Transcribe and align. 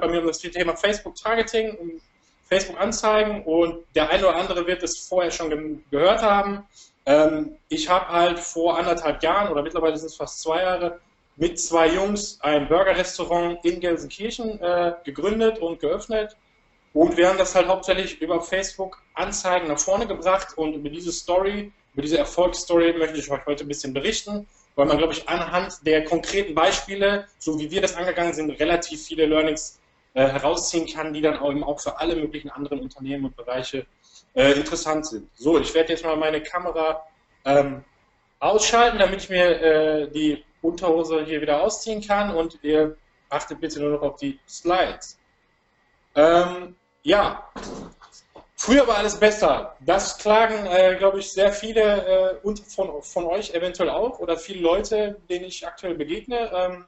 bei 0.00 0.08
mir 0.08 0.20
um 0.20 0.26
das 0.26 0.38
Thema 0.38 0.76
Facebook-Targeting, 0.76 1.74
um 1.76 2.00
Facebook-Anzeigen 2.48 3.44
und 3.44 3.84
der 3.94 4.10
eine 4.10 4.26
oder 4.26 4.36
andere 4.36 4.66
wird 4.66 4.82
es 4.82 4.98
vorher 4.98 5.30
schon 5.30 5.50
ge 5.50 5.76
gehört 5.90 6.22
haben. 6.22 6.64
Ähm, 7.06 7.56
ich 7.68 7.88
habe 7.88 8.08
halt 8.08 8.38
vor 8.38 8.78
anderthalb 8.78 9.22
Jahren 9.22 9.50
oder 9.50 9.62
mittlerweile 9.62 9.96
sind 9.96 10.08
es 10.08 10.16
fast 10.16 10.40
zwei 10.40 10.62
Jahre 10.62 11.00
mit 11.40 11.58
zwei 11.58 11.88
Jungs 11.88 12.38
ein 12.42 12.68
Burgerrestaurant 12.68 13.64
in 13.64 13.80
Gelsenkirchen 13.80 14.60
äh, 14.60 14.92
gegründet 15.04 15.58
und 15.58 15.80
geöffnet. 15.80 16.36
Und 16.92 17.16
wir 17.16 17.28
haben 17.28 17.38
das 17.38 17.54
halt 17.54 17.68
hauptsächlich 17.68 18.20
über 18.20 18.42
Facebook 18.42 19.00
Anzeigen 19.14 19.68
nach 19.68 19.78
vorne 19.78 20.06
gebracht 20.06 20.58
und 20.58 20.74
über 20.74 20.90
diese 20.90 21.12
Story, 21.12 21.72
über 21.94 22.02
diese 22.02 22.18
Erfolgsstory 22.18 22.92
möchte 22.92 23.18
ich 23.18 23.30
euch 23.30 23.46
heute 23.46 23.64
ein 23.64 23.68
bisschen 23.68 23.94
berichten, 23.94 24.46
weil 24.74 24.86
man, 24.86 24.98
glaube 24.98 25.14
ich, 25.14 25.28
anhand 25.28 25.86
der 25.86 26.04
konkreten 26.04 26.54
Beispiele, 26.54 27.26
so 27.38 27.58
wie 27.58 27.70
wir 27.70 27.80
das 27.80 27.96
angegangen 27.96 28.34
sind, 28.34 28.50
relativ 28.60 29.06
viele 29.06 29.24
Learnings 29.24 29.79
äh, 30.14 30.26
herausziehen 30.26 30.86
kann, 30.86 31.12
die 31.12 31.20
dann 31.20 31.42
eben 31.44 31.64
auch 31.64 31.80
für 31.80 31.98
alle 31.98 32.16
möglichen 32.16 32.50
anderen 32.50 32.80
Unternehmen 32.80 33.26
und 33.26 33.36
Bereiche 33.36 33.86
äh, 34.34 34.52
interessant 34.52 35.06
sind. 35.06 35.28
So, 35.34 35.58
ich 35.58 35.72
werde 35.74 35.92
jetzt 35.92 36.04
mal 36.04 36.16
meine 36.16 36.42
Kamera 36.42 37.04
ähm, 37.44 37.84
ausschalten, 38.38 38.98
damit 38.98 39.22
ich 39.22 39.30
mir 39.30 39.60
äh, 39.60 40.10
die 40.10 40.44
Unterhose 40.62 41.24
hier 41.24 41.40
wieder 41.40 41.62
ausziehen 41.62 42.00
kann 42.00 42.34
und 42.34 42.58
ihr 42.62 42.96
achtet 43.28 43.60
bitte 43.60 43.80
nur 43.80 43.90
noch 43.90 44.02
auf 44.02 44.16
die 44.16 44.38
Slides. 44.48 45.18
Ähm, 46.14 46.74
ja, 47.02 47.48
früher 48.56 48.86
war 48.86 48.98
alles 48.98 49.18
besser. 49.18 49.76
Das 49.80 50.18
klagen, 50.18 50.66
äh, 50.66 50.96
glaube 50.96 51.20
ich, 51.20 51.32
sehr 51.32 51.52
viele 51.52 52.40
äh, 52.42 52.54
von, 52.68 53.02
von 53.02 53.24
euch 53.24 53.54
eventuell 53.54 53.90
auch 53.90 54.18
oder 54.18 54.36
viele 54.36 54.60
Leute, 54.60 55.20
denen 55.30 55.46
ich 55.46 55.66
aktuell 55.66 55.94
begegne. 55.94 56.50
Ähm, 56.52 56.84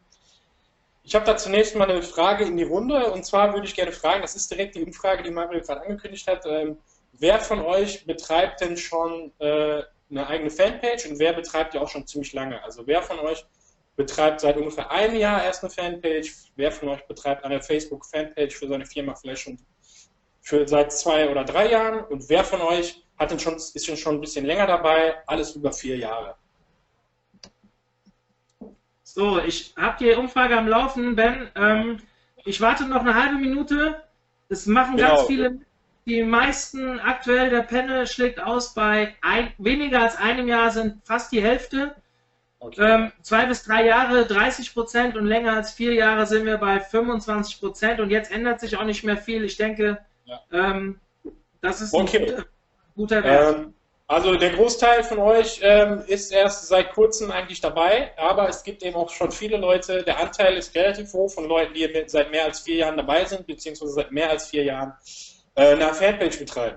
ich 1.04 1.14
habe 1.14 1.24
da 1.24 1.36
zunächst 1.36 1.74
mal 1.74 1.90
eine 1.90 2.02
Frage 2.02 2.44
in 2.44 2.56
die 2.56 2.62
Runde 2.62 3.10
und 3.12 3.24
zwar 3.24 3.52
würde 3.52 3.66
ich 3.66 3.74
gerne 3.74 3.92
fragen, 3.92 4.22
das 4.22 4.36
ist 4.36 4.50
direkt 4.50 4.76
die 4.76 4.84
Umfrage, 4.84 5.22
die 5.22 5.30
Mario 5.30 5.60
gerade 5.60 5.82
angekündigt 5.82 6.26
hat. 6.28 6.46
Ähm, 6.46 6.78
wer 7.12 7.40
von 7.40 7.60
euch 7.60 8.06
betreibt 8.06 8.60
denn 8.60 8.76
schon 8.76 9.32
äh, 9.38 9.82
eine 10.10 10.26
eigene 10.26 10.50
Fanpage 10.50 11.06
und 11.06 11.18
wer 11.18 11.32
betreibt 11.32 11.74
die 11.74 11.78
auch 11.78 11.88
schon 11.88 12.06
ziemlich 12.06 12.32
lange? 12.32 12.62
Also 12.62 12.86
wer 12.86 13.02
von 13.02 13.18
euch 13.18 13.44
betreibt 13.96 14.40
seit 14.40 14.56
ungefähr 14.56 14.90
einem 14.90 15.16
Jahr 15.16 15.44
erst 15.44 15.62
eine 15.62 15.70
Fanpage. 15.70 16.32
Wer 16.56 16.72
von 16.72 16.88
euch 16.88 17.06
betreibt 17.06 17.44
eine 17.44 17.60
Facebook-Fanpage 17.60 18.54
für 18.54 18.68
seine 18.68 18.86
Firma 18.86 19.14
vielleicht 19.14 19.42
schon 19.42 19.58
für 20.40 20.66
seit 20.66 20.92
zwei 20.92 21.30
oder 21.30 21.44
drei 21.44 21.70
Jahren? 21.70 22.04
Und 22.04 22.28
wer 22.28 22.44
von 22.44 22.60
euch 22.62 23.04
hat 23.18 23.30
denn 23.30 23.38
schon, 23.38 23.56
ist 23.56 23.88
denn 23.88 23.96
schon 23.96 24.16
ein 24.16 24.20
bisschen 24.20 24.46
länger 24.46 24.66
dabei? 24.66 25.16
Alles 25.26 25.54
über 25.54 25.72
vier 25.72 25.96
Jahre. 25.96 26.36
So, 29.14 29.38
ich 29.38 29.74
habe 29.76 30.02
die 30.02 30.12
Umfrage 30.12 30.56
am 30.56 30.66
Laufen, 30.66 31.16
Ben. 31.16 31.50
Ähm, 31.54 31.98
ich 32.46 32.62
warte 32.62 32.86
noch 32.86 33.02
eine 33.02 33.14
halbe 33.14 33.34
Minute. 33.34 34.02
Es 34.48 34.66
machen 34.66 34.96
genau. 34.96 35.16
ganz 35.16 35.26
viele. 35.26 35.60
Die 36.06 36.22
meisten 36.22 36.98
aktuell, 36.98 37.50
der 37.50 37.60
Panel 37.60 38.06
schlägt 38.06 38.42
aus 38.42 38.72
bei 38.72 39.14
ein, 39.20 39.52
weniger 39.58 40.00
als 40.00 40.16
einem 40.16 40.48
Jahr 40.48 40.70
sind 40.70 41.04
fast 41.04 41.30
die 41.30 41.42
Hälfte. 41.42 41.94
Okay. 42.58 42.80
Ähm, 42.80 43.12
zwei 43.20 43.44
bis 43.44 43.64
drei 43.64 43.84
Jahre 43.84 44.24
30 44.24 44.72
Prozent 44.72 45.16
und 45.16 45.26
länger 45.26 45.52
als 45.56 45.72
vier 45.72 45.92
Jahre 45.92 46.26
sind 46.26 46.46
wir 46.46 46.56
bei 46.56 46.80
25 46.80 47.60
Prozent 47.60 48.00
und 48.00 48.08
jetzt 48.08 48.32
ändert 48.32 48.60
sich 48.60 48.78
auch 48.78 48.84
nicht 48.84 49.04
mehr 49.04 49.18
viel. 49.18 49.44
Ich 49.44 49.58
denke, 49.58 49.98
ja. 50.24 50.40
ähm, 50.52 50.98
das 51.60 51.82
ist 51.82 51.92
okay. 51.92 52.18
ein 52.18 52.26
guter, 52.26 52.44
guter 52.96 53.24
Wert. 53.24 53.66
Also 54.12 54.36
der 54.36 54.50
Großteil 54.50 55.04
von 55.04 55.18
euch 55.20 55.60
ähm, 55.62 56.02
ist 56.06 56.32
erst 56.32 56.68
seit 56.68 56.92
kurzem 56.92 57.30
eigentlich 57.30 57.62
dabei, 57.62 58.12
aber 58.18 58.46
es 58.46 58.62
gibt 58.62 58.82
eben 58.82 58.94
auch 58.94 59.08
schon 59.08 59.32
viele 59.32 59.56
Leute, 59.56 60.02
der 60.02 60.20
Anteil 60.20 60.58
ist 60.58 60.74
relativ 60.74 61.14
hoch 61.14 61.30
von 61.30 61.46
Leuten, 61.48 61.72
die 61.72 61.88
seit 62.08 62.30
mehr 62.30 62.44
als 62.44 62.60
vier 62.60 62.76
Jahren 62.76 62.98
dabei 62.98 63.24
sind, 63.24 63.46
beziehungsweise 63.46 63.92
seit 63.94 64.12
mehr 64.12 64.28
als 64.28 64.48
vier 64.48 64.64
Jahren 64.64 64.92
äh, 65.54 65.68
eine 65.68 65.94
Fanpage 65.94 66.38
betreiben. 66.38 66.76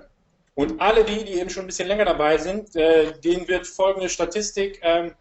Und 0.54 0.80
alle 0.80 1.04
die, 1.04 1.26
die 1.26 1.34
eben 1.34 1.50
schon 1.50 1.64
ein 1.64 1.66
bisschen 1.66 1.88
länger 1.88 2.06
dabei 2.06 2.38
sind, 2.38 2.74
äh, 2.74 3.12
denen 3.20 3.46
wird 3.48 3.66
folgende 3.66 4.08
Statistik 4.08 4.80
ähm, 4.82 5.12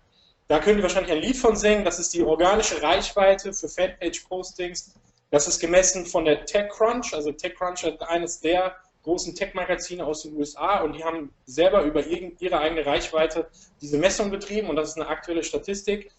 da 0.48 0.60
könnt 0.60 0.78
ihr 0.78 0.84
wahrscheinlich 0.84 1.12
ein 1.12 1.22
Lied 1.22 1.36
von 1.36 1.58
singen. 1.58 1.84
Das 1.84 2.00
ist 2.00 2.14
die 2.14 2.22
organische 2.24 2.82
Reichweite 2.82 3.52
für 3.52 3.68
Fanpage-Postings. 3.68 4.94
Das 5.32 5.48
ist 5.48 5.60
gemessen 5.60 6.06
von 6.06 6.24
der 6.24 6.46
TechCrunch. 6.46 7.14
Also 7.14 7.32
TechCrunch 7.32 7.84
ist 7.84 8.02
eines 8.04 8.40
der 8.40 8.76
großen 9.06 9.36
Tech-Magazine 9.36 10.04
aus 10.04 10.24
den 10.24 10.36
USA 10.36 10.82
und 10.82 10.94
die 10.94 11.04
haben 11.04 11.32
selber 11.46 11.84
über 11.84 12.04
ihre 12.06 12.60
eigene 12.60 12.86
Reichweite 12.86 13.48
diese 13.80 13.98
Messung 13.98 14.32
betrieben 14.32 14.68
und 14.68 14.76
das 14.76 14.90
ist 14.90 14.96
eine 14.98 15.08
aktuelle 15.08 15.44
Statistik. 15.44 16.12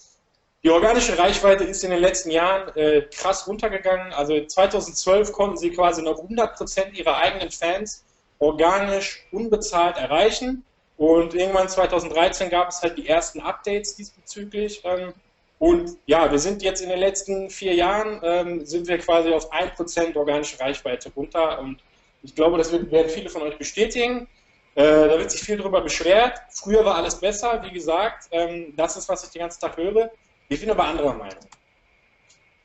Die 0.63 0.71
organische 0.71 1.19
Reichweite 1.19 1.65
ist 1.65 1.85
in 1.85 1.91
den 1.91 2.01
letzten 2.01 2.31
Jahren 2.31 2.75
äh, 2.77 3.03
krass 3.03 3.47
runtergegangen. 3.47 4.13
Also 4.13 4.45
2012 4.45 5.33
konnten 5.33 5.57
sie 5.57 5.71
quasi 5.71 6.03
noch 6.03 6.19
100% 6.19 6.93
ihrer 6.95 7.19
eigenen 7.19 7.51
Fans 7.51 8.05
organisch 8.39 9.27
unbezahlt 9.33 9.97
erreichen. 9.97 10.65
Und 10.97 11.35
irgendwann 11.35 11.69
2013 11.69 12.51
gab 12.51 12.71
es 12.71 12.83
halt 12.83 12.97
die 12.99 13.09
ersten 13.09 13.41
Updates 13.41 13.97
diesbezüglich. 13.97 14.81
Ähm, 14.85 15.13
und 15.59 15.99
ja, 16.07 16.31
wir 16.31 16.39
sind 16.39 16.63
jetzt 16.63 16.83
in 16.83 16.89
den 16.89 16.99
letzten 16.99 17.51
vier 17.51 17.75
Jahren, 17.75 18.21
ähm, 18.23 18.65
sind 18.65 18.89
wir 18.89 18.99
quasi 18.99 19.33
auf 19.33 19.53
1% 19.53 20.17
organische 20.17 20.59
Reichweite 20.61 21.11
runter. 21.15 21.59
Und 21.61 21.81
ich 22.27 22.35
glaube, 22.35 22.59
das 22.59 22.73
werden 22.73 23.09
viele 23.09 23.31
von 23.31 23.43
euch 23.43 23.57
bestätigen. 23.57 24.27
Äh, 24.75 24.83
da 24.83 25.19
wird 25.19 25.31
sich 25.31 25.43
viel 25.43 25.57
darüber 25.57 25.81
beschwert. 25.81 26.41
Früher 26.51 26.85
war 26.85 26.97
alles 26.97 27.15
besser, 27.15 27.63
wie 27.63 27.71
gesagt. 27.71 28.27
Ähm, 28.33 28.75
das 28.77 28.97
ist, 28.97 29.09
was 29.09 29.25
ich 29.25 29.31
den 29.31 29.41
ganzen 29.41 29.61
Tag 29.61 29.77
höre. 29.77 30.11
Ich 30.49 30.61
bin 30.61 30.71
aber 30.71 30.85
anderer 30.85 31.15
Meinung. 31.15 31.41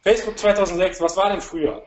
Facebook 0.01 0.37
2006, 0.37 0.99
was 0.99 1.15
war 1.15 1.29
denn 1.29 1.41
früher? 1.41 1.83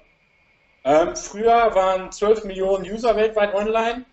Ähm, 0.85 1.17
früher 1.17 1.75
waren 1.75 2.13
12 2.13 2.45
Millionen 2.45 2.85
User 2.85 3.17
weltweit 3.17 3.53
online. 3.55 4.05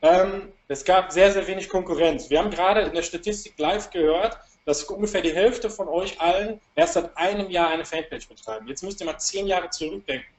Ähm, 0.00 0.52
es 0.68 0.82
gab 0.84 1.12
sehr, 1.12 1.30
sehr 1.32 1.46
wenig 1.46 1.68
Konkurrenz. 1.68 2.30
Wir 2.30 2.38
haben 2.38 2.50
gerade 2.50 2.80
in 2.80 2.94
der 2.94 3.02
Statistik 3.02 3.58
live 3.58 3.90
gehört, 3.90 4.38
dass 4.64 4.84
ungefähr 4.84 5.20
die 5.20 5.34
Hälfte 5.34 5.68
von 5.68 5.86
euch 5.86 6.18
allen 6.18 6.60
erst 6.76 6.94
seit 6.94 7.14
einem 7.16 7.50
Jahr 7.50 7.68
eine 7.68 7.84
Fanpage 7.84 8.26
betreiben. 8.26 8.66
Jetzt 8.68 8.82
müsst 8.82 9.00
ihr 9.00 9.06
mal 9.06 9.18
zehn 9.18 9.46
Jahre 9.46 9.68
zurückdenken. 9.68 10.31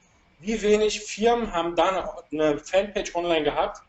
Wie 0.43 0.61
wenig 0.61 0.99
Firmen 0.99 1.53
haben 1.53 1.73
da 1.77 2.17
eine 2.29 2.57
Fanpage 2.57 3.15
online 3.15 3.43
gehabt? 3.43 3.81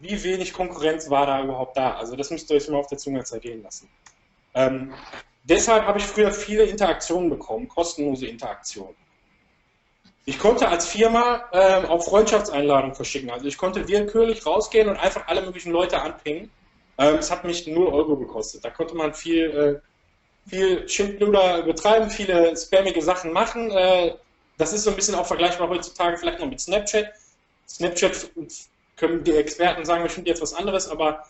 Wie 0.00 0.22
wenig 0.22 0.52
Konkurrenz 0.52 1.08
war 1.08 1.24
da 1.24 1.42
überhaupt 1.42 1.78
da? 1.78 1.94
Also 1.94 2.14
das 2.14 2.30
müsst 2.30 2.50
ihr 2.50 2.56
euch 2.56 2.68
mal 2.68 2.76
auf 2.76 2.88
der 2.88 2.98
Zunge 2.98 3.24
zergehen 3.24 3.62
lassen. 3.62 3.88
Ähm, 4.52 4.92
deshalb 5.44 5.86
habe 5.86 5.98
ich 5.98 6.04
früher 6.04 6.30
viele 6.30 6.64
Interaktionen 6.64 7.30
bekommen, 7.30 7.68
kostenlose 7.68 8.26
Interaktionen. 8.26 8.94
Ich 10.26 10.38
konnte 10.38 10.68
als 10.68 10.86
Firma 10.86 11.48
ähm, 11.52 11.86
auch 11.86 12.04
Freundschaftseinladungen 12.04 12.94
verschicken. 12.94 13.30
Also 13.30 13.46
ich 13.46 13.56
konnte 13.56 13.88
willkürlich 13.88 14.44
rausgehen 14.44 14.90
und 14.90 14.98
einfach 14.98 15.26
alle 15.26 15.40
möglichen 15.40 15.72
Leute 15.72 16.02
anpingen. 16.02 16.50
Ähm, 16.98 17.14
es 17.14 17.30
hat 17.30 17.44
mich 17.44 17.66
0 17.66 17.86
Euro 17.86 18.18
gekostet. 18.18 18.62
Da 18.62 18.68
konnte 18.68 18.94
man 18.94 19.14
viel, 19.14 19.80
äh, 20.46 20.50
viel 20.50 20.86
Schindluder 20.86 21.62
betreiben, 21.62 22.10
viele 22.10 22.54
spammige 22.58 23.00
Sachen 23.00 23.32
machen. 23.32 23.70
Äh, 23.70 24.16
das 24.58 24.72
ist 24.72 24.84
so 24.84 24.90
ein 24.90 24.96
bisschen 24.96 25.14
auch 25.14 25.26
vergleichbar 25.26 25.68
heutzutage 25.68 26.16
vielleicht 26.16 26.40
noch 26.40 26.48
mit 26.48 26.60
Snapchat. 26.60 27.12
Snapchat 27.68 28.30
können 28.96 29.24
die 29.24 29.32
Experten 29.32 29.84
sagen 29.84 30.02
bestimmt 30.02 30.26
jetzt 30.26 30.42
was 30.42 30.54
anderes, 30.54 30.88
aber 30.88 31.24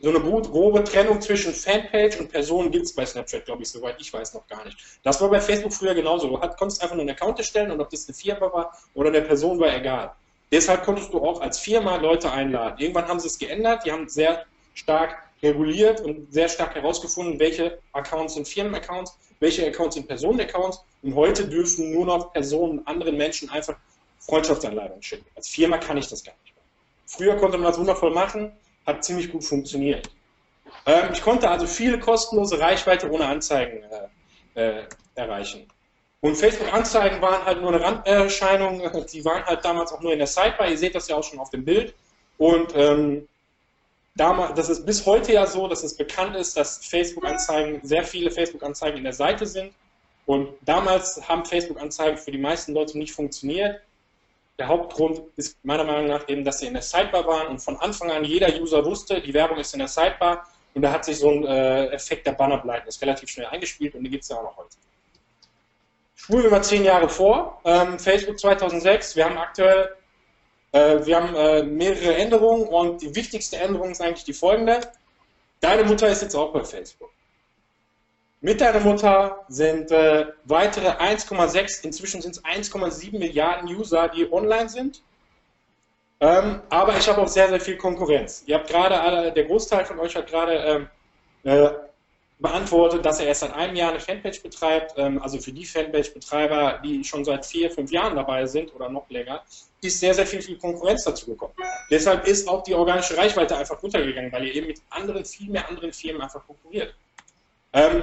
so 0.00 0.10
eine 0.10 0.20
grobe 0.20 0.82
Trennung 0.82 1.20
zwischen 1.20 1.54
Fanpage 1.54 2.18
und 2.18 2.30
Person 2.30 2.72
gibt 2.72 2.86
es 2.86 2.94
bei 2.94 3.06
Snapchat, 3.06 3.44
glaube 3.44 3.62
ich, 3.62 3.70
soweit 3.70 4.00
ich 4.00 4.12
weiß, 4.12 4.34
noch 4.34 4.46
gar 4.48 4.64
nicht. 4.64 4.76
Das 5.04 5.20
war 5.20 5.30
bei 5.30 5.40
Facebook 5.40 5.72
früher 5.72 5.94
genauso. 5.94 6.28
Du 6.28 6.38
konntest 6.56 6.82
einfach 6.82 6.96
nur 6.96 7.02
einen 7.02 7.10
Account 7.10 7.38
erstellen 7.38 7.70
und 7.70 7.80
ob 7.80 7.88
das 7.88 8.08
eine 8.08 8.14
Firma 8.14 8.52
war 8.52 8.76
oder 8.94 9.10
eine 9.10 9.22
Person 9.22 9.60
war 9.60 9.72
egal. 9.72 10.12
Deshalb 10.50 10.82
konntest 10.82 11.14
du 11.14 11.24
auch 11.24 11.40
als 11.40 11.60
Firma 11.60 11.96
Leute 11.96 12.30
einladen. 12.30 12.78
Irgendwann 12.78 13.06
haben 13.06 13.20
sie 13.20 13.28
es 13.28 13.38
geändert, 13.38 13.86
die 13.86 13.92
haben 13.92 14.08
sehr 14.08 14.44
stark 14.74 15.22
reguliert 15.42 16.00
und 16.00 16.32
sehr 16.32 16.48
stark 16.48 16.74
herausgefunden, 16.74 17.38
welche 17.38 17.78
Accounts 17.92 18.34
sind 18.34 18.46
Firmenaccounts, 18.46 19.18
welche 19.40 19.66
Accounts 19.66 19.96
sind 19.96 20.06
Personenaccounts 20.06 20.84
und 21.02 21.14
heute 21.14 21.46
dürfen 21.48 21.90
nur 21.90 22.06
noch 22.06 22.32
Personen 22.32 22.86
anderen 22.86 23.16
Menschen 23.16 23.50
einfach 23.50 23.76
Freundschaftsanleitungen 24.20 25.02
schicken. 25.02 25.26
Als 25.34 25.48
Firma 25.48 25.78
kann 25.78 25.96
ich 25.96 26.08
das 26.08 26.22
gar 26.22 26.34
nicht 26.44 26.54
mehr. 26.54 26.64
Früher 27.06 27.36
konnte 27.36 27.58
man 27.58 27.66
das 27.66 27.78
wundervoll 27.78 28.12
machen, 28.12 28.52
hat 28.86 29.04
ziemlich 29.04 29.30
gut 29.30 29.44
funktioniert. 29.44 30.08
Ähm, 30.86 31.10
ich 31.12 31.22
konnte 31.22 31.50
also 31.50 31.66
viele 31.66 31.98
kostenlose 31.98 32.58
Reichweite 32.60 33.10
ohne 33.10 33.26
Anzeigen 33.26 33.82
äh, 34.54 34.78
äh, 34.80 34.84
erreichen. 35.16 35.66
Und 36.20 36.36
Facebook-Anzeigen 36.36 37.20
waren 37.20 37.44
halt 37.44 37.60
nur 37.60 37.74
eine 37.74 37.82
Randerscheinung, 37.82 38.80
die 39.12 39.24
waren 39.24 39.44
halt 39.44 39.64
damals 39.64 39.92
auch 39.92 40.00
nur 40.00 40.12
in 40.12 40.18
der 40.18 40.28
Sidebar, 40.28 40.68
ihr 40.68 40.78
seht 40.78 40.94
das 40.94 41.08
ja 41.08 41.16
auch 41.16 41.24
schon 41.24 41.40
auf 41.40 41.50
dem 41.50 41.64
Bild. 41.64 41.94
Und 42.38 42.72
ähm, 42.76 43.28
damals, 44.14 44.54
das 44.54 44.68
ist 44.68 44.84
bis 44.84 45.04
heute 45.06 45.32
ja 45.32 45.46
so, 45.46 45.68
dass 45.68 45.82
es 45.82 45.96
bekannt 45.96 46.36
ist, 46.36 46.56
dass 46.56 46.84
Facebook-Anzeigen, 46.84 47.80
sehr 47.82 48.04
viele 48.04 48.30
Facebook-Anzeigen 48.30 48.98
in 48.98 49.04
der 49.04 49.12
Seite 49.12 49.46
sind. 49.46 49.72
Und 50.26 50.50
damals 50.62 51.20
haben 51.28 51.44
Facebook-Anzeigen 51.44 52.16
für 52.16 52.30
die 52.30 52.38
meisten 52.38 52.74
Leute 52.74 52.98
nicht 52.98 53.12
funktioniert. 53.12 53.80
Der 54.58 54.68
Hauptgrund 54.68 55.22
ist 55.36 55.56
meiner 55.64 55.84
Meinung 55.84 56.06
nach 56.06 56.28
eben, 56.28 56.44
dass 56.44 56.60
sie 56.60 56.66
in 56.66 56.74
der 56.74 56.82
Sidebar 56.82 57.26
waren 57.26 57.48
und 57.48 57.58
von 57.58 57.76
Anfang 57.78 58.10
an 58.10 58.24
jeder 58.24 58.48
User 58.60 58.84
wusste, 58.84 59.20
die 59.20 59.34
Werbung 59.34 59.58
ist 59.58 59.72
in 59.72 59.80
der 59.80 59.88
Sidebar 59.88 60.46
und 60.74 60.82
da 60.82 60.92
hat 60.92 61.04
sich 61.04 61.18
so 61.18 61.30
ein 61.30 61.44
äh, 61.44 61.86
Effekt 61.86 62.26
der 62.26 62.32
Bannerbleiten 62.32 62.88
ist 62.88 63.00
relativ 63.02 63.30
schnell 63.30 63.46
eingespielt 63.46 63.94
und 63.94 64.04
die 64.04 64.10
gibt 64.10 64.22
es 64.22 64.28
ja 64.28 64.36
auch 64.36 64.44
noch 64.44 64.56
heute. 64.56 64.76
spulen 66.14 66.44
wir 66.44 66.50
mal 66.50 66.62
zehn 66.62 66.84
Jahre 66.84 67.08
vor. 67.08 67.60
Ähm, 67.64 67.98
Facebook 67.98 68.38
2006, 68.38 69.16
wir 69.16 69.24
haben 69.24 69.38
aktuell 69.38 69.96
äh, 70.72 71.04
wir 71.04 71.16
haben 71.16 71.34
äh, 71.34 71.62
mehrere 71.62 72.16
Änderungen 72.16 72.66
und 72.66 73.02
die 73.02 73.14
wichtigste 73.14 73.58
Änderung 73.58 73.90
ist 73.90 74.00
eigentlich 74.00 74.24
die 74.24 74.32
folgende. 74.32 74.80
Deine 75.60 75.84
Mutter 75.84 76.08
ist 76.08 76.22
jetzt 76.22 76.34
auch 76.34 76.52
bei 76.52 76.64
Facebook. 76.64 77.10
Mit 78.40 78.60
deiner 78.60 78.80
Mutter 78.80 79.44
sind 79.48 79.92
äh, 79.92 80.26
weitere 80.44 80.88
1,6, 80.88 81.84
inzwischen 81.84 82.20
sind 82.20 82.36
es 82.36 82.44
1,7 82.44 83.16
Milliarden 83.16 83.68
User, 83.68 84.08
die 84.08 84.30
online 84.32 84.68
sind. 84.68 85.02
Ähm, 86.18 86.60
aber 86.68 86.96
ich 86.96 87.08
habe 87.08 87.20
auch 87.20 87.28
sehr, 87.28 87.48
sehr 87.48 87.60
viel 87.60 87.76
Konkurrenz. 87.76 88.42
Ihr 88.46 88.56
habt 88.56 88.68
gerade, 88.68 89.32
der 89.32 89.44
Großteil 89.44 89.84
von 89.84 90.00
euch 90.00 90.16
hat 90.16 90.26
gerade 90.26 90.54
ähm, 90.54 90.88
äh, 91.44 91.70
beantwortet, 92.42 93.06
dass 93.06 93.20
er 93.20 93.26
erst 93.26 93.40
seit 93.40 93.54
einem 93.54 93.76
Jahr 93.76 93.90
eine 93.90 94.00
Fanpage 94.00 94.42
betreibt. 94.42 94.94
Ähm, 94.96 95.22
also 95.22 95.38
für 95.38 95.52
die 95.52 95.64
Fanpage-Betreiber, 95.64 96.80
die 96.84 97.04
schon 97.04 97.24
seit 97.24 97.46
vier, 97.46 97.70
fünf 97.70 97.90
Jahren 97.90 98.16
dabei 98.16 98.44
sind 98.46 98.74
oder 98.74 98.88
noch 98.88 99.08
länger, 99.08 99.42
ist 99.80 100.00
sehr, 100.00 100.12
sehr 100.12 100.26
viel, 100.26 100.42
viel 100.42 100.58
Konkurrenz 100.58 101.04
dazu 101.04 101.26
gekommen. 101.26 101.54
Deshalb 101.90 102.26
ist 102.26 102.48
auch 102.48 102.62
die 102.62 102.74
organische 102.74 103.16
Reichweite 103.16 103.56
einfach 103.56 103.82
runtergegangen, 103.82 104.32
weil 104.32 104.46
ihr 104.46 104.54
eben 104.54 104.66
mit 104.66 104.80
anderen, 104.90 105.24
viel 105.24 105.50
mehr 105.50 105.68
anderen 105.68 105.92
Firmen 105.92 106.20
einfach 106.20 106.44
konkurriert. 106.46 106.94
Ähm, 107.72 108.02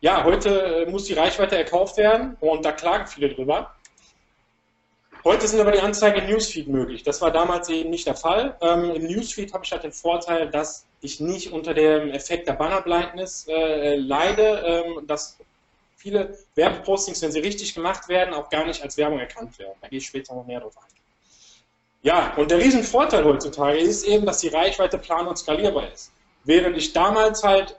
ja, 0.00 0.24
heute 0.24 0.48
äh, 0.48 0.90
muss 0.90 1.04
die 1.04 1.14
Reichweite 1.14 1.56
erkauft 1.56 1.96
werden 1.96 2.36
und 2.40 2.64
da 2.64 2.72
klagen 2.72 3.06
viele 3.06 3.28
drüber. 3.28 3.74
Heute 5.24 5.46
sind 5.46 5.60
aber 5.60 5.70
die 5.70 5.78
Anzeigen 5.78 6.18
im 6.18 6.30
Newsfeed 6.30 6.66
möglich. 6.66 7.04
Das 7.04 7.20
war 7.20 7.30
damals 7.30 7.68
eben 7.68 7.90
nicht 7.90 8.06
der 8.06 8.16
Fall. 8.16 8.56
Ähm, 8.60 8.90
Im 8.90 9.06
Newsfeed 9.06 9.52
habe 9.52 9.64
ich 9.64 9.70
halt 9.70 9.84
den 9.84 9.92
Vorteil, 9.92 10.50
dass 10.50 10.84
ich 11.02 11.20
nicht 11.20 11.52
unter 11.52 11.74
dem 11.74 12.10
Effekt 12.10 12.46
der 12.48 12.54
Bannerblindness 12.54 13.46
äh, 13.48 13.96
leide, 13.96 14.62
ähm, 14.64 15.06
dass 15.06 15.36
viele 15.96 16.38
Werbepostings, 16.54 17.20
wenn 17.22 17.32
sie 17.32 17.40
richtig 17.40 17.74
gemacht 17.74 18.08
werden, 18.08 18.34
auch 18.34 18.48
gar 18.48 18.64
nicht 18.64 18.82
als 18.82 18.96
Werbung 18.96 19.18
erkannt 19.18 19.58
werden. 19.58 19.74
Da 19.80 19.88
gehe 19.88 19.98
ich 19.98 20.06
später 20.06 20.34
noch 20.34 20.46
mehr 20.46 20.60
drauf 20.60 20.76
ein. 20.78 20.92
Ja, 22.02 22.34
und 22.36 22.50
der 22.50 22.58
Riesenvorteil 22.58 23.24
heutzutage 23.24 23.78
ist 23.78 24.04
eben, 24.04 24.26
dass 24.26 24.38
die 24.38 24.48
Reichweite 24.48 24.98
plan- 24.98 25.28
und 25.28 25.36
skalierbar 25.36 25.92
ist. 25.92 26.12
Während 26.44 26.76
ich 26.76 26.92
damals 26.92 27.44
halt 27.44 27.78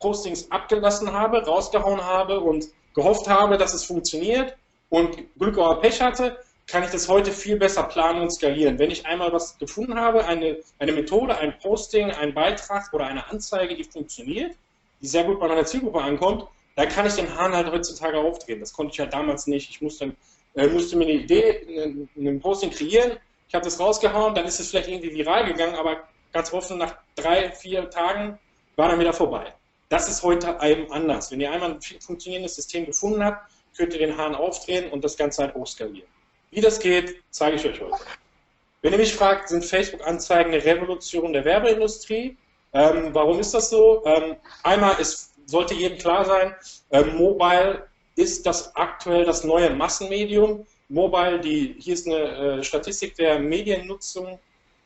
Postings 0.00 0.50
abgelassen 0.50 1.12
habe, 1.12 1.44
rausgehauen 1.44 2.02
habe 2.02 2.40
und 2.40 2.66
gehofft 2.94 3.28
habe, 3.28 3.58
dass 3.58 3.74
es 3.74 3.84
funktioniert 3.84 4.56
und 4.90 5.16
Glück 5.38 5.56
oder 5.56 5.76
Pech 5.76 6.00
hatte, 6.00 6.38
kann 6.68 6.84
ich 6.84 6.90
das 6.90 7.08
heute 7.08 7.32
viel 7.32 7.56
besser 7.56 7.84
planen 7.84 8.20
und 8.20 8.30
skalieren. 8.30 8.78
Wenn 8.78 8.90
ich 8.90 9.06
einmal 9.06 9.32
was 9.32 9.58
gefunden 9.58 9.98
habe, 9.98 10.26
eine, 10.26 10.58
eine 10.78 10.92
Methode, 10.92 11.36
ein 11.38 11.58
Posting, 11.58 12.10
ein 12.10 12.34
Beitrag 12.34 12.92
oder 12.92 13.06
eine 13.06 13.26
Anzeige, 13.28 13.74
die 13.74 13.84
funktioniert, 13.84 14.54
die 15.00 15.06
sehr 15.06 15.24
gut 15.24 15.40
bei 15.40 15.48
meiner 15.48 15.64
Zielgruppe 15.64 16.02
ankommt, 16.02 16.46
dann 16.76 16.88
kann 16.88 17.06
ich 17.06 17.14
den 17.14 17.34
Hahn 17.34 17.54
halt 17.54 17.72
heutzutage 17.72 18.18
aufdrehen. 18.18 18.60
Das 18.60 18.72
konnte 18.72 18.92
ich 18.92 19.00
halt 19.00 19.12
damals 19.12 19.46
nicht. 19.46 19.70
Ich 19.70 19.80
musste, 19.80 20.14
äh, 20.54 20.66
musste 20.66 20.96
mir 20.96 21.04
eine 21.04 21.14
Idee, 21.14 22.06
ein 22.16 22.40
Posting 22.40 22.70
kreieren, 22.70 23.16
ich 23.48 23.54
habe 23.54 23.64
das 23.64 23.80
rausgehauen, 23.80 24.34
dann 24.34 24.44
ist 24.44 24.60
es 24.60 24.68
vielleicht 24.68 24.88
irgendwie 24.88 25.14
viral 25.14 25.46
gegangen, 25.46 25.74
aber 25.74 26.06
ganz 26.34 26.52
offen, 26.52 26.76
nach 26.76 26.98
drei, 27.16 27.50
vier 27.50 27.88
Tagen 27.88 28.38
war 28.76 28.90
dann 28.90 29.00
wieder 29.00 29.14
vorbei. 29.14 29.54
Das 29.88 30.06
ist 30.06 30.22
heute 30.22 30.58
eben 30.62 30.92
anders. 30.92 31.30
Wenn 31.30 31.40
ihr 31.40 31.50
einmal 31.50 31.72
ein 31.72 31.80
funktionierendes 31.80 32.56
System 32.56 32.84
gefunden 32.84 33.24
habt, 33.24 33.50
könnt 33.74 33.94
ihr 33.94 34.00
den 34.00 34.18
Hahn 34.18 34.34
aufdrehen 34.34 34.90
und 34.90 35.02
das 35.02 35.16
Ganze 35.16 35.44
halt 35.44 35.54
hochskalieren. 35.54 36.17
Wie 36.50 36.60
das 36.60 36.78
geht, 36.80 37.22
zeige 37.30 37.56
ich 37.56 37.66
euch 37.66 37.80
heute. 37.80 37.98
Wenn 38.82 38.92
ihr 38.92 38.98
mich 38.98 39.14
fragt, 39.14 39.48
sind 39.48 39.64
Facebook-Anzeigen 39.64 40.52
eine 40.52 40.64
Revolution 40.64 41.32
der 41.32 41.44
Werbeindustrie? 41.44 42.36
Ähm, 42.72 43.10
warum 43.12 43.40
ist 43.40 43.52
das 43.52 43.70
so? 43.70 44.02
Ähm, 44.06 44.36
einmal, 44.62 44.96
es 45.00 45.32
sollte 45.46 45.74
jedem 45.74 45.98
klar 45.98 46.24
sein, 46.24 46.54
ähm, 46.90 47.16
Mobile 47.16 47.86
ist 48.16 48.46
das 48.46 48.74
aktuell 48.76 49.24
das 49.24 49.44
neue 49.44 49.70
Massenmedium. 49.70 50.66
Mobile, 50.88 51.40
die, 51.40 51.76
hier 51.78 51.94
ist 51.94 52.06
eine 52.06 52.58
äh, 52.58 52.62
Statistik 52.64 53.14
der 53.16 53.38
Mediennutzung 53.38 54.38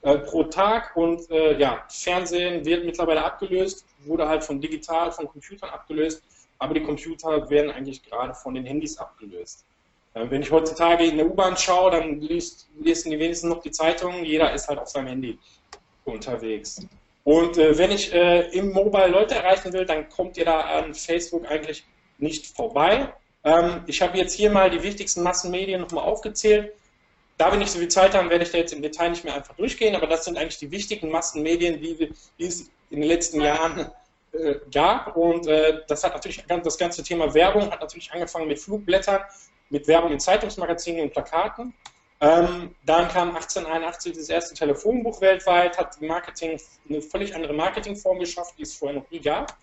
äh, 0.03 0.19
pro 0.19 0.45
Tag 0.45 0.97
und 0.97 1.31
äh, 1.31 1.59
ja, 1.59 1.85
Fernsehen 1.89 2.65
wird 2.65 2.85
mittlerweile 2.85 3.23
abgelöst, 3.25 3.85
wurde 4.05 4.29
halt 4.29 4.43
von 4.43 4.61
digital, 4.61 5.13
von 5.13 5.29
Computern 5.29 5.71
abgelöst, 5.71 6.23
aber 6.59 6.75
die 6.75 6.83
Computer 6.83 7.49
werden 7.49 7.71
eigentlich 7.71 8.03
gerade 8.03 8.35
von 8.35 8.55
den 8.55 8.65
Handys 8.65 8.99
abgelöst. 8.99 9.65
Äh, 10.15 10.31
wenn 10.31 10.43
ich 10.43 10.51
heutzutage 10.51 11.05
in 11.05 11.17
der 11.17 11.27
U-Bahn 11.27 11.57
schaue, 11.57 11.91
dann 11.91 12.21
liest, 12.21 12.69
lesen 12.81 13.11
die 13.11 13.19
wenigsten 13.19 13.49
noch 13.49 13.63
die 13.63 13.71
Zeitungen. 13.71 14.25
Jeder 14.25 14.53
ist 14.53 14.69
halt 14.69 14.79
auf 14.79 14.89
seinem 14.89 15.09
Handy 15.09 15.39
unterwegs. 16.05 16.87
Und 17.25 17.57
äh, 17.57 17.77
wenn 17.79 17.91
ich 17.91 18.13
äh, 18.13 18.49
im 18.51 18.73
Mobile 18.73 19.09
Leute 19.09 19.35
erreichen 19.37 19.73
will, 19.73 19.87
dann 19.87 20.09
kommt 20.09 20.37
ihr 20.37 20.45
da 20.45 20.61
an 20.61 20.95
Facebook 20.95 21.47
eigentlich 21.47 21.85
nicht 22.19 22.47
vorbei. 22.47 23.13
Ähm, 23.45 23.83
ich 23.87 24.03
habe 24.03 24.19
jetzt 24.19 24.35
hier 24.35 24.51
mal 24.51 24.71
die 24.71 24.83
wichtigsten 24.83 25.23
Massenmedien 25.23 25.81
nochmal 25.81 26.05
aufgezählt. 26.05 26.73
Da 27.39 27.51
wir 27.51 27.59
nicht 27.59 27.71
so 27.71 27.79
viel 27.79 27.89
Zeit 27.89 28.15
haben, 28.15 28.31
werde 28.31 28.45
ich 28.45 28.51
da 28.51 28.59
jetzt 28.59 28.73
im 28.73 28.83
Detail 28.83 29.11
nicht 29.11 29.25
mehr 29.25 29.35
einfach 29.35 29.55
durchgehen, 29.57 29.97
aber 29.97 30.07
das 30.07 30.25
sind 30.25 30.37
eigentlich 30.37 30.59
die 30.59 30.71
wichtigen 30.71 31.11
Massenmedien, 31.11 31.81
die, 31.81 32.11
die 32.39 32.45
es 32.45 32.71
in 32.91 33.01
den 33.01 33.09
letzten 33.09 33.41
Jahren 33.41 33.91
äh, 34.33 34.57
gab. 34.71 35.17
Und 35.17 35.47
äh, 35.47 35.81
das 35.89 36.05
hat 36.05 36.15
natürlich 36.15 36.45
das 36.47 36.79
ganze 36.79 37.03
Thema 37.03 37.33
Werbung 37.35 37.71
hat 37.71 37.81
natürlich 37.81 38.13
angefangen 38.13 38.49
mit 38.49 38.59
Flugblättern, 38.59 39.23
mit 39.73 39.89
Werbung 39.89 40.13
in 40.13 40.21
Zeitungsmagazinen 40.21 41.03
und 41.03 41.13
Plakaten. 41.13 41.75
Ähm, 42.21 42.77
dann 42.87 43.09
kam 43.09 43.31
1881 43.31 44.13
das 44.13 44.29
erste 44.29 44.55
Telefonbuch 44.55 45.21
weltweit, 45.21 45.77
hat 45.77 46.01
Marketing 46.01 46.61
eine 46.89 47.03
völlig 47.03 47.35
andere 47.35 47.53
Marketingform 47.53 48.21
geschafft, 48.21 48.55
die 48.59 48.63
es 48.63 48.77
vorher 48.77 49.01
noch 49.01 49.11
nie 49.11 49.19
gab. 49.19 49.57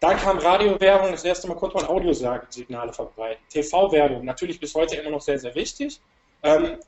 Dann 0.00 0.16
kam 0.16 0.38
Radiowerbung, 0.38 1.10
das 1.10 1.24
erste 1.24 1.48
Mal 1.48 1.56
konnte 1.56 1.76
man 1.76 1.86
Audiosignale 1.86 2.92
verbreiten. 2.92 3.42
TV-Werbung, 3.50 4.24
natürlich 4.24 4.60
bis 4.60 4.74
heute 4.74 4.96
immer 4.96 5.10
noch 5.10 5.20
sehr, 5.20 5.38
sehr 5.38 5.54
wichtig. 5.54 6.00
Ähm, 6.42 6.78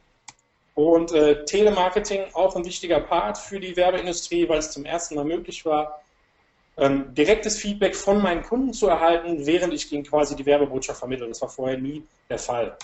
und 0.74 1.12
äh, 1.12 1.44
Telemarketing 1.44 2.32
auch 2.32 2.54
ein 2.54 2.64
wichtiger 2.64 3.00
Part 3.00 3.36
für 3.36 3.58
die 3.58 3.76
Werbeindustrie, 3.76 4.48
weil 4.48 4.58
es 4.58 4.70
zum 4.70 4.84
ersten 4.84 5.16
Mal 5.16 5.24
möglich 5.24 5.66
war, 5.66 6.00
ähm, 6.80 7.14
direktes 7.14 7.58
Feedback 7.58 7.94
von 7.94 8.20
meinen 8.22 8.42
Kunden 8.42 8.72
zu 8.72 8.88
erhalten, 8.88 9.46
während 9.46 9.74
ich 9.74 9.92
ihnen 9.92 10.02
quasi 10.02 10.34
die 10.34 10.46
Werbebotschaft 10.46 10.98
vermittle. 10.98 11.28
Das 11.28 11.40
war 11.42 11.48
vorher 11.48 11.78
nie 11.78 12.02
der 12.28 12.38
Fall. 12.38 12.76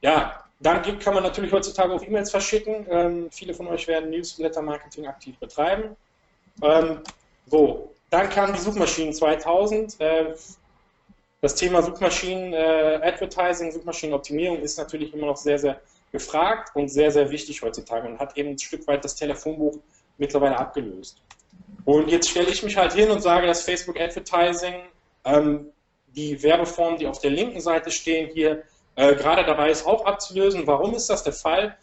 Ja, 0.00 0.44
dann 0.60 0.82
kann 0.98 1.14
man 1.14 1.24
natürlich 1.24 1.52
heutzutage 1.52 1.92
auch 1.92 2.02
E-Mails 2.02 2.30
verschicken. 2.30 2.86
Ähm, 2.88 3.28
viele 3.30 3.52
von 3.52 3.66
euch 3.66 3.88
werden 3.88 4.10
Newsletter-Marketing 4.10 5.06
aktiv 5.06 5.36
betreiben. 5.38 5.96
Ähm, 6.62 7.00
so, 7.46 7.92
dann 8.08 8.30
kamen 8.30 8.54
die 8.54 8.60
Suchmaschinen 8.60 9.12
2000. 9.12 10.00
Äh, 10.00 10.34
das 11.40 11.54
Thema 11.54 11.82
Suchmaschinen-Advertising, 11.82 13.68
äh, 13.68 13.72
Suchmaschinenoptimierung 13.72 14.60
ist 14.60 14.78
natürlich 14.78 15.12
immer 15.12 15.26
noch 15.26 15.36
sehr, 15.36 15.58
sehr 15.58 15.80
gefragt 16.12 16.70
und 16.74 16.88
sehr, 16.88 17.10
sehr 17.10 17.30
wichtig 17.30 17.62
heutzutage 17.62 18.06
und 18.06 18.18
hat 18.18 18.36
eben 18.36 18.50
ein 18.50 18.58
Stück 18.58 18.86
weit 18.86 19.04
das 19.04 19.16
Telefonbuch 19.16 19.78
mittlerweile 20.18 20.56
abgelöst. 20.56 21.20
Und 21.84 22.08
jetzt 22.08 22.30
stelle 22.30 22.48
ich 22.48 22.62
mich 22.62 22.76
halt 22.76 22.92
hin 22.92 23.10
und 23.10 23.22
sage, 23.22 23.46
dass 23.46 23.62
Facebook 23.62 23.98
Advertising 23.98 24.82
ähm, 25.24 25.66
die 26.14 26.42
Werbeformen, 26.42 26.98
die 26.98 27.06
auf 27.06 27.20
der 27.20 27.30
linken 27.30 27.60
Seite 27.60 27.90
stehen, 27.90 28.30
hier 28.32 28.62
äh, 28.96 29.14
gerade 29.14 29.44
dabei 29.44 29.70
ist, 29.70 29.86
auch 29.86 30.04
abzulösen. 30.04 30.66
Warum 30.66 30.94
ist 30.94 31.08
das 31.08 31.22
der 31.22 31.32
Fall? 31.32 31.76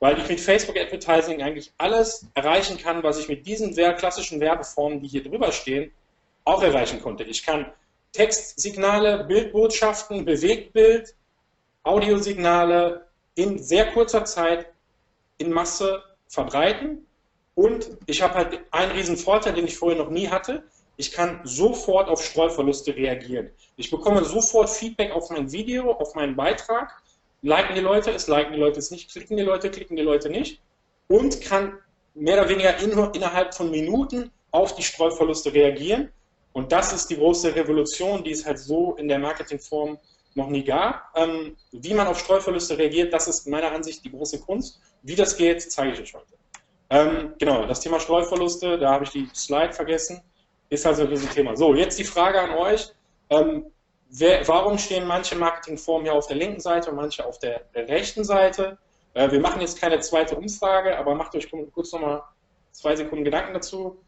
Weil 0.00 0.18
ich 0.18 0.28
mit 0.28 0.40
Facebook 0.40 0.76
Advertising 0.76 1.42
eigentlich 1.42 1.72
alles 1.78 2.26
erreichen 2.34 2.78
kann, 2.78 3.02
was 3.02 3.18
ich 3.18 3.28
mit 3.28 3.46
diesen 3.46 3.74
klassischen 3.74 4.40
Werbeformen, 4.40 5.00
die 5.00 5.08
hier 5.08 5.22
drüber 5.22 5.52
stehen, 5.52 5.92
auch 6.44 6.62
erreichen 6.62 7.00
konnte. 7.00 7.22
Ich 7.24 7.44
kann 7.44 7.70
Textsignale, 8.12 9.24
Bildbotschaften, 9.24 10.24
Bewegtbild, 10.24 11.14
Audiosignale 11.84 13.06
in 13.34 13.58
sehr 13.58 13.92
kurzer 13.92 14.24
Zeit 14.24 14.66
in 15.38 15.52
Masse 15.52 16.02
verbreiten 16.26 17.06
und 17.62 17.90
ich 18.06 18.22
habe 18.22 18.34
halt 18.34 18.60
einen 18.72 18.90
riesen 18.90 19.16
Vorteil, 19.16 19.54
den 19.54 19.66
ich 19.66 19.76
vorher 19.76 19.96
noch 19.96 20.10
nie 20.10 20.26
hatte. 20.26 20.64
Ich 20.96 21.12
kann 21.12 21.42
sofort 21.44 22.08
auf 22.08 22.20
Streuverluste 22.24 22.96
reagieren. 22.96 23.50
Ich 23.76 23.88
bekomme 23.88 24.24
sofort 24.24 24.68
Feedback 24.68 25.12
auf 25.12 25.30
mein 25.30 25.52
Video, 25.52 25.92
auf 25.92 26.16
meinen 26.16 26.34
Beitrag. 26.34 27.00
Liken 27.40 27.76
die 27.76 27.80
Leute 27.80 28.10
es, 28.10 28.26
liken 28.26 28.52
die 28.54 28.58
Leute 28.58 28.80
es 28.80 28.90
nicht, 28.90 29.12
klicken 29.12 29.36
die 29.36 29.44
Leute, 29.44 29.70
klicken 29.70 29.94
die 29.94 30.02
Leute 30.02 30.28
nicht. 30.28 30.60
Und 31.06 31.40
kann 31.40 31.78
mehr 32.14 32.34
oder 32.40 32.48
weniger 32.48 32.76
in, 32.78 32.90
innerhalb 33.14 33.54
von 33.54 33.70
Minuten 33.70 34.32
auf 34.50 34.74
die 34.74 34.82
Streuverluste 34.82 35.54
reagieren. 35.54 36.10
Und 36.52 36.72
das 36.72 36.92
ist 36.92 37.10
die 37.10 37.16
große 37.16 37.54
Revolution, 37.54 38.24
die 38.24 38.32
es 38.32 38.44
halt 38.44 38.58
so 38.58 38.96
in 38.96 39.06
der 39.06 39.20
Marketingform 39.20 40.00
noch 40.34 40.48
nie 40.48 40.64
gab. 40.64 41.12
Ähm, 41.14 41.56
wie 41.70 41.94
man 41.94 42.08
auf 42.08 42.18
Streuverluste 42.18 42.76
reagiert, 42.76 43.12
das 43.12 43.28
ist 43.28 43.46
meiner 43.46 43.70
Ansicht 43.70 44.04
die 44.04 44.10
große 44.10 44.40
Kunst. 44.40 44.80
Wie 45.02 45.14
das 45.14 45.36
geht, 45.36 45.62
zeige 45.70 45.92
ich 45.92 46.00
euch 46.00 46.14
heute. 46.14 46.41
Ähm, 46.92 47.32
genau, 47.38 47.64
das 47.64 47.80
Thema 47.80 47.98
Streuverluste, 47.98 48.76
da 48.76 48.92
habe 48.92 49.04
ich 49.04 49.10
die 49.10 49.26
Slide 49.34 49.72
vergessen, 49.72 50.20
ist 50.68 50.86
also 50.86 51.02
ein 51.02 51.08
Riesenthema. 51.08 51.56
So, 51.56 51.74
jetzt 51.74 51.98
die 51.98 52.04
Frage 52.04 52.38
an 52.38 52.50
euch. 52.50 52.92
Ähm, 53.30 53.64
wer, 54.10 54.46
warum 54.46 54.76
stehen 54.76 55.06
manche 55.06 55.34
Marketingformen 55.34 56.04
hier 56.04 56.12
auf 56.14 56.26
der 56.26 56.36
linken 56.36 56.60
Seite 56.60 56.90
und 56.90 56.96
manche 56.96 57.24
auf 57.24 57.38
der, 57.38 57.62
rechten 57.74 58.24
Seite? 58.24 58.76
Äh, 59.14 59.30
wir 59.30 59.40
machen 59.40 59.62
jetzt 59.62 59.80
keine 59.80 60.00
zweite 60.00 60.36
Umfrage, 60.36 60.98
aber 60.98 61.14
macht 61.14 61.34
euch 61.34 61.50
kurz 61.72 61.92
nochmal 61.92 62.22
zwei 62.72 62.94
Sekunden 62.94 63.24
Gedanken 63.24 63.54
dazu. 63.54 63.98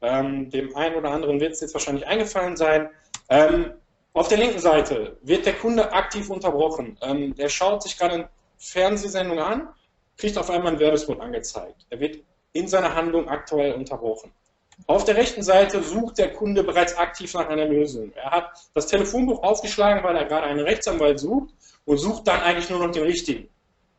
Ähm, 0.00 0.50
dem 0.50 0.74
einen 0.74 0.96
oder 0.96 1.12
anderen 1.12 1.38
wird 1.38 1.52
es 1.52 1.60
jetzt 1.60 1.74
wahrscheinlich 1.74 2.08
eingefallen 2.08 2.56
sein. 2.56 2.90
Ähm, 3.28 3.74
Auf 4.14 4.26
der 4.26 4.38
linken 4.38 4.58
Seite 4.58 5.16
wird 5.22 5.46
der 5.46 5.54
Kunde 5.54 5.92
aktiv 5.92 6.28
unterbrochen. 6.28 6.98
Ähm, 7.02 7.34
er 7.38 7.48
schaut 7.48 7.84
sich 7.84 7.96
gerade 7.96 8.14
eine 8.14 8.28
Fernsehsendung 8.58 9.38
an, 9.38 9.68
kriegt 10.16 10.36
auf 10.36 10.50
einmal 10.50 10.72
ein 10.72 10.80
Werbespot 10.80 11.20
angezeigt. 11.20 11.86
Er 11.88 12.00
wird 12.00 12.24
in 12.52 12.68
seiner 12.68 12.94
Handlung 12.94 13.28
aktuell 13.28 13.72
unterbrochen. 13.74 14.32
Auf 14.86 15.04
der 15.04 15.16
rechten 15.16 15.42
Seite 15.42 15.82
sucht 15.82 16.18
der 16.18 16.32
Kunde 16.32 16.64
bereits 16.64 16.96
aktiv 16.96 17.32
nach 17.34 17.48
einer 17.48 17.66
Lösung. 17.66 18.12
Er 18.14 18.30
hat 18.30 18.52
das 18.74 18.86
Telefonbuch 18.86 19.42
aufgeschlagen, 19.42 20.02
weil 20.02 20.16
er 20.16 20.24
gerade 20.24 20.46
einen 20.46 20.60
Rechtsanwalt 20.60 21.20
sucht 21.20 21.54
und 21.84 21.98
sucht 21.98 22.26
dann 22.26 22.40
eigentlich 22.40 22.68
nur 22.70 22.84
noch 22.84 22.90
den 22.90 23.04
richtigen. 23.04 23.48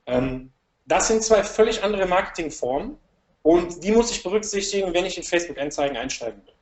Ähm, 0.06 0.52
das 0.86 1.08
sind 1.08 1.24
zwei 1.24 1.44
völlig 1.44 1.84
andere 1.84 2.06
Marketingformen 2.06 2.98
und 3.44 3.84
die 3.84 3.92
muss 3.92 4.12
ich 4.12 4.24
berücksichtigen, 4.24 4.94
wenn 4.94 5.06
ich 5.06 5.18
in 5.18 5.24
Facebook-Anzeigen 5.24 5.96
einsteigen 5.96 6.42
will. 6.46 6.54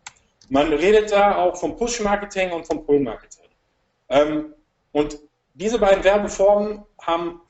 Man 0.49 0.71
redet 0.73 1.11
da 1.11 1.37
auch 1.37 1.55
vom 1.55 1.75
Push-Marketing 1.77 2.51
und 2.51 2.67
vom 2.67 2.85
Pull-Marketing. 2.85 3.45
Ähm, 4.09 4.53
und 4.91 5.17
diese 5.53 5.79
beiden 5.79 6.03
Werbeformen 6.03 6.83
haben 7.01 7.41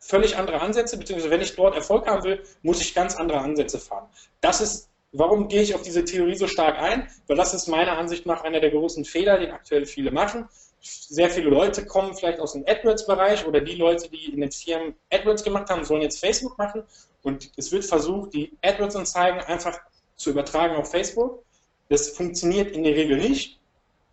völlig 0.00 0.36
andere 0.36 0.60
Ansätze, 0.60 0.96
beziehungsweise 0.96 1.30
wenn 1.30 1.40
ich 1.40 1.56
dort 1.56 1.74
Erfolg 1.74 2.06
haben 2.06 2.24
will, 2.24 2.42
muss 2.62 2.80
ich 2.80 2.94
ganz 2.94 3.16
andere 3.16 3.40
Ansätze 3.40 3.78
fahren. 3.78 4.08
Das 4.40 4.60
ist, 4.60 4.88
warum 5.12 5.48
gehe 5.48 5.62
ich 5.62 5.74
auf 5.74 5.82
diese 5.82 6.04
Theorie 6.04 6.36
so 6.36 6.46
stark 6.46 6.78
ein? 6.78 7.08
Weil 7.26 7.36
das 7.36 7.54
ist 7.54 7.66
meiner 7.68 7.98
Ansicht 7.98 8.26
nach 8.26 8.44
einer 8.44 8.60
der 8.60 8.70
großen 8.70 9.04
Fehler, 9.04 9.38
die 9.38 9.48
aktuell 9.48 9.86
viele 9.86 10.10
machen. 10.10 10.48
Sehr 10.80 11.28
viele 11.28 11.50
Leute 11.50 11.84
kommen 11.84 12.14
vielleicht 12.14 12.38
aus 12.38 12.52
dem 12.52 12.64
AdWords-Bereich 12.66 13.46
oder 13.46 13.60
die 13.60 13.74
Leute, 13.74 14.08
die 14.08 14.32
in 14.32 14.40
den 14.40 14.52
Firmen 14.52 14.94
AdWords 15.10 15.42
gemacht 15.42 15.68
haben, 15.70 15.84
sollen 15.84 16.02
jetzt 16.02 16.20
Facebook 16.20 16.56
machen 16.56 16.84
und 17.22 17.50
es 17.56 17.72
wird 17.72 17.84
versucht, 17.84 18.32
die 18.32 18.52
AdWords-Anzeigen 18.62 19.40
einfach 19.40 19.78
zu 20.16 20.30
übertragen 20.30 20.76
auf 20.76 20.90
Facebook. 20.90 21.42
Das 21.88 22.10
funktioniert 22.10 22.70
in 22.76 22.84
der 22.84 22.94
Regel 22.94 23.16
nicht 23.16 23.57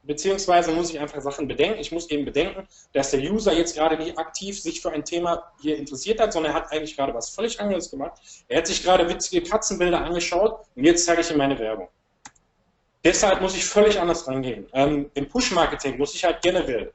beziehungsweise 0.05 0.71
muss 0.71 0.89
ich 0.89 0.99
einfach 0.99 1.21
Sachen 1.21 1.47
bedenken. 1.47 1.79
Ich 1.79 1.91
muss 1.91 2.09
eben 2.09 2.25
bedenken, 2.25 2.67
dass 2.93 3.11
der 3.11 3.19
User 3.19 3.53
jetzt 3.53 3.75
gerade 3.75 3.97
nicht 3.97 4.17
aktiv 4.17 4.61
sich 4.61 4.81
für 4.81 4.91
ein 4.91 5.03
Thema 5.03 5.51
hier 5.61 5.77
interessiert 5.77 6.19
hat, 6.19 6.33
sondern 6.33 6.53
er 6.53 6.55
hat 6.55 6.71
eigentlich 6.71 6.95
gerade 6.95 7.13
was 7.13 7.29
völlig 7.29 7.59
anderes 7.59 7.91
gemacht. 7.91 8.13
Er 8.47 8.59
hat 8.59 8.67
sich 8.67 8.83
gerade 8.83 9.07
witzige 9.09 9.41
Katzenbilder 9.41 10.01
angeschaut 10.01 10.59
und 10.75 10.83
jetzt 10.83 11.05
zeige 11.05 11.21
ich 11.21 11.31
ihm 11.31 11.37
meine 11.37 11.57
Werbung. 11.59 11.87
Deshalb 13.03 13.41
muss 13.41 13.55
ich 13.55 13.65
völlig 13.65 13.99
anders 13.99 14.27
rangehen. 14.27 14.67
Ähm, 14.73 15.11
Im 15.13 15.27
Push-Marketing 15.27 15.97
muss 15.97 16.15
ich 16.15 16.23
halt 16.23 16.41
generell 16.41 16.91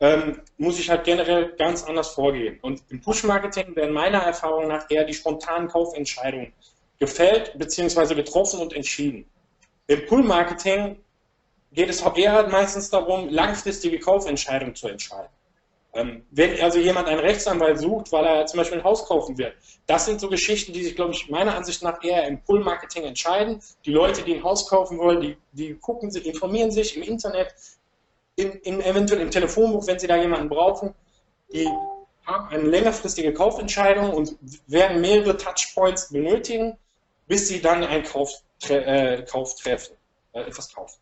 ähm, 0.00 0.40
muss 0.56 0.78
ich 0.78 0.88
halt 0.88 1.04
generell 1.04 1.52
ganz 1.56 1.84
anders 1.84 2.08
vorgehen. 2.08 2.58
Und 2.62 2.82
im 2.88 3.00
Push-Marketing 3.00 3.76
werden 3.76 3.92
meiner 3.92 4.18
Erfahrung 4.18 4.66
nach 4.68 4.90
eher 4.90 5.04
die 5.04 5.14
spontanen 5.14 5.68
Kaufentscheidungen 5.68 6.52
gefällt 6.98 7.56
bzw. 7.58 8.14
getroffen 8.14 8.60
und 8.60 8.72
entschieden. 8.72 9.26
Im 9.86 10.06
Pull-Marketing 10.06 10.98
geht 11.72 11.88
es 11.88 12.00
eher 12.00 12.48
meistens 12.48 12.90
darum, 12.90 13.28
langfristige 13.28 13.98
Kaufentscheidungen 13.98 14.74
zu 14.74 14.88
entscheiden. 14.88 15.30
Ähm, 15.92 16.24
wenn 16.30 16.60
also 16.60 16.78
jemand 16.78 17.08
einen 17.08 17.18
Rechtsanwalt 17.18 17.80
sucht, 17.80 18.12
weil 18.12 18.24
er 18.24 18.46
zum 18.46 18.58
Beispiel 18.58 18.78
ein 18.78 18.84
Haus 18.84 19.06
kaufen 19.06 19.36
will, 19.38 19.52
das 19.86 20.06
sind 20.06 20.20
so 20.20 20.28
Geschichten, 20.28 20.72
die 20.72 20.84
sich, 20.84 20.94
glaube 20.94 21.12
ich, 21.12 21.28
meiner 21.28 21.56
Ansicht 21.56 21.82
nach 21.82 22.02
eher 22.04 22.28
im 22.28 22.40
Pull-Marketing 22.42 23.04
entscheiden. 23.04 23.60
Die 23.84 23.90
Leute, 23.90 24.22
die 24.22 24.34
ein 24.34 24.44
Haus 24.44 24.68
kaufen 24.68 24.98
wollen, 24.98 25.20
die, 25.20 25.36
die 25.52 25.74
gucken, 25.74 26.10
sie 26.10 26.20
informieren 26.20 26.70
sich 26.70 26.96
im 26.96 27.02
Internet, 27.02 27.54
in, 28.36 28.52
in, 28.52 28.80
eventuell 28.80 29.20
im 29.20 29.32
Telefonbuch, 29.32 29.86
wenn 29.88 29.98
sie 29.98 30.06
da 30.06 30.16
jemanden 30.16 30.48
brauchen. 30.48 30.94
Die 31.52 31.68
haben 32.24 32.48
eine 32.50 32.68
längerfristige 32.68 33.34
Kaufentscheidung 33.34 34.12
und 34.12 34.36
werden 34.68 35.00
mehrere 35.00 35.36
Touchpoints 35.36 36.10
benötigen, 36.10 36.78
bis 37.26 37.48
sie 37.48 37.60
dann 37.60 37.82
einen 37.82 38.04
Kauf, 38.04 38.30
äh, 38.68 39.22
Kauf 39.22 39.56
treffen, 39.56 39.96
äh, 40.34 40.42
etwas 40.42 40.72
kaufen. 40.72 41.00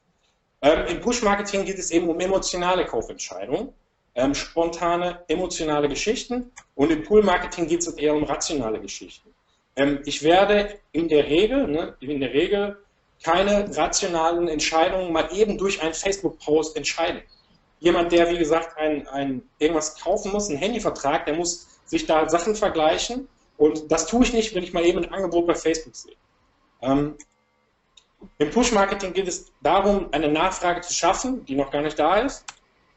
Ähm, 0.60 0.86
Im 0.88 1.00
Push-Marketing 1.00 1.64
geht 1.64 1.78
es 1.78 1.90
eben 1.90 2.08
um 2.08 2.18
emotionale 2.18 2.84
Kaufentscheidungen, 2.84 3.72
ähm, 4.14 4.34
spontane, 4.34 5.22
emotionale 5.28 5.88
Geschichten 5.88 6.50
und 6.74 6.90
im 6.90 7.04
Pull-Marketing 7.04 7.68
geht 7.68 7.80
es 7.80 7.88
eher 7.94 8.14
um 8.14 8.24
rationale 8.24 8.80
Geschichten. 8.80 9.32
Ähm, 9.76 10.00
ich 10.04 10.22
werde 10.22 10.80
in 10.90 11.08
der 11.08 11.26
Regel, 11.26 11.68
ne, 11.68 11.94
in 12.00 12.20
der 12.20 12.32
Regel 12.32 12.76
keine 13.22 13.76
rationalen 13.76 14.48
Entscheidungen 14.48 15.12
mal 15.12 15.28
eben 15.32 15.56
durch 15.58 15.80
einen 15.80 15.94
Facebook-Post 15.94 16.76
entscheiden. 16.76 17.22
Jemand, 17.80 18.10
der 18.10 18.28
wie 18.30 18.38
gesagt 18.38 18.76
ein, 18.76 19.06
ein, 19.08 19.42
irgendwas 19.60 19.96
kaufen 20.00 20.32
muss, 20.32 20.48
einen 20.48 20.58
Handyvertrag, 20.58 21.26
der 21.26 21.34
muss 21.34 21.68
sich 21.86 22.06
da 22.06 22.28
Sachen 22.28 22.56
vergleichen 22.56 23.28
und 23.56 23.90
das 23.90 24.06
tue 24.06 24.24
ich 24.24 24.32
nicht, 24.32 24.54
wenn 24.54 24.64
ich 24.64 24.72
mal 24.72 24.84
eben 24.84 25.04
ein 25.04 25.12
Angebot 25.12 25.46
bei 25.46 25.54
Facebook 25.54 25.94
sehe. 25.94 26.16
Ähm, 26.82 27.16
im 28.38 28.50
Push-Marketing 28.50 29.12
geht 29.12 29.28
es 29.28 29.52
darum, 29.62 30.08
eine 30.12 30.28
Nachfrage 30.28 30.80
zu 30.80 30.92
schaffen, 30.92 31.44
die 31.44 31.54
noch 31.54 31.70
gar 31.70 31.82
nicht 31.82 31.98
da 31.98 32.20
ist. 32.20 32.44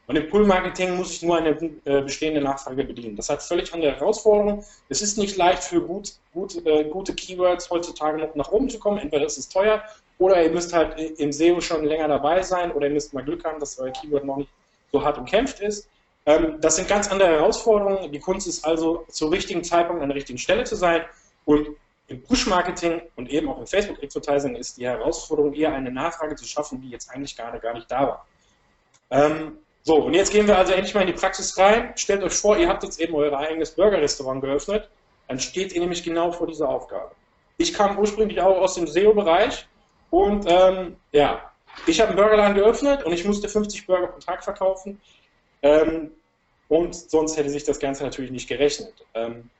Und 0.08 0.16
im 0.16 0.28
Pull-Marketing 0.28 0.96
muss 0.96 1.12
ich 1.12 1.22
nur 1.22 1.36
eine 1.36 1.50
äh, 1.50 2.02
bestehende 2.02 2.40
Nachfrage 2.40 2.84
bedienen. 2.84 3.16
Das 3.16 3.30
hat 3.30 3.42
völlig 3.42 3.72
andere 3.72 3.92
Herausforderungen. 3.92 4.64
Es 4.88 5.00
ist 5.00 5.16
nicht 5.16 5.36
leicht 5.36 5.62
für 5.62 5.80
gut, 5.80 6.14
gut, 6.34 6.66
äh, 6.66 6.84
gute 6.84 7.14
Keywords 7.14 7.70
heutzutage 7.70 8.18
noch 8.18 8.34
nach 8.34 8.50
oben 8.50 8.68
zu 8.68 8.78
kommen. 8.78 8.98
Entweder 8.98 9.26
ist 9.26 9.38
es 9.38 9.48
teuer 9.48 9.82
oder 10.18 10.42
ihr 10.42 10.50
müsst 10.50 10.72
halt 10.72 10.98
im 10.98 11.32
SEO 11.32 11.60
schon 11.60 11.84
länger 11.84 12.08
dabei 12.08 12.42
sein 12.42 12.72
oder 12.72 12.88
ihr 12.88 12.92
müsst 12.92 13.14
mal 13.14 13.24
Glück 13.24 13.44
haben, 13.44 13.60
dass 13.60 13.78
euer 13.78 13.92
Keyword 13.92 14.24
noch 14.24 14.36
nicht 14.38 14.50
so 14.92 15.02
hart 15.02 15.18
umkämpft 15.18 15.60
ist. 15.60 15.88
Ähm, 16.26 16.56
das 16.60 16.76
sind 16.76 16.88
ganz 16.88 17.10
andere 17.10 17.28
Herausforderungen. 17.28 18.10
Die 18.10 18.20
Kunst 18.20 18.46
ist 18.46 18.64
also, 18.64 19.04
zur 19.08 19.30
richtigen 19.30 19.64
Zeitpunkt 19.64 20.02
an 20.02 20.08
der 20.08 20.16
richtigen 20.16 20.38
Stelle 20.38 20.64
zu 20.64 20.76
sein. 20.76 21.02
Und 21.44 21.68
im 22.08 22.22
Push-Marketing 22.22 23.02
und 23.16 23.30
eben 23.30 23.48
auch 23.48 23.58
im 23.58 23.66
Facebook-Advertising 23.66 24.56
ist 24.56 24.76
die 24.76 24.86
Herausforderung 24.86 25.54
eher 25.54 25.72
eine 25.72 25.90
Nachfrage 25.90 26.34
zu 26.34 26.44
schaffen, 26.44 26.80
die 26.80 26.90
jetzt 26.90 27.10
eigentlich 27.10 27.36
gerade 27.36 27.58
gar 27.58 27.74
nicht 27.74 27.90
da 27.90 28.00
war. 28.02 28.26
Ähm, 29.10 29.58
so, 29.82 29.96
und 29.96 30.14
jetzt 30.14 30.30
gehen 30.30 30.46
wir 30.46 30.56
also 30.56 30.72
endlich 30.72 30.94
mal 30.94 31.00
in 31.00 31.08
die 31.08 31.12
Praxis 31.12 31.56
rein. 31.58 31.92
Stellt 31.96 32.22
euch 32.22 32.34
vor, 32.34 32.56
ihr 32.56 32.68
habt 32.68 32.82
jetzt 32.84 33.00
eben 33.00 33.14
euer 33.14 33.36
eigenes 33.36 33.72
Burger-Restaurant 33.72 34.40
geöffnet. 34.40 34.88
Dann 35.28 35.40
steht 35.40 35.72
ihr 35.72 35.80
nämlich 35.80 36.02
genau 36.02 36.30
vor 36.32 36.46
dieser 36.46 36.68
Aufgabe. 36.68 37.12
Ich 37.56 37.72
kam 37.72 37.98
ursprünglich 37.98 38.40
auch 38.40 38.58
aus 38.58 38.74
dem 38.74 38.86
SEO-Bereich 38.86 39.66
und 40.10 40.44
ähm, 40.48 40.96
ja, 41.12 41.50
ich 41.86 42.00
habe 42.00 42.10
einen 42.10 42.18
Burgerladen 42.18 42.54
geöffnet 42.54 43.04
und 43.04 43.12
ich 43.12 43.24
musste 43.24 43.48
50 43.48 43.86
Burger 43.86 44.08
pro 44.08 44.20
Tag 44.20 44.44
verkaufen. 44.44 45.00
Ähm, 45.62 46.10
und 46.68 46.94
sonst 46.94 47.36
hätte 47.36 47.50
sich 47.50 47.64
das 47.64 47.78
Ganze 47.78 48.02
natürlich 48.02 48.30
nicht 48.30 48.48
gerechnet. 48.48 48.92
Ähm, 49.14 49.50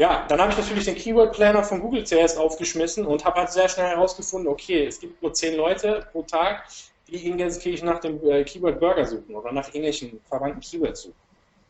ja, 0.00 0.24
dann 0.28 0.40
habe 0.40 0.50
ich 0.50 0.56
natürlich 0.56 0.86
den 0.86 0.94
Keyword 0.94 1.34
Planner 1.34 1.62
von 1.62 1.78
Google 1.78 2.04
zuerst 2.04 2.38
aufgeschmissen 2.38 3.04
und 3.04 3.22
habe 3.26 3.40
halt 3.40 3.52
sehr 3.52 3.68
schnell 3.68 3.86
herausgefunden, 3.86 4.50
okay, 4.50 4.86
es 4.86 4.98
gibt 4.98 5.20
nur 5.20 5.34
zehn 5.34 5.58
Leute 5.58 6.06
pro 6.10 6.22
Tag, 6.22 6.64
die 7.06 7.16
in 7.28 7.36
Gelsenkirchen 7.36 7.86
nach 7.86 7.98
dem 7.98 8.18
äh, 8.26 8.42
Keyword 8.44 8.80
Burger 8.80 9.04
suchen 9.04 9.34
oder 9.34 9.52
nach 9.52 9.66
irgendwelchen 9.68 10.18
verwandten 10.26 10.60
Keywords 10.60 11.02
suchen. 11.02 11.16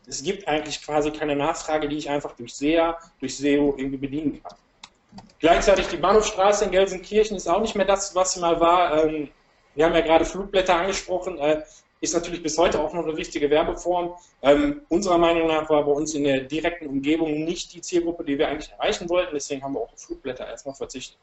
Es 0.07 0.23
gibt 0.23 0.47
eigentlich 0.47 0.81
quasi 0.81 1.11
keine 1.11 1.35
Nachfrage, 1.35 1.89
die 1.89 1.97
ich 1.97 2.09
einfach 2.09 2.31
durch 2.37 2.53
SEA, 2.53 2.97
durch 3.19 3.35
SEO 3.35 3.75
irgendwie 3.77 3.97
bedienen 3.97 4.41
kann. 4.41 4.57
Gleichzeitig 5.39 5.89
die 5.89 5.97
Bahnhofstraße 5.97 6.63
in 6.63 6.71
Gelsenkirchen 6.71 7.35
ist 7.35 7.49
auch 7.49 7.59
nicht 7.59 7.75
mehr 7.75 7.85
das, 7.85 8.15
was 8.15 8.35
sie 8.35 8.39
mal 8.39 8.61
war. 8.61 9.03
Ähm, 9.03 9.27
wir 9.75 9.83
haben 9.83 9.93
ja 9.93 9.99
gerade 9.99 10.23
Flugblätter 10.23 10.77
angesprochen. 10.77 11.37
Ist 12.01 12.15
natürlich 12.15 12.41
bis 12.41 12.57
heute 12.57 12.79
auch 12.81 12.93
noch 12.93 13.03
eine 13.03 13.15
wichtige 13.15 13.49
Werbeform. 13.49 14.15
Ähm, 14.41 14.81
unserer 14.89 15.19
Meinung 15.19 15.47
nach 15.47 15.69
war 15.69 15.85
bei 15.85 15.91
uns 15.91 16.15
in 16.15 16.23
der 16.23 16.41
direkten 16.41 16.87
Umgebung 16.87 17.43
nicht 17.43 17.73
die 17.73 17.81
Zielgruppe, 17.81 18.23
die 18.23 18.39
wir 18.39 18.47
eigentlich 18.47 18.71
erreichen 18.71 19.07
wollten. 19.07 19.35
Deswegen 19.35 19.63
haben 19.63 19.73
wir 19.73 19.81
auch 19.81 19.93
auf 19.93 20.01
Flugblätter 20.01 20.47
erstmal 20.47 20.73
verzichtet. 20.73 21.17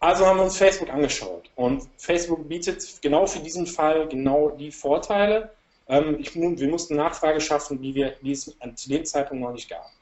Also 0.00 0.26
haben 0.26 0.38
wir 0.38 0.44
uns 0.44 0.56
Facebook 0.56 0.90
angeschaut. 0.90 1.48
Und 1.54 1.88
Facebook 1.96 2.48
bietet 2.48 3.00
genau 3.02 3.26
für 3.26 3.38
diesen 3.38 3.66
Fall 3.66 4.08
genau 4.08 4.50
die 4.50 4.72
Vorteile. 4.72 5.52
Ähm, 5.88 6.16
ich, 6.18 6.34
wir 6.34 6.68
mussten 6.68 6.96
Nachfrage 6.96 7.40
schaffen, 7.40 7.80
die, 7.80 7.94
wir, 7.94 8.16
die 8.22 8.32
es 8.32 8.56
zu 8.74 8.88
dem 8.88 9.04
Zeitpunkt 9.04 9.44
noch 9.44 9.52
nicht 9.52 9.70
gab. 9.70 9.92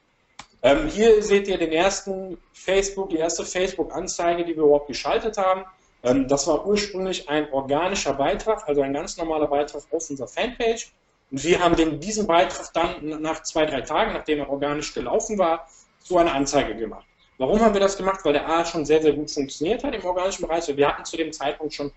Ähm, 0.61 0.87
hier 0.87 1.21
seht 1.21 1.47
ihr 1.47 1.57
den 1.57 1.71
ersten 1.71 2.37
Facebook, 2.51 3.09
die 3.09 3.17
erste 3.17 3.45
Facebook-Anzeige, 3.45 4.43
die 4.43 4.55
wir 4.55 4.63
überhaupt 4.63 4.87
geschaltet 4.87 5.37
haben. 5.37 5.65
Ähm, 6.03 6.27
das 6.27 6.47
war 6.47 6.65
ursprünglich 6.65 7.29
ein 7.29 7.51
organischer 7.51 8.13
Beitrag, 8.13 8.67
also 8.67 8.81
ein 8.81 8.93
ganz 8.93 9.17
normaler 9.17 9.47
Beitrag 9.47 9.83
auf 9.91 10.09
unserer 10.09 10.27
Fanpage. 10.27 10.91
Und 11.31 11.43
wir 11.43 11.59
haben 11.59 11.75
den, 11.75 11.99
diesen 11.99 12.25
Beitrag 12.25 12.73
dann 12.73 13.21
nach 13.21 13.43
zwei, 13.43 13.65
drei 13.65 13.81
Tagen, 13.81 14.13
nachdem 14.13 14.39
er 14.39 14.49
organisch 14.49 14.93
gelaufen 14.93 15.37
war, 15.37 15.67
zu 16.03 16.17
einer 16.17 16.33
Anzeige 16.33 16.75
gemacht. 16.75 17.05
Warum 17.37 17.59
haben 17.61 17.73
wir 17.73 17.81
das 17.81 17.97
gemacht? 17.97 18.19
Weil 18.23 18.33
der 18.33 18.49
A 18.49 18.65
schon 18.65 18.85
sehr, 18.85 19.01
sehr 19.01 19.13
gut 19.13 19.31
funktioniert 19.31 19.83
hat 19.83 19.95
im 19.95 20.03
organischen 20.03 20.45
Bereich. 20.45 20.67
Wir 20.75 20.87
hatten 20.87 21.05
zu 21.05 21.17
dem 21.17 21.31
Zeitpunkt 21.31 21.73
schon 21.73 21.91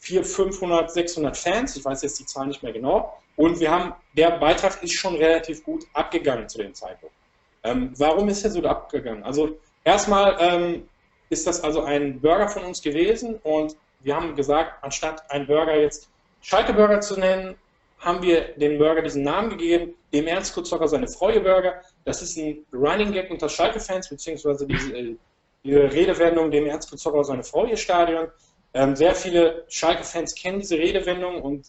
400, 0.00 0.30
500, 0.30 0.90
600 0.90 1.36
Fans. 1.36 1.76
Ich 1.76 1.84
weiß 1.84 2.02
jetzt 2.02 2.18
die 2.20 2.26
Zahl 2.26 2.46
nicht 2.46 2.62
mehr 2.62 2.72
genau. 2.72 3.18
Und 3.36 3.60
wir 3.60 3.70
haben, 3.70 3.94
der 4.16 4.32
Beitrag 4.32 4.82
ist 4.82 4.94
schon 4.94 5.16
relativ 5.16 5.64
gut 5.64 5.84
abgegangen 5.94 6.48
zu 6.48 6.58
dem 6.58 6.74
Zeitpunkt. 6.74 7.14
Ähm, 7.62 7.92
warum 7.96 8.28
ist 8.28 8.44
er 8.44 8.50
so 8.50 8.62
abgegangen? 8.62 9.22
Also 9.22 9.56
erstmal 9.82 10.36
ähm, 10.38 10.88
ist 11.34 11.46
das 11.46 11.62
also 11.62 11.82
ein 11.82 12.20
Burger 12.20 12.48
von 12.48 12.64
uns 12.64 12.80
gewesen 12.80 13.36
und 13.42 13.76
wir 14.00 14.16
haben 14.16 14.34
gesagt, 14.34 14.82
anstatt 14.82 15.30
einen 15.30 15.46
Burger 15.46 15.76
jetzt 15.76 16.08
Schalke 16.40 16.72
Burger 16.72 17.00
zu 17.00 17.18
nennen, 17.18 17.56
haben 17.98 18.22
wir 18.22 18.54
dem 18.56 18.78
Burger 18.78 19.02
diesen 19.02 19.22
Namen 19.22 19.50
gegeben, 19.50 19.94
dem 20.12 20.26
Ernst 20.26 20.54
Kurzhocker 20.54 20.88
seine 20.88 21.08
Freue 21.08 21.40
Burger. 21.40 21.74
Das 22.04 22.22
ist 22.22 22.36
ein 22.36 22.64
Running 22.72 23.12
Gag 23.12 23.30
unter 23.30 23.48
Schalke-Fans, 23.48 24.08
beziehungsweise 24.08 24.66
diese, 24.66 24.96
äh, 24.96 25.16
diese 25.64 25.82
Redewendung, 25.92 26.50
dem 26.50 26.66
Ernst 26.66 26.88
Kurzhocker 26.90 27.24
seine 27.24 27.44
Freue 27.44 27.76
Stadion. 27.76 28.28
Ähm, 28.74 28.94
sehr 28.94 29.14
viele 29.14 29.64
Schalke-Fans 29.68 30.34
kennen 30.34 30.58
diese 30.60 30.76
Redewendung 30.78 31.42
und 31.42 31.66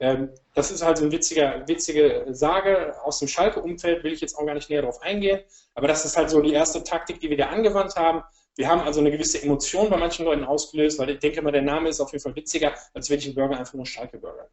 Ähm, 0.00 0.30
das 0.54 0.70
ist 0.70 0.82
halt 0.84 0.96
so 0.98 1.04
eine 1.04 1.12
witzige 1.12 2.24
Sage 2.30 2.94
aus 3.04 3.18
dem 3.18 3.26
Schalke-Umfeld, 3.26 4.04
will 4.04 4.12
ich 4.12 4.20
jetzt 4.20 4.36
auch 4.38 4.46
gar 4.46 4.54
nicht 4.54 4.70
näher 4.70 4.82
darauf 4.82 5.02
eingehen, 5.02 5.40
aber 5.74 5.88
das 5.88 6.04
ist 6.04 6.16
halt 6.16 6.30
so 6.30 6.40
die 6.40 6.52
erste 6.52 6.84
Taktik, 6.84 7.18
die 7.18 7.28
wir 7.30 7.36
da 7.36 7.46
angewandt 7.46 7.96
haben. 7.96 8.22
Wir 8.58 8.68
haben 8.68 8.80
also 8.80 8.98
eine 8.98 9.12
gewisse 9.12 9.40
Emotion 9.40 9.88
bei 9.88 9.96
manchen 9.96 10.24
Leuten 10.24 10.42
ausgelöst, 10.42 10.98
weil 10.98 11.10
ich 11.10 11.20
denke 11.20 11.40
mal, 11.42 11.52
der 11.52 11.62
Name 11.62 11.90
ist 11.90 12.00
auf 12.00 12.10
jeden 12.10 12.24
Fall 12.24 12.34
witziger, 12.34 12.74
als 12.92 13.08
wenn 13.08 13.20
ich 13.20 13.26
einen 13.26 13.36
Burger 13.36 13.56
einfach 13.56 13.74
nur 13.74 13.86
Schalke-Burger. 13.86 14.50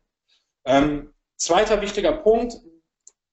Ähm, 0.64 1.12
zweiter 1.38 1.82
wichtiger 1.82 2.12
Punkt, 2.12 2.54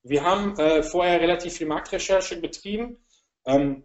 wir 0.03 0.25
haben 0.25 0.59
äh, 0.59 0.83
vorher 0.83 1.21
relativ 1.21 1.59
viel 1.59 1.67
Marktrecherche 1.67 2.41
betrieben. 2.41 3.05
Ähm, 3.45 3.85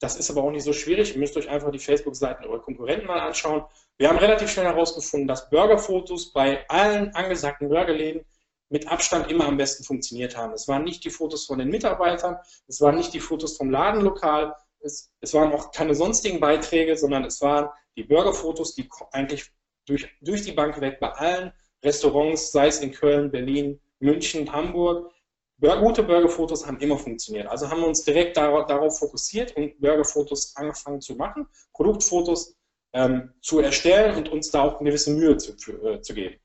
das 0.00 0.16
ist 0.16 0.28
aber 0.28 0.42
auch 0.42 0.50
nicht 0.50 0.64
so 0.64 0.72
schwierig. 0.72 1.14
Ihr 1.14 1.20
müsst 1.20 1.36
euch 1.36 1.48
einfach 1.48 1.70
die 1.70 1.78
Facebook-Seiten 1.78 2.44
eurer 2.46 2.60
Konkurrenten 2.60 3.06
mal 3.06 3.20
anschauen. 3.20 3.62
Wir 3.96 4.08
haben 4.08 4.18
relativ 4.18 4.50
schnell 4.50 4.66
herausgefunden, 4.66 5.28
dass 5.28 5.48
Burgerfotos 5.50 6.32
bei 6.32 6.68
allen 6.68 7.14
angesagten 7.14 7.68
Burgerläden 7.68 8.24
mit 8.70 8.88
Abstand 8.88 9.30
immer 9.30 9.46
am 9.46 9.56
besten 9.56 9.84
funktioniert 9.84 10.36
haben. 10.36 10.52
Es 10.52 10.66
waren 10.66 10.82
nicht 10.82 11.04
die 11.04 11.10
Fotos 11.10 11.46
von 11.46 11.60
den 11.60 11.68
Mitarbeitern, 11.68 12.38
es 12.66 12.80
waren 12.80 12.96
nicht 12.96 13.14
die 13.14 13.20
Fotos 13.20 13.56
vom 13.56 13.70
Ladenlokal, 13.70 14.56
es, 14.84 15.10
es 15.20 15.34
waren 15.34 15.52
auch 15.52 15.72
keine 15.72 15.94
sonstigen 15.94 16.40
Beiträge, 16.40 16.96
sondern 16.96 17.24
es 17.24 17.40
waren 17.40 17.68
die 17.96 18.04
Burgerfotos, 18.04 18.74
die 18.74 18.88
eigentlich 19.12 19.50
durch, 19.86 20.08
durch 20.20 20.42
die 20.42 20.52
Bank 20.52 20.80
weg 20.80 20.98
bei 21.00 21.10
allen 21.10 21.52
Restaurants, 21.82 22.52
sei 22.52 22.68
es 22.68 22.80
in 22.80 22.92
Köln, 22.92 23.30
Berlin, 23.30 23.80
München, 23.98 24.52
Hamburg, 24.52 25.12
gute 25.60 26.02
Burgerfotos 26.02 26.66
haben 26.66 26.78
immer 26.78 26.98
funktioniert. 26.98 27.46
Also 27.46 27.70
haben 27.70 27.80
wir 27.80 27.88
uns 27.88 28.02
direkt 28.02 28.36
darauf, 28.36 28.66
darauf 28.66 28.98
fokussiert 28.98 29.56
und 29.56 29.80
Burgerfotos 29.80 30.54
angefangen 30.56 31.00
zu 31.00 31.14
machen, 31.14 31.46
Produktfotos 31.72 32.56
ähm, 32.92 33.32
zu 33.40 33.60
erstellen 33.60 34.16
und 34.16 34.28
uns 34.28 34.50
da 34.50 34.62
auch 34.62 34.80
eine 34.80 34.90
gewisse 34.90 35.12
Mühe 35.12 35.36
zu, 35.36 35.56
für, 35.56 35.94
äh, 35.94 36.00
zu 36.00 36.14
geben. 36.14 36.36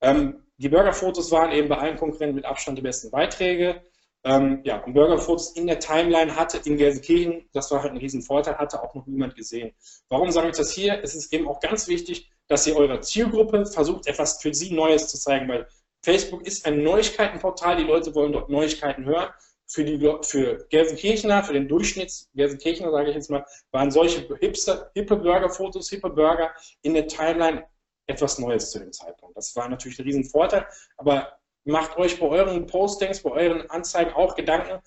Ähm, 0.00 0.42
die 0.58 0.68
Burgerfotos 0.68 1.30
waren 1.32 1.52
eben 1.52 1.68
bei 1.68 1.78
allen 1.78 1.96
Konkurrenten 1.96 2.36
mit 2.36 2.44
Abstand 2.44 2.78
die 2.78 2.82
besten 2.82 3.10
Beiträge. 3.10 3.82
Ähm, 4.26 4.60
ja, 4.64 4.82
und 4.82 4.92
Burgerfotos 4.92 5.52
in 5.52 5.68
der 5.68 5.78
Timeline 5.78 6.34
hatte 6.34 6.58
in 6.68 6.76
Gelsenkirchen, 6.76 7.48
das 7.52 7.70
war 7.70 7.80
halt 7.80 7.92
ein 7.92 7.98
Riesenvorteil, 7.98 8.58
hatte 8.58 8.82
auch 8.82 8.92
noch 8.92 9.06
niemand 9.06 9.36
gesehen. 9.36 9.72
Warum 10.08 10.32
sage 10.32 10.48
ich 10.48 10.56
das 10.56 10.72
hier? 10.72 11.00
Es 11.04 11.14
ist 11.14 11.32
eben 11.32 11.46
auch 11.46 11.60
ganz 11.60 11.86
wichtig, 11.86 12.28
dass 12.48 12.66
ihr 12.66 12.76
eurer 12.76 13.00
Zielgruppe 13.00 13.64
versucht, 13.66 14.08
etwas 14.08 14.42
für 14.42 14.52
sie 14.52 14.74
Neues 14.74 15.06
zu 15.06 15.16
zeigen, 15.16 15.48
weil 15.48 15.68
Facebook 16.02 16.44
ist 16.44 16.66
ein 16.66 16.82
Neuigkeitenportal, 16.82 17.76
die 17.76 17.84
Leute 17.84 18.16
wollen 18.16 18.32
dort 18.32 18.50
Neuigkeiten 18.50 19.04
hören. 19.04 19.30
Für, 19.68 19.84
die, 19.84 19.98
für 20.22 20.66
Gelsenkirchener, 20.70 21.42
für 21.42 21.52
den 21.52 21.68
Durchschnitts 21.68 22.28
Gelsenkirchener, 22.34 22.90
sage 22.90 23.10
ich 23.10 23.16
jetzt 23.16 23.30
mal, 23.30 23.44
waren 23.70 23.92
solche 23.92 24.26
hipster, 24.40 24.90
hippe 24.94 25.16
Burger-Fotos, 25.16 25.88
hippe 25.90 26.10
Burger 26.10 26.52
in 26.82 26.94
der 26.94 27.06
Timeline 27.06 27.64
etwas 28.06 28.38
Neues 28.38 28.70
zu 28.70 28.78
dem 28.78 28.92
Zeitpunkt. 28.92 29.36
Das 29.36 29.54
war 29.56 29.68
natürlich 29.68 29.98
ein 29.98 30.04
Riesenvorteil, 30.04 30.66
aber 30.96 31.35
macht 31.66 31.96
euch 31.96 32.18
bei 32.18 32.26
euren 32.26 32.66
Postings, 32.66 33.22
bei 33.22 33.30
euren 33.30 33.68
Anzeigen 33.70 34.12
auch 34.12 34.34
Gedanken, 34.34 34.80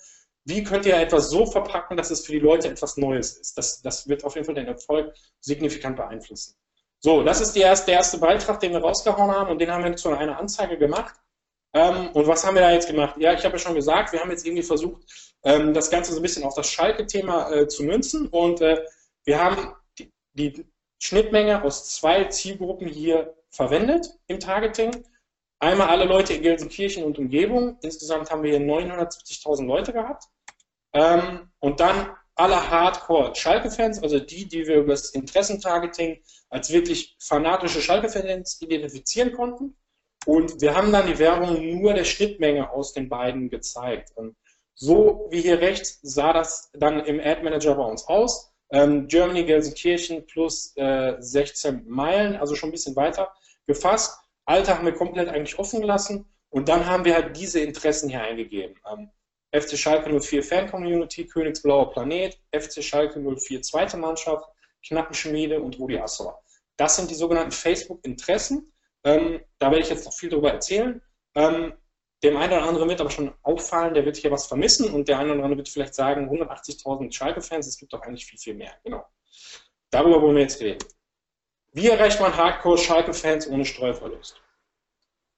wie 0.46 0.64
könnt 0.64 0.86
ihr 0.86 0.96
etwas 0.96 1.30
so 1.30 1.46
verpacken, 1.46 1.98
dass 1.98 2.10
es 2.10 2.26
für 2.26 2.32
die 2.32 2.40
Leute 2.40 2.70
etwas 2.70 2.98
Neues 2.98 3.38
ist. 3.38 3.58
Das, 3.58 3.82
das 3.82 4.08
wird 4.08 4.24
auf 4.24 4.36
jeden 4.36 4.46
Fall 4.46 4.56
den 4.56 4.68
Erfolg 4.68 5.14
signifikant 5.40 5.98
beeinflussen. 5.98 6.56
So, 7.02 7.24
das 7.24 7.40
ist 7.40 7.56
erste, 7.56 7.88
der 7.88 7.96
erste 7.96 8.18
Beitrag, 8.18 8.60
den 8.60 8.74
wir 8.74 8.82
rausgehauen 8.82 9.32
haben 9.32 9.52
und 9.52 9.60
den 9.60 9.72
haben 9.72 9.84
wir 9.84 9.96
zu 9.96 10.10
einer 10.10 10.38
Anzeige 10.40 10.78
gemacht. 10.78 11.16
Ähm, 11.74 12.10
und 12.14 12.28
was 12.28 12.46
haben 12.46 12.56
wir 12.56 12.62
da 12.62 12.72
jetzt 12.72 12.88
gemacht? 12.88 13.16
Ja, 13.20 13.34
ich 13.34 13.44
habe 13.46 13.54
ja 13.54 13.60
schon 13.60 13.76
gesagt, 13.76 14.12
wir 14.12 14.20
haben 14.20 14.32
jetzt 14.32 14.46
irgendwie 14.46 14.64
versucht, 14.64 15.04
ähm, 15.44 15.74
das 15.74 15.90
Ganze 15.90 16.12
so 16.12 16.20
ein 16.20 16.24
bisschen 16.24 16.44
auf 16.44 16.56
das 16.56 16.70
Schalke-Thema 16.70 17.52
äh, 17.52 17.68
zu 17.68 17.84
münzen 17.84 18.28
und 18.28 18.62
äh, 18.62 18.84
wir 19.26 19.42
haben 19.42 19.74
die, 19.98 20.12
die, 20.34 20.66
Schnittmenge 21.02 21.64
aus 21.64 21.96
zwei 21.96 22.26
Zielgruppen 22.26 22.88
hier 22.88 23.34
verwendet 23.50 24.10
im 24.28 24.40
Targeting. 24.40 25.06
Einmal 25.60 25.90
alle 25.90 26.06
Leute 26.06 26.34
in 26.34 26.42
Gelsenkirchen 26.42 27.04
und 27.04 27.20
Umgebung. 27.20 27.78
Insgesamt 27.82 28.32
haben 28.32 28.44
wir 28.44 28.58
hier 28.58 28.66
970.000 28.66 29.66
Leute 29.66 29.92
gehabt. 29.92 30.24
Ähm, 30.94 31.52
und 31.60 31.80
dann 31.80 32.16
alle 32.36 32.70
Hardcore-Schalke-Fans, 32.70 34.02
also 34.02 34.20
die, 34.20 34.48
die 34.48 34.66
wir 34.66 34.78
über 34.78 34.94
das 34.94 35.10
Interessentargeting 35.10 36.22
als 36.50 36.72
wirklich 36.72 37.18
fanatische 37.20 37.82
Schalke-Fans 37.82 38.62
identifizieren 38.62 39.34
konnten. 39.34 39.76
Und 40.26 40.62
wir 40.62 40.76
haben 40.76 40.92
dann 40.92 41.08
die 41.08 41.20
Werbung 41.20 41.80
nur 41.80 41.94
der 41.94 42.06
Schnittmenge 42.06 42.72
aus 42.72 42.94
den 42.94 43.10
beiden 43.10 43.50
gezeigt. 43.50 44.12
Und 44.16 44.38
so 44.76 45.28
wie 45.30 45.42
hier 45.42 45.60
rechts 45.60 46.00
sah 46.02 46.32
das 46.32 46.72
dann 46.74 47.04
im 47.06 47.20
Ad 47.20 47.44
Manager 47.44 47.76
bei 47.76 47.84
uns 47.84 48.08
aus. 48.08 48.54
Ähm, 48.72 49.08
Germany 49.08 49.44
Gelsenkirchen 49.44 50.26
plus 50.26 50.74
äh, 50.78 51.16
16 51.20 51.84
Meilen, 51.88 52.38
also 52.38 52.56
schon 52.56 52.70
ein 52.70 52.74
bisschen 52.74 52.96
weiter 52.96 53.34
gefasst. 53.68 54.18
Alter 54.50 54.76
haben 54.76 54.86
wir 54.86 54.96
komplett 54.96 55.30
eigentlich 55.30 55.60
offen 55.60 55.80
gelassen 55.80 56.26
und 56.50 56.70
dann 56.70 56.88
haben 56.88 57.06
wir 57.06 57.14
halt 57.14 57.38
diese 57.38 57.60
Interessen 57.60 58.10
hier 58.10 58.24
eingegeben. 58.24 58.76
Ähm, 58.92 59.12
FC 59.52 59.78
Schalke 59.78 60.20
04 60.20 60.44
Fan 60.44 60.70
Community, 60.72 61.28
Königsblauer 61.28 61.92
Planet, 61.92 62.36
FC 62.52 62.84
Schalke 62.84 63.20
04 63.20 63.62
zweite 63.62 63.98
Mannschaft, 63.98 64.50
Knappenschmiede 64.88 65.62
und 65.62 65.78
Rudi 65.78 66.00
Assauer. 66.00 66.42
Das 66.78 66.96
sind 66.96 67.12
die 67.12 67.16
sogenannten 67.16 67.52
Facebook-Interessen. 67.52 68.74
Ähm, 69.04 69.40
da 69.60 69.68
werde 69.68 69.82
ich 69.82 69.90
jetzt 69.90 70.06
noch 70.06 70.14
viel 70.14 70.30
darüber 70.30 70.52
erzählen. 70.52 71.00
Ähm, 71.36 71.74
dem 72.24 72.36
einen 72.36 72.54
oder 72.54 72.64
anderen 72.64 72.90
wird 72.90 73.02
aber 73.02 73.12
schon 73.12 73.32
auffallen, 73.44 73.94
der 73.94 74.04
wird 74.04 74.18
hier 74.18 74.32
was 74.32 74.48
vermissen 74.48 74.92
und 74.92 75.08
der 75.08 75.20
eine 75.20 75.32
oder 75.32 75.44
andere 75.44 75.58
wird 75.58 75.70
vielleicht 75.70 75.94
sagen, 75.94 76.28
180.000 76.28 77.14
Schalke-Fans, 77.14 77.68
es 77.68 77.78
gibt 77.78 77.94
doch 77.94 78.02
eigentlich 78.02 78.26
viel, 78.26 78.40
viel 78.40 78.56
mehr. 78.56 78.74
Genau. 78.84 79.06
Darüber 79.92 80.20
wollen 80.24 80.38
wir 80.38 80.42
jetzt 80.42 80.60
reden. 80.60 80.84
Wie 81.72 81.88
erreicht 81.88 82.20
man 82.20 82.36
Hardcore-Schalke-Fans 82.36 83.48
ohne 83.48 83.66
Streuverlust? 83.66 84.42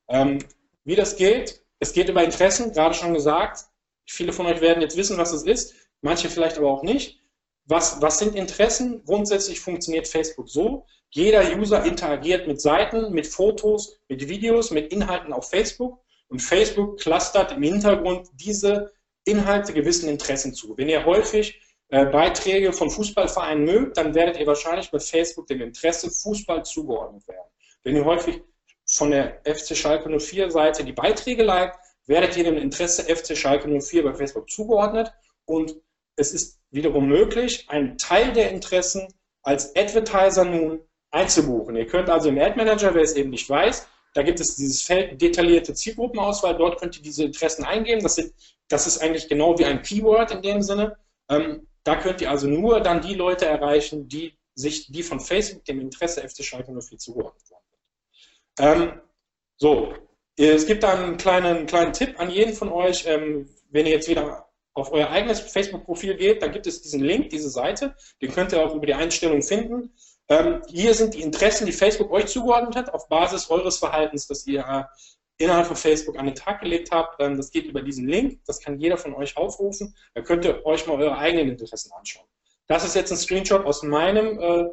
Ähm, 0.08 0.40
wie 0.84 0.96
das 0.96 1.16
geht? 1.16 1.64
Es 1.80 1.94
geht 1.94 2.10
über 2.10 2.24
Interessen, 2.24 2.72
gerade 2.72 2.96
schon 2.96 3.14
gesagt. 3.14 3.66
Viele 4.06 4.34
von 4.34 4.46
euch 4.46 4.62
werden 4.62 4.82
jetzt 4.82 4.98
wissen, 4.98 5.18
was 5.18 5.34
es 5.34 5.44
ist, 5.44 5.74
manche 6.02 6.30
vielleicht 6.30 6.58
aber 6.58 6.70
auch 6.70 6.84
nicht. 6.84 7.20
Was, 7.66 8.02
was 8.02 8.20
sind 8.20 8.36
Interessen? 8.36 9.04
Grundsätzlich 9.06 9.60
funktioniert 9.60 10.08
Facebook 10.08 10.50
so. 10.50 10.86
Jeder 11.10 11.58
User 11.58 11.84
interagiert 11.84 12.48
mit 12.48 12.62
Seiten, 12.62 13.12
mit 13.12 13.28
Fotos, 13.28 14.00
mit 14.08 14.28
Videos, 14.28 14.72
mit 14.72 14.92
Inhalten 14.92 15.34
auf 15.34 15.50
Facebook 15.50 16.00
und 16.30 16.40
Facebook 16.42 17.00
clustert 17.00 17.52
im 17.52 17.64
Hintergrund 17.64 18.30
diese 18.34 18.94
Inhalte 19.26 19.74
gewissen 19.74 20.10
Interessen 20.10 20.54
zu. 20.54 20.78
Wenn 20.78 20.90
ihr 20.90 21.06
häufig 21.06 21.62
äh, 21.92 22.06
Beiträge 22.06 22.72
von 22.72 22.90
Fußballvereinen 22.90 23.66
mögt, 23.66 23.98
dann 23.98 24.16
werdet 24.16 24.40
ihr 24.40 24.48
wahrscheinlich 24.48 24.90
bei 24.92 25.00
Facebook 25.00 25.48
dem 25.48 25.62
Interesse 25.62 26.10
Fußball 26.10 26.64
zugeordnet 26.64 27.28
werden. 27.28 27.50
Wenn 27.84 27.98
ihr 27.98 28.06
häufig 28.06 28.42
von 28.86 29.12
der 29.12 29.42
FC 29.44 29.76
Schalke 29.76 30.10
04 30.18 30.52
Seite 30.52 30.86
die 30.86 30.94
Beiträge 30.94 31.44
liked, 31.44 31.78
werdet 32.08 32.38
ihr 32.38 32.46
dem 32.46 32.58
Interesse 32.58 33.04
FC 33.04 33.38
Schalke 33.38 33.68
04 33.68 34.04
bei 34.04 34.14
Facebook 34.14 34.50
zugeordnet 34.50 35.12
und 35.46 35.76
es 36.16 36.34
ist 36.34 36.60
wiederum 36.70 37.08
möglich, 37.08 37.66
einen 37.70 37.98
Teil 37.98 38.32
der 38.32 38.52
Interessen 38.52 39.08
als 39.44 39.76
Advertiser 39.76 40.46
nun 40.46 40.80
einzubuchen. 41.12 41.76
Ihr 41.76 41.88
könnt 41.88 42.10
also 42.10 42.30
im 42.30 42.40
Ad 42.40 42.56
Manager, 42.56 42.96
wer 42.96 43.04
es 43.04 43.16
eben 43.16 43.32
nicht 43.32 43.50
weiß, 43.50 43.86
da 44.14 44.24
gibt 44.24 44.40
es 44.40 44.56
dieses 44.56 44.82
Feld 44.82 45.22
detaillierte 45.22 45.74
Zielgruppenauswahl, 45.74 46.56
dort 46.56 46.80
könnt 46.80 46.96
ihr 46.96 47.04
diese 47.04 47.26
Interessen 47.26 47.66
eingeben. 47.66 48.02
Das, 48.02 48.16
sind, 48.16 48.34
das 48.70 48.88
ist 48.88 49.00
eigentlich 49.00 49.28
genau 49.28 49.58
wie 49.58 49.66
ein 49.66 49.82
Keyword 49.82 50.32
in 50.32 50.42
dem 50.42 50.62
Sinne. 50.62 50.98
Ähm, 51.30 51.68
da 51.84 51.96
könnt 51.96 52.22
ihr 52.22 52.30
also 52.30 52.48
nur 52.48 52.82
dann 52.82 53.02
die 53.02 53.16
Leute 53.16 53.46
erreichen, 53.46 54.08
die 54.08 54.38
sich, 54.56 54.92
die 54.92 55.04
von 55.04 55.20
Facebook 55.20 55.66
dem 55.66 55.80
Interesse 55.80 56.28
FC 56.28 56.44
Schalke 56.44 56.72
04 56.72 56.98
zugeordnet 56.98 57.44
werden. 57.50 58.82
Ähm, 58.82 59.02
so, 59.58 59.94
es 60.38 60.66
gibt 60.66 60.84
da 60.84 60.94
einen 60.94 61.18
kleinen, 61.18 61.66
kleinen 61.66 61.94
Tipp 61.94 62.20
an 62.20 62.30
jeden 62.30 62.54
von 62.54 62.70
euch, 62.70 63.06
ähm, 63.08 63.50
wenn 63.70 63.86
ihr 63.86 63.94
jetzt 63.94 64.10
wieder 64.10 64.48
auf 64.74 64.92
euer 64.92 65.10
eigenes 65.10 65.40
Facebook-Profil 65.40 66.16
geht, 66.16 66.42
da 66.42 66.48
gibt 66.48 66.66
es 66.66 66.82
diesen 66.82 67.02
Link, 67.02 67.30
diese 67.30 67.50
Seite, 67.50 67.96
den 68.22 68.32
könnt 68.32 68.54
ihr 68.54 68.66
auch 68.66 68.74
über 68.74 68.86
die 68.86 68.94
Einstellung 68.94 69.42
finden. 69.42 69.94
Ähm, 70.30 70.62
hier 70.68 70.94
sind 70.94 71.14
die 71.14 71.22
Interessen, 71.22 71.66
die 71.66 71.74
Facebook 71.74 72.10
euch 72.12 72.28
zugeordnet 72.28 72.76
hat, 72.76 72.94
auf 72.94 73.10
Basis 73.10 73.50
eures 73.50 73.78
Verhaltens, 73.78 74.28
das 74.28 74.48
ihr 74.48 74.66
innerhalb 75.42 75.68
von 75.68 75.76
Facebook 75.76 76.18
an 76.18 76.26
den 76.26 76.36
Tag 76.36 76.62
gelegt 76.62 76.92
habt. 76.92 77.22
Ähm, 77.22 77.38
das 77.38 77.52
geht 77.52 77.66
über 77.66 77.82
diesen 77.82 78.08
Link, 78.08 78.40
das 78.46 78.60
kann 78.60 78.80
jeder 78.80 78.98
von 78.98 79.14
euch 79.14 79.38
aufrufen. 79.38 79.96
Da 80.14 80.22
könnt 80.22 80.46
ihr 80.46 80.66
euch 80.66 80.88
mal 80.88 81.02
eure 81.02 81.18
eigenen 81.18 81.50
Interessen 81.50 81.92
anschauen. 81.94 82.26
Das 82.68 82.86
ist 82.86 82.96
jetzt 82.96 83.12
ein 83.12 83.18
Screenshot 83.18 83.66
aus 83.66 83.84
meinem, 83.84 84.40
äh, 84.40 84.70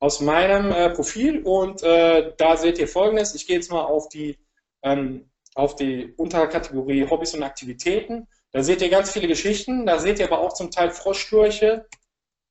aus 0.00 0.20
meinem 0.20 0.72
äh, 0.72 0.90
Profil 0.90 1.42
und 1.42 1.82
äh, 1.82 2.32
da 2.36 2.56
seht 2.56 2.78
ihr 2.78 2.88
folgendes. 2.88 3.34
Ich 3.34 3.46
gehe 3.46 3.56
jetzt 3.56 3.70
mal 3.70 3.84
auf 3.84 4.08
die 4.08 4.38
ähm, 4.82 5.30
auf 5.54 5.76
die 5.76 6.14
Unterkategorie 6.16 7.08
Hobbys 7.08 7.34
und 7.34 7.42
Aktivitäten. 7.42 8.28
Da 8.52 8.62
seht 8.62 8.82
ihr 8.82 8.88
ganz 8.88 9.12
viele 9.12 9.28
Geschichten, 9.28 9.86
da 9.86 9.98
seht 9.98 10.18
ihr 10.18 10.26
aber 10.26 10.40
auch 10.40 10.54
zum 10.54 10.70
Teil 10.70 10.90
Froschstürche, 10.90 11.86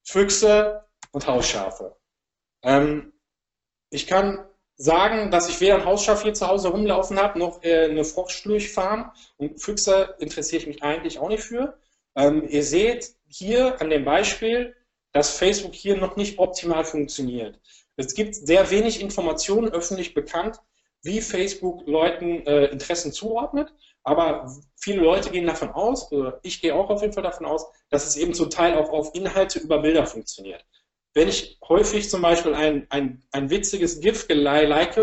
Füchse 0.04 0.86
und 1.12 1.28
Hausschafe. 1.28 1.98
Ähm, 2.64 3.14
ich 3.90 4.08
kann 4.08 4.46
sagen, 4.80 5.30
dass 5.30 5.50
ich 5.50 5.60
weder 5.60 5.76
ein 5.76 5.86
Hausschaf 5.86 6.24
hier 6.24 6.34
zu 6.34 6.48
Hause 6.48 6.70
rumlaufen 6.70 7.20
habe, 7.20 7.38
noch 7.38 7.62
äh, 7.64 7.90
eine 7.90 8.06
Froschsturchfarm. 8.06 9.12
Und 9.38 9.62
Füchse 9.62 10.16
interessiere 10.20 10.62
ich 10.62 10.68
mich 10.68 10.84
eigentlich 10.84 11.20
auch 11.20 11.28
nicht 11.28 11.44
für. 11.44 11.78
Ähm, 12.16 12.48
ihr 12.50 12.64
seht 12.64 13.14
hier 13.28 13.80
an 13.82 13.90
dem 13.90 14.06
Beispiel, 14.06 14.76
dass 15.12 15.38
Facebook 15.38 15.76
hier 15.76 15.98
noch 15.98 16.16
nicht 16.16 16.40
optimal 16.40 16.86
funktioniert. 16.86 17.60
Es 17.98 18.14
gibt 18.14 18.36
sehr 18.36 18.72
wenig 18.72 19.02
Informationen 19.02 19.70
öffentlich 19.70 20.14
bekannt, 20.14 20.60
wie 21.02 21.22
Facebook 21.22 21.86
Leuten 21.86 22.46
äh, 22.46 22.66
Interessen 22.68 23.12
zuordnet, 23.12 23.74
aber 24.04 24.50
viele 24.78 25.02
Leute 25.02 25.30
gehen 25.30 25.46
davon 25.46 25.72
aus, 25.72 26.10
oder 26.12 26.40
ich 26.44 26.62
gehe 26.62 26.74
auch 26.74 26.90
auf 26.90 27.02
jeden 27.02 27.14
Fall 27.14 27.24
davon 27.24 27.46
aus, 27.46 27.66
dass 27.90 28.08
es 28.08 28.16
eben 28.16 28.34
zum 28.34 28.50
Teil 28.50 28.78
auch 28.78 28.90
auf 28.90 29.14
Inhalte 29.14 29.60
über 29.60 29.80
Bilder 29.80 30.06
funktioniert. 30.06 30.66
Wenn 31.14 31.28
ich 31.28 31.58
häufig 31.68 32.10
zum 32.10 32.22
Beispiel 32.22 32.54
ein, 32.54 32.86
ein, 32.90 33.24
ein 33.32 33.50
witziges 33.50 34.00
GIF 34.00 34.28
like, 34.30 34.96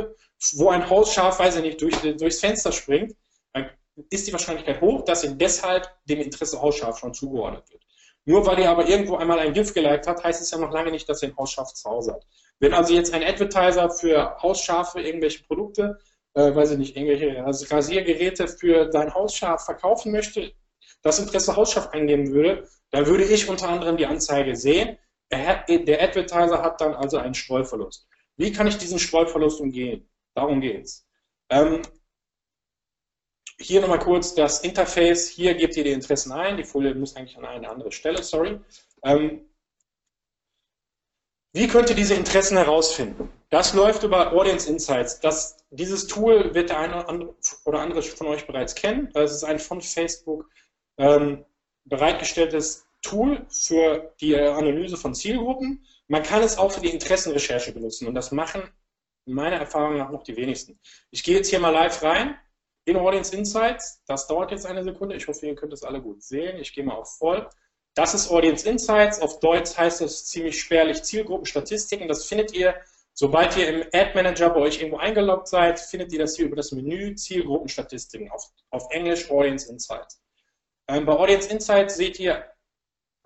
wo 0.54 0.68
ein 0.68 0.88
Hausschaf, 0.88 1.38
weiß 1.38 1.56
ich 1.56 1.62
nicht, 1.62 1.80
durch, 1.80 1.96
durchs 2.16 2.40
Fenster 2.40 2.72
springt, 2.72 3.14
dann 3.52 3.70
ist 4.10 4.26
die 4.26 4.32
Wahrscheinlichkeit 4.32 4.80
hoch, 4.80 5.04
dass 5.04 5.24
ihm 5.24 5.38
deshalb 5.38 5.88
dem 6.04 6.20
Interesse 6.20 6.60
Hausschaf 6.60 6.98
schon 6.98 7.14
zugeordnet 7.14 7.64
wird. 7.70 7.82
Nur 8.24 8.44
weil 8.44 8.58
ihr 8.58 8.70
aber 8.70 8.88
irgendwo 8.88 9.16
einmal 9.16 9.38
ein 9.38 9.52
GIF 9.52 9.72
geliked 9.72 10.06
habt, 10.06 10.22
heißt 10.22 10.42
es 10.42 10.50
ja 10.50 10.58
noch 10.58 10.72
lange 10.72 10.90
nicht, 10.90 11.08
dass 11.08 11.22
ihr 11.22 11.28
ein 11.28 11.36
Hausschaf 11.36 11.72
zu 11.72 11.88
Hause 11.88 12.12
habt. 12.12 12.26
Wenn 12.58 12.74
also 12.74 12.92
jetzt 12.92 13.14
ein 13.14 13.22
Advertiser 13.22 13.88
für 13.90 14.36
Hausschafe 14.42 15.00
irgendwelche 15.00 15.44
Produkte, 15.44 15.98
äh, 16.34 16.54
weiß 16.54 16.72
ich 16.72 16.78
nicht, 16.78 16.96
irgendwelche 16.96 17.44
also 17.44 17.66
Rasiergeräte 17.72 18.48
für 18.48 18.86
dein 18.86 19.14
Hausschaf 19.14 19.64
verkaufen 19.64 20.12
möchte, 20.12 20.52
das 21.02 21.18
Interesse 21.18 21.56
Hausschaf 21.56 21.90
eingeben 21.90 22.32
würde, 22.32 22.68
dann 22.90 23.06
würde 23.06 23.24
ich 23.24 23.48
unter 23.48 23.68
anderem 23.68 23.96
die 23.96 24.06
Anzeige 24.06 24.56
sehen. 24.56 24.98
Der 25.30 26.02
Advertiser 26.02 26.62
hat 26.62 26.80
dann 26.80 26.94
also 26.94 27.18
einen 27.18 27.34
Streuverlust. 27.34 28.06
Wie 28.36 28.52
kann 28.52 28.66
ich 28.66 28.78
diesen 28.78 28.98
Streuverlust 28.98 29.60
umgehen? 29.60 30.08
Darum 30.34 30.60
geht's. 30.60 31.06
Ähm, 31.50 31.82
hier 33.58 33.80
nochmal 33.80 33.98
kurz 33.98 34.34
das 34.34 34.60
Interface. 34.60 35.28
Hier 35.28 35.54
gebt 35.54 35.76
ihr 35.76 35.84
die 35.84 35.92
Interessen 35.92 36.32
ein. 36.32 36.56
Die 36.56 36.64
Folie 36.64 36.94
muss 36.94 37.16
eigentlich 37.16 37.36
an 37.36 37.44
eine 37.44 37.68
andere 37.68 37.90
Stelle, 37.90 38.22
sorry. 38.22 38.60
Ähm, 39.02 39.48
wie 41.54 41.68
könnt 41.68 41.88
ihr 41.88 41.96
diese 41.96 42.14
Interessen 42.14 42.58
herausfinden? 42.58 43.32
Das 43.48 43.72
läuft 43.72 44.02
über 44.02 44.32
Audience 44.32 44.68
Insights. 44.68 45.20
Das, 45.20 45.56
dieses 45.70 46.06
Tool 46.06 46.54
wird 46.54 46.68
der 46.68 46.80
eine 46.80 47.06
oder 47.64 47.80
andere 47.80 48.02
von 48.02 48.26
euch 48.26 48.46
bereits 48.46 48.74
kennen. 48.74 49.10
Das 49.14 49.32
ist 49.32 49.44
ein 49.44 49.58
von 49.58 49.80
Facebook 49.80 50.50
ähm, 50.98 51.44
bereitgestelltes 51.84 52.85
Tool 53.06 53.46
für 53.48 54.12
die 54.20 54.36
Analyse 54.36 54.96
von 54.96 55.14
Zielgruppen. 55.14 55.84
Man 56.08 56.22
kann 56.22 56.42
es 56.42 56.58
auch 56.58 56.72
für 56.72 56.80
die 56.80 56.90
Interessenrecherche 56.90 57.72
benutzen 57.72 58.06
und 58.08 58.14
das 58.14 58.32
machen 58.32 58.62
meiner 59.26 59.56
Erfahrung 59.56 59.96
nach 59.98 60.10
noch 60.10 60.22
die 60.22 60.36
wenigsten. 60.36 60.78
Ich 61.10 61.22
gehe 61.22 61.36
jetzt 61.36 61.48
hier 61.50 61.58
mal 61.58 61.70
live 61.70 62.02
rein 62.02 62.36
in 62.84 62.96
Audience 62.96 63.34
Insights. 63.36 64.02
Das 64.06 64.26
dauert 64.26 64.52
jetzt 64.52 64.66
eine 64.66 64.84
Sekunde. 64.84 65.16
Ich 65.16 65.26
hoffe, 65.26 65.46
ihr 65.46 65.54
könnt 65.54 65.72
es 65.72 65.82
alle 65.82 66.00
gut 66.00 66.22
sehen. 66.22 66.58
Ich 66.58 66.72
gehe 66.72 66.84
mal 66.84 66.94
auf 66.94 67.18
voll. 67.18 67.48
Das 67.94 68.14
ist 68.14 68.30
Audience 68.30 68.68
Insights. 68.68 69.20
Auf 69.20 69.40
Deutsch 69.40 69.76
heißt 69.76 70.00
es 70.02 70.26
ziemlich 70.26 70.60
spärlich 70.60 71.02
Zielgruppenstatistiken. 71.02 72.08
Das 72.08 72.26
findet 72.26 72.52
ihr, 72.52 72.74
sobald 73.14 73.56
ihr 73.56 73.68
im 73.68 73.88
Ad 73.92 74.12
Manager 74.14 74.50
bei 74.50 74.60
euch 74.60 74.78
irgendwo 74.78 74.98
eingeloggt 74.98 75.48
seid, 75.48 75.80
findet 75.80 76.12
ihr 76.12 76.20
das 76.20 76.36
hier 76.36 76.46
über 76.46 76.56
das 76.56 76.72
Menü 76.72 77.14
Zielgruppenstatistiken 77.14 78.30
auf, 78.30 78.44
auf 78.70 78.86
Englisch 78.90 79.30
Audience 79.30 79.68
Insights. 79.70 80.22
Ähm, 80.88 81.04
bei 81.04 81.14
Audience 81.14 81.48
Insights 81.48 81.96
seht 81.96 82.20
ihr 82.20 82.44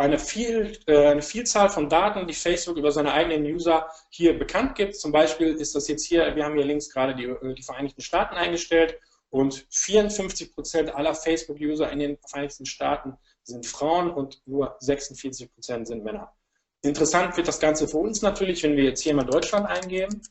eine, 0.00 0.18
viel, 0.18 0.78
äh, 0.86 1.08
eine 1.08 1.20
Vielzahl 1.20 1.68
von 1.68 1.90
Daten, 1.90 2.26
die 2.26 2.32
Facebook 2.32 2.78
über 2.78 2.90
seine 2.90 3.12
eigenen 3.12 3.44
User 3.44 3.86
hier 4.08 4.38
bekannt 4.38 4.74
gibt. 4.74 4.96
Zum 4.96 5.12
Beispiel 5.12 5.48
ist 5.48 5.74
das 5.74 5.88
jetzt 5.88 6.06
hier, 6.06 6.34
wir 6.34 6.42
haben 6.42 6.54
hier 6.54 6.64
links 6.64 6.88
gerade 6.88 7.14
die, 7.14 7.24
äh, 7.24 7.54
die 7.54 7.62
Vereinigten 7.62 8.00
Staaten 8.00 8.34
eingestellt 8.34 8.98
und 9.28 9.66
54 9.68 10.54
Prozent 10.54 10.94
aller 10.94 11.14
Facebook-User 11.14 11.90
in 11.92 11.98
den 11.98 12.18
Vereinigten 12.26 12.64
Staaten 12.64 13.18
sind 13.42 13.66
Frauen 13.66 14.10
und 14.10 14.40
nur 14.46 14.74
46 14.78 15.52
Prozent 15.52 15.86
sind 15.86 16.02
Männer. 16.02 16.32
Interessant 16.80 17.36
wird 17.36 17.46
das 17.46 17.60
Ganze 17.60 17.86
für 17.86 17.98
uns 17.98 18.22
natürlich, 18.22 18.62
wenn 18.62 18.78
wir 18.78 18.84
jetzt 18.84 19.02
hier 19.02 19.14
mal 19.14 19.24
Deutschland 19.24 19.66
eingeben. 19.66 20.22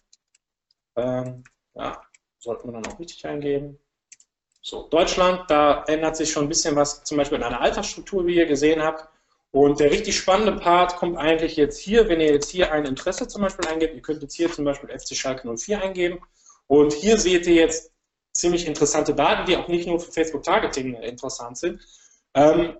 Ähm, 0.95 1.43
ja, 1.75 2.01
sollten 2.39 2.69
wir 2.69 2.73
dann 2.73 2.91
auch 2.91 2.99
richtig 2.99 3.23
eingeben. 3.23 3.77
So, 4.63 4.88
Deutschland, 4.88 5.43
da 5.47 5.84
ändert 5.84 6.17
sich 6.17 6.32
schon 6.32 6.45
ein 6.45 6.49
bisschen 6.49 6.75
was, 6.75 7.03
zum 7.03 7.17
Beispiel 7.17 7.38
in 7.38 7.43
einer 7.43 7.62
Altersstruktur, 7.62 8.25
wie 8.25 8.36
ihr 8.36 8.47
gesehen 8.47 8.82
habt. 8.82 9.08
Und 9.52 9.80
der 9.80 9.92
richtig 9.92 10.18
spannende 10.18 10.62
Part 10.62 10.98
kommt 10.98 11.18
eigentlich 11.18 11.56
jetzt 11.56 11.80
hier, 11.80 12.08
wenn 12.08 12.22
ihr 12.22 12.32
jetzt 12.32 12.52
hier 12.52 12.72
ein 12.72 12.86
Interesse 12.86 13.28
zum 13.28 13.42
Beispiel 13.42 13.68
eingebt. 13.68 13.96
Ihr 13.96 14.02
könnt 14.02 14.22
jetzt 14.22 14.36
hier 14.36 14.52
zum 14.52 14.66
Beispiel 14.66 14.90
FC 14.90 15.16
Schalke 15.16 15.48
04 15.56 15.82
eingeben. 15.82 16.20
Und 16.68 16.94
hier 16.94 17.18
seht 17.18 17.48
ihr 17.48 17.56
jetzt 17.56 17.92
ziemlich 18.32 18.68
interessante 18.68 19.16
Daten, 19.16 19.48
die 19.48 19.58
auch 19.58 19.68
nicht 19.68 19.88
nur 19.88 20.00
für 20.00 20.12
Facebook 20.12 20.44
Targeting 20.44 20.94
interessant 20.96 21.58
sind, 21.58 21.82
ähm, 22.34 22.78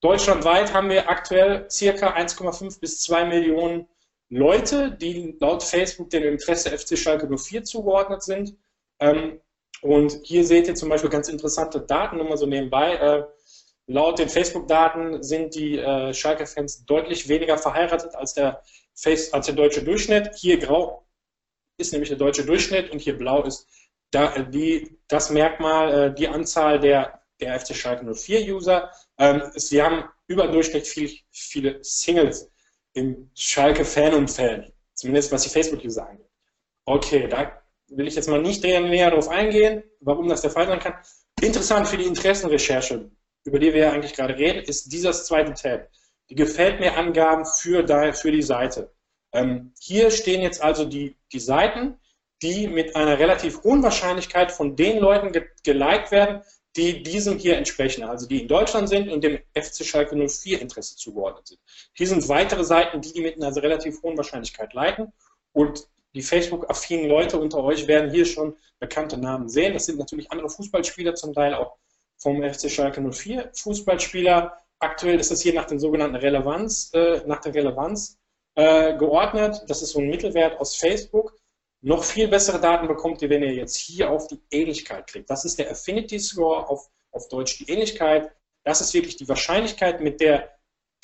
deutschlandweit 0.00 0.72
haben 0.72 0.88
wir 0.88 1.08
aktuell 1.08 1.68
circa 1.70 2.14
1,5 2.14 2.80
bis 2.80 3.00
2 3.02 3.26
Millionen 3.26 3.88
Leute, 4.30 4.90
die 4.92 5.36
laut 5.40 5.62
Facebook 5.62 6.10
dem 6.10 6.24
Interesse 6.24 6.76
FC 6.76 6.98
Schalke 6.98 7.28
04 7.28 7.64
zugeordnet 7.64 8.22
sind. 8.22 8.56
Ähm, 9.00 9.40
und 9.82 10.18
hier 10.22 10.44
seht 10.44 10.66
ihr 10.66 10.74
zum 10.74 10.88
Beispiel 10.88 11.10
ganz 11.10 11.28
interessante 11.28 11.80
Daten, 11.80 12.16
nur 12.16 12.28
mal 12.28 12.38
so 12.38 12.46
nebenbei. 12.46 12.94
Äh, 12.94 13.24
laut 13.86 14.18
den 14.18 14.28
Facebook-Daten 14.28 15.22
sind 15.22 15.54
die 15.54 15.78
äh, 15.78 16.12
Schalke-Fans 16.12 16.84
deutlich 16.86 17.28
weniger 17.28 17.58
verheiratet 17.58 18.14
als 18.14 18.34
der, 18.34 18.62
Face, 18.94 19.32
als 19.32 19.46
der 19.46 19.54
deutsche 19.54 19.82
Durchschnitt. 19.82 20.30
Hier 20.36 20.58
grau 20.58 21.06
ist 21.76 21.92
nämlich 21.92 22.08
der 22.08 22.18
deutsche 22.18 22.44
Durchschnitt 22.44 22.90
und 22.90 23.00
hier 23.00 23.18
blau 23.18 23.42
ist 23.42 23.66
da, 24.10 24.38
die, 24.38 24.96
das 25.08 25.30
Merkmal, 25.30 26.10
äh, 26.10 26.14
die 26.14 26.28
Anzahl 26.28 26.78
der 26.78 27.24
der 27.40 27.58
FC 27.58 27.74
Schalke 27.74 28.04
04 28.14 28.54
User. 28.54 28.90
Ähm, 29.18 29.42
wir 29.70 29.84
haben 29.84 30.04
überdurchschnittlich 30.26 30.90
viel, 30.90 31.20
viele 31.30 31.78
Singles 31.82 32.50
im 32.92 33.30
Schalke-Fanumfeld, 33.34 34.72
zumindest 34.94 35.32
was 35.32 35.42
die 35.42 35.48
Facebook-User 35.50 36.08
angeht. 36.08 36.30
Okay, 36.84 37.28
da 37.28 37.60
will 37.88 38.06
ich 38.06 38.14
jetzt 38.14 38.28
mal 38.28 38.40
nicht 38.40 38.62
näher 38.62 39.10
darauf 39.10 39.28
eingehen, 39.28 39.82
warum 40.00 40.28
das 40.28 40.42
der 40.42 40.50
Fall 40.50 40.66
sein 40.66 40.78
kann. 40.78 40.94
Interessant 41.40 41.88
für 41.88 41.96
die 41.96 42.04
Interessenrecherche, 42.04 43.10
über 43.44 43.58
die 43.58 43.72
wir 43.72 43.82
ja 43.82 43.92
eigentlich 43.92 44.14
gerade 44.14 44.36
reden, 44.36 44.62
ist 44.64 44.92
dieses 44.92 45.26
zweite 45.26 45.54
Tab. 45.54 45.88
Die 46.30 46.34
gefällt 46.34 46.80
mir 46.80 46.96
Angaben 46.96 47.44
für, 47.44 47.86
für 48.14 48.32
die 48.32 48.42
Seite. 48.42 48.92
Ähm, 49.32 49.72
hier 49.80 50.10
stehen 50.10 50.42
jetzt 50.42 50.62
also 50.62 50.84
die, 50.84 51.16
die 51.32 51.40
Seiten, 51.40 51.98
die 52.42 52.66
mit 52.66 52.96
einer 52.96 53.18
relativ 53.18 53.62
hohen 53.62 53.82
Wahrscheinlichkeit 53.82 54.52
von 54.52 54.76
den 54.76 54.98
Leuten 54.98 55.32
ge 55.32 55.44
geliked 55.62 56.10
werden, 56.10 56.42
die 56.76 57.02
diesem 57.02 57.38
hier 57.38 57.56
entsprechen, 57.56 58.04
also 58.04 58.26
die 58.26 58.42
in 58.42 58.48
Deutschland 58.48 58.88
sind 58.88 59.08
und 59.08 59.22
dem 59.22 59.38
FC 59.54 59.84
Schalke 59.84 60.16
04 60.16 60.60
Interesse 60.60 60.96
zugeordnet 60.96 61.46
sind. 61.46 61.60
Hier 61.94 62.08
sind 62.08 62.28
weitere 62.28 62.64
Seiten, 62.64 63.00
die 63.00 63.12
die 63.12 63.20
mit 63.20 63.36
einer 63.36 63.54
relativ 63.62 64.02
hohen 64.02 64.16
Wahrscheinlichkeit 64.16 64.72
leiten 64.74 65.12
und 65.52 65.86
die 66.14 66.22
Facebook-affinen 66.22 67.08
Leute 67.08 67.38
unter 67.38 67.62
euch 67.62 67.86
werden 67.86 68.10
hier 68.10 68.24
schon 68.24 68.56
bekannte 68.78 69.18
Namen 69.18 69.48
sehen. 69.48 69.74
Das 69.74 69.86
sind 69.86 69.98
natürlich 69.98 70.30
andere 70.30 70.48
Fußballspieler, 70.48 71.14
zum 71.14 71.32
Teil 71.32 71.54
auch 71.54 71.76
vom 72.16 72.42
FC 72.42 72.70
Schalke 72.70 73.00
04 73.00 73.50
Fußballspieler. 73.54 74.56
Aktuell 74.78 75.20
ist 75.20 75.30
das 75.30 75.40
hier 75.40 75.54
nach 75.54 75.66
den 75.66 75.78
sogenannten 75.78 76.16
Relevanz, 76.16 76.90
äh, 76.94 77.22
nach 77.26 77.40
der 77.40 77.54
Relevanz 77.54 78.18
äh, 78.54 78.96
geordnet. 78.96 79.62
Das 79.68 79.82
ist 79.82 79.90
so 79.90 80.00
ein 80.00 80.08
Mittelwert 80.08 80.60
aus 80.60 80.76
Facebook. 80.76 81.36
Noch 81.80 82.02
viel 82.02 82.28
bessere 82.28 82.60
Daten 82.60 82.88
bekommt 82.88 83.20
ihr, 83.22 83.30
wenn 83.30 83.42
ihr 83.42 83.52
jetzt 83.52 83.76
hier 83.76 84.10
auf 84.10 84.26
die 84.26 84.40
Ähnlichkeit 84.50 85.06
klickt. 85.06 85.28
Das 85.28 85.44
ist 85.44 85.58
der 85.58 85.70
Affinity 85.70 86.18
Score, 86.18 86.68
auf, 86.68 86.88
auf 87.10 87.28
Deutsch 87.28 87.58
die 87.58 87.70
Ähnlichkeit. 87.70 88.32
Das 88.64 88.80
ist 88.80 88.94
wirklich 88.94 89.16
die 89.16 89.28
Wahrscheinlichkeit, 89.28 90.00
mit 90.00 90.20
der 90.20 90.50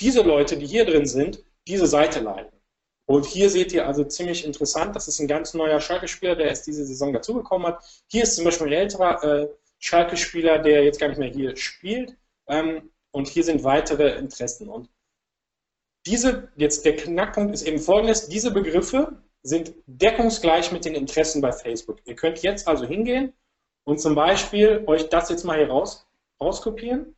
diese 0.01 0.23
Leute, 0.23 0.57
die 0.57 0.66
hier 0.66 0.87
drin 0.87 1.07
sind, 1.07 1.44
diese 1.68 1.87
Seite 1.87 2.20
leiten. 2.20 2.59
Und 3.07 3.27
hier 3.27 3.51
seht 3.51 3.73
ihr 3.73 3.87
also 3.87 4.05
ziemlich 4.05 4.44
interessant, 4.44 4.94
das 4.94 5.09
ist 5.09 5.18
ein 5.18 5.27
ganz 5.27 5.53
neuer 5.53 5.81
Schalke-Spieler, 5.81 6.37
der 6.37 6.46
erst 6.46 6.66
diese 6.66 6.85
Saison 6.87 7.12
dazugekommen 7.12 7.66
hat. 7.66 7.85
Hier 8.07 8.23
ist 8.23 8.37
zum 8.37 8.44
Beispiel 8.44 8.68
ein 8.68 8.73
älterer 8.73 9.25
äh, 9.25 9.49
Schalke-Spieler, 9.81 10.59
der 10.59 10.85
jetzt 10.85 11.01
gar 11.01 11.09
nicht 11.09 11.19
mehr 11.19 11.31
hier 11.31 11.57
spielt. 11.57 12.16
Ähm, 12.47 12.90
und 13.11 13.27
hier 13.27 13.43
sind 13.43 13.64
weitere 13.64 14.16
Interessen. 14.16 14.69
Und 14.69 14.88
diese, 16.07 16.49
jetzt 16.57 16.85
der 16.85 16.97
Knackpunkt 16.97 17.53
ist 17.53 17.62
eben 17.62 17.79
folgendes, 17.79 18.29
diese 18.29 18.53
Begriffe, 18.53 19.21
sind 19.43 19.75
deckungsgleich 19.87 20.71
mit 20.71 20.85
den 20.85 20.95
Interessen 20.95 21.40
bei 21.40 21.53
Facebook. 21.53 21.99
Ihr 22.05 22.14
könnt 22.14 22.43
jetzt 22.43 22.69
also 22.69 22.85
hingehen 22.87 23.33
und 23.85 23.99
zum 24.01 24.14
Beispiel 24.14 24.85
euch 24.87 25.09
das 25.09 25.31
jetzt 25.31 25.45
mal 25.45 25.57
hier 25.57 25.69
raus, 25.69 26.07
rauskopieren. 26.40 27.16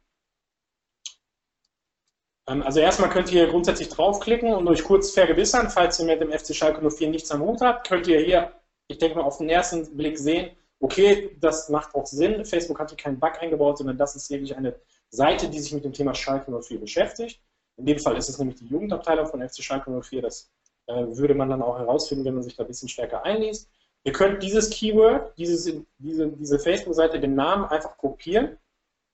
Ähm, 2.49 2.63
also 2.63 2.81
erstmal 2.81 3.11
könnt 3.11 3.33
ihr 3.33 3.49
grundsätzlich 3.49 3.89
draufklicken 3.89 4.53
und 4.53 4.69
euch 4.69 4.85
kurz 4.85 5.11
vergewissern, 5.11 5.69
falls 5.71 5.99
ihr 5.99 6.07
mit 6.07 6.21
dem 6.21 6.31
FC 6.31 6.55
Schalke 6.55 6.89
04 6.89 7.11
nichts 7.11 7.31
am 7.31 7.43
Hut 7.43 7.61
habt, 7.61 7.89
könnt 7.89 8.07
ihr 8.07 8.21
hier, 8.21 8.53
ich 8.89 8.99
denke 8.99 9.17
mal, 9.17 9.25
auf 9.25 9.39
den 9.39 9.49
ersten 9.49 9.97
Blick 9.97 10.19
sehen, 10.19 10.51
okay, 10.83 11.37
das 11.41 11.69
macht 11.69 11.95
auch 11.95 12.07
Sinn. 12.07 12.45
Facebook 12.45 12.79
hat 12.81 12.91
hier 12.91 12.99
keinen 12.99 13.21
Bug 13.21 13.41
eingebaut, 13.41 13.79
sondern 13.79 13.97
das 13.97 14.17
ist 14.17 14.29
wirklich 14.31 14.57
eine 14.57 14.75
Seite, 15.11 15.49
die 15.49 15.61
sich 15.61 15.73
mit 15.73 15.85
dem 15.85 15.93
Thema 15.93 16.15
Schalke 16.15 16.51
04 16.51 16.81
beschäftigt. 16.81 17.41
In 17.77 17.87
dem 17.87 17.99
Fall 17.99 18.17
ist 18.17 18.29
es 18.29 18.39
nämlich 18.39 18.59
die 18.59 18.67
Jugendabteilung 18.67 19.27
von 19.27 19.49
FC 19.49 19.63
Schalke 19.63 19.91
04, 20.03 20.23
das 20.23 20.51
äh, 20.87 21.07
würde 21.07 21.35
man 21.35 21.49
dann 21.49 21.63
auch 21.63 21.79
herausfinden, 21.79 22.25
wenn 22.25 22.35
man 22.35 22.43
sich 22.43 22.57
da 22.57 22.65
ein 22.65 22.67
bisschen 22.67 22.89
stärker 22.89 23.25
einliest. 23.25 23.71
Ihr 24.05 24.13
könnt 24.13 24.43
dieses 24.43 24.71
Keyword, 24.71 25.39
dieses, 25.39 25.73
diese, 25.99 26.29
diese 26.29 26.59
Facebook-Seite, 26.59 27.21
den 27.21 27.37
Namen 27.37 27.65
einfach 27.67 27.97
kopieren 27.97 28.59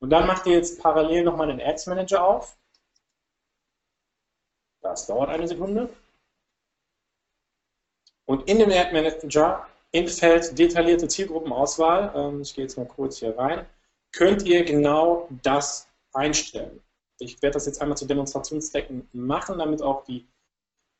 und 0.00 0.10
dann 0.10 0.26
macht 0.26 0.46
ihr 0.46 0.54
jetzt 0.54 0.80
parallel 0.80 1.24
nochmal 1.24 1.48
den 1.48 1.60
Ads 1.60 1.86
Manager 1.86 2.24
auf. 2.24 2.56
Das 4.80 5.06
dauert 5.06 5.28
eine 5.28 5.46
Sekunde. 5.46 5.90
Und 8.24 8.48
in 8.48 8.58
dem 8.58 8.70
Ad 8.70 8.92
Manager 8.92 9.66
im 9.92 10.08
Feld 10.08 10.58
detaillierte 10.58 11.08
Zielgruppenauswahl, 11.08 12.12
ähm, 12.14 12.40
ich 12.42 12.54
gehe 12.54 12.64
jetzt 12.64 12.76
mal 12.76 12.86
kurz 12.86 13.18
hier 13.18 13.36
rein, 13.36 13.66
könnt 14.12 14.42
ihr 14.42 14.64
genau 14.64 15.28
das 15.42 15.88
einstellen. 16.12 16.80
Ich 17.18 17.40
werde 17.42 17.54
das 17.54 17.66
jetzt 17.66 17.80
einmal 17.80 17.96
zu 17.96 18.06
Demonstrationszwecken 18.06 19.08
machen, 19.12 19.58
damit 19.58 19.82
auch 19.82 20.04
die 20.04 20.26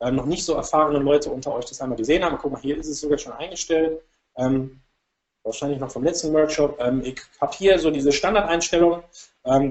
äh, 0.01 0.11
noch 0.11 0.27
nicht 0.27 0.45
so 0.45 0.55
erfahrenen 0.55 1.03
Leute 1.03 1.31
unter 1.31 1.55
euch 1.55 1.67
das 1.67 1.81
einmal 1.81 1.99
gesehen 1.99 2.25
haben. 2.25 2.39
Guck 2.39 2.53
mal, 2.53 2.61
hier 2.61 2.77
ist 2.77 2.89
es 2.89 3.01
sogar 3.01 3.19
schon 3.19 3.33
eingestellt. 3.33 4.03
Ähm, 4.37 4.81
wahrscheinlich 5.45 5.79
noch 5.79 5.91
vom 5.91 6.05
letzten 6.05 6.33
Workshop. 6.33 6.79
Ähm, 6.81 7.03
ich 7.05 7.21
habe 7.41 7.57
hier 7.57 7.79
so 7.79 7.91
diese 7.91 8.13
Standardeinstellungen, 8.13 9.03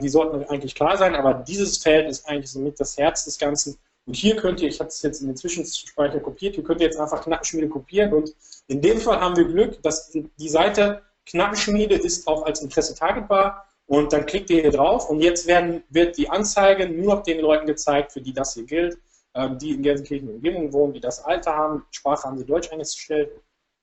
die 0.01 0.09
sollten 0.09 0.43
eigentlich 0.45 0.73
klar 0.73 0.97
sein, 0.97 1.13
aber 1.13 1.35
dieses 1.35 1.77
Feld 1.77 2.09
ist 2.09 2.27
eigentlich 2.27 2.51
somit 2.51 2.79
das 2.79 2.97
Herz 2.97 3.25
des 3.25 3.37
Ganzen. 3.37 3.77
Und 4.07 4.15
hier 4.15 4.37
könnt 4.37 4.61
ihr, 4.61 4.69
ich 4.69 4.79
habe 4.79 4.87
es 4.87 5.01
jetzt 5.01 5.21
in 5.21 5.27
den 5.27 5.35
Zwischenspeicher 5.35 6.21
kopiert, 6.21 6.55
hier 6.55 6.63
könnt 6.63 6.79
ihr 6.79 6.87
jetzt 6.87 6.99
einfach 6.99 7.21
Knappenschmiede 7.21 7.67
kopieren 7.67 8.13
und 8.13 8.33
in 8.67 8.81
dem 8.81 8.99
Fall 9.01 9.19
haben 9.19 9.35
wir 9.35 9.43
Glück, 9.43 9.83
dass 9.83 10.11
die 10.11 10.49
Seite 10.49 11.01
Knappenschmiede 11.25 11.95
ist 11.95 12.25
auch 12.25 12.45
als 12.45 12.61
Interesse 12.61 12.95
targetbar 12.95 13.67
und 13.85 14.13
dann 14.13 14.25
klickt 14.25 14.49
ihr 14.49 14.61
hier 14.61 14.71
drauf 14.71 15.09
und 15.09 15.19
jetzt 15.19 15.45
werden, 15.45 15.83
wird 15.89 16.17
die 16.17 16.29
Anzeige 16.29 16.87
nur 16.87 17.15
noch 17.15 17.23
den 17.23 17.41
Leuten 17.41 17.67
gezeigt, 17.67 18.13
für 18.13 18.21
die 18.21 18.31
das 18.31 18.53
hier 18.53 18.63
gilt, 18.63 18.97
ähm, 19.33 19.59
die 19.59 19.71
in 19.71 19.83
Gelsenkirchen 19.83 20.29
Umgebung 20.29 20.71
wohnen, 20.71 20.93
die 20.93 21.01
das 21.01 21.25
Alter 21.25 21.53
haben, 21.53 21.85
Sprache 21.91 22.23
haben 22.23 22.37
sie 22.37 22.45
Deutsch 22.45 22.71
eingestellt 22.71 23.31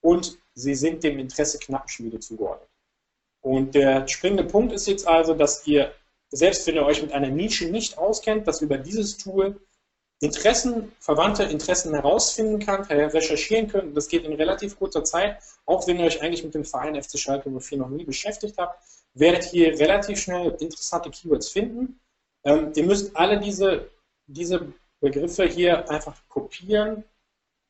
und 0.01 0.39
sie 0.55 0.73
sind 0.73 1.03
dem 1.03 1.19
Interesse 1.19 1.59
Knappenschmiede 1.59 2.19
zugeordnet. 2.19 2.69
Und 3.41 3.75
der 3.75 4.07
springende 4.07 4.45
Punkt 4.45 4.73
ist 4.73 4.87
jetzt 4.87 5.07
also, 5.07 5.35
dass 5.35 5.67
ihr, 5.67 5.91
selbst 6.31 6.65
wenn 6.65 6.75
ihr 6.75 6.85
euch 6.85 7.03
mit 7.03 7.11
einer 7.11 7.29
Nische 7.29 7.69
nicht 7.69 7.99
auskennt, 7.99 8.47
dass 8.47 8.61
über 8.61 8.79
dieses 8.79 9.17
Tool 9.17 9.59
Interessen, 10.21 10.93
verwandte 10.99 11.43
Interessen 11.43 11.93
herausfinden 11.93 12.59
kann, 12.59 12.83
recherchieren 12.83 13.67
könnt. 13.67 13.95
Das 13.97 14.07
geht 14.07 14.23
in 14.23 14.33
relativ 14.33 14.77
kurzer 14.79 15.03
Zeit. 15.03 15.37
Auch 15.65 15.87
wenn 15.87 15.99
ihr 15.99 16.05
euch 16.05 16.21
eigentlich 16.21 16.43
mit 16.43 16.55
dem 16.55 16.63
Verein 16.63 17.01
FC 17.01 17.19
Schalke 17.19 17.49
04 17.49 17.77
noch 17.77 17.89
nie 17.89 18.05
beschäftigt 18.05 18.57
habt, 18.57 18.81
werdet 19.13 19.53
ihr 19.53 19.77
relativ 19.77 20.19
schnell 20.19 20.55
interessante 20.59 21.09
Keywords 21.09 21.49
finden. 21.49 21.99
Ähm, 22.45 22.71
ihr 22.75 22.85
müsst 22.85 23.15
alle 23.15 23.39
diese, 23.39 23.89
diese 24.27 24.73
Begriffe 25.01 25.45
hier 25.45 25.89
einfach 25.89 26.15
kopieren 26.29 27.03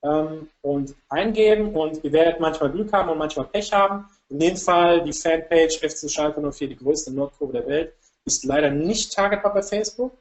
ähm, 0.03 0.49
und 0.62 0.95
eingeben 1.10 1.75
und 1.75 2.03
ihr 2.03 2.12
werdet 2.12 2.39
manchmal 2.39 2.71
Glück 2.71 2.93
haben 2.93 3.10
und 3.10 3.17
manchmal 3.17 3.47
Pech 3.47 3.71
haben. 3.73 4.05
In 4.29 4.39
dem 4.39 4.58
Fall 4.58 5.03
die 5.03 5.13
Fanpage 5.13 5.79
FC 5.79 6.10
Schalke 6.10 6.41
04, 6.41 6.67
die 6.67 6.77
größte 6.77 7.12
Nordkurve 7.12 7.53
der 7.53 7.67
Welt, 7.67 7.93
ist 8.25 8.43
leider 8.45 8.69
nicht 8.69 9.13
targetbar 9.13 9.53
bei 9.53 9.63
Facebook. 9.63 10.17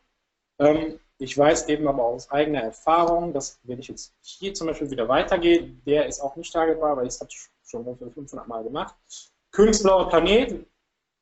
Ähm, 0.58 1.00
ich 1.18 1.37
weiß 1.37 1.68
eben 1.68 1.87
aber 1.87 2.05
aus 2.05 2.31
eigener 2.31 2.62
Erfahrung, 2.62 3.33
dass 3.33 3.59
wenn 3.62 3.79
ich 3.79 3.88
jetzt 3.88 4.12
hier 4.20 4.53
zum 4.55 4.66
Beispiel 4.66 4.90
wieder 4.90 5.09
weitergehe, 5.09 5.62
der 5.87 6.07
ist 6.07 6.20
auch 6.20 6.35
nicht 6.37 6.53
targetbar, 6.53 6.96
weil 6.96 7.07
ich 7.07 7.18
das 7.18 7.29
schon 7.64 7.85
ungefähr 7.85 8.11
500 8.11 8.46
Mal 8.48 8.64
gemacht. 8.64 8.94
Königsblauer 9.53 10.09
Planet, 10.09 10.66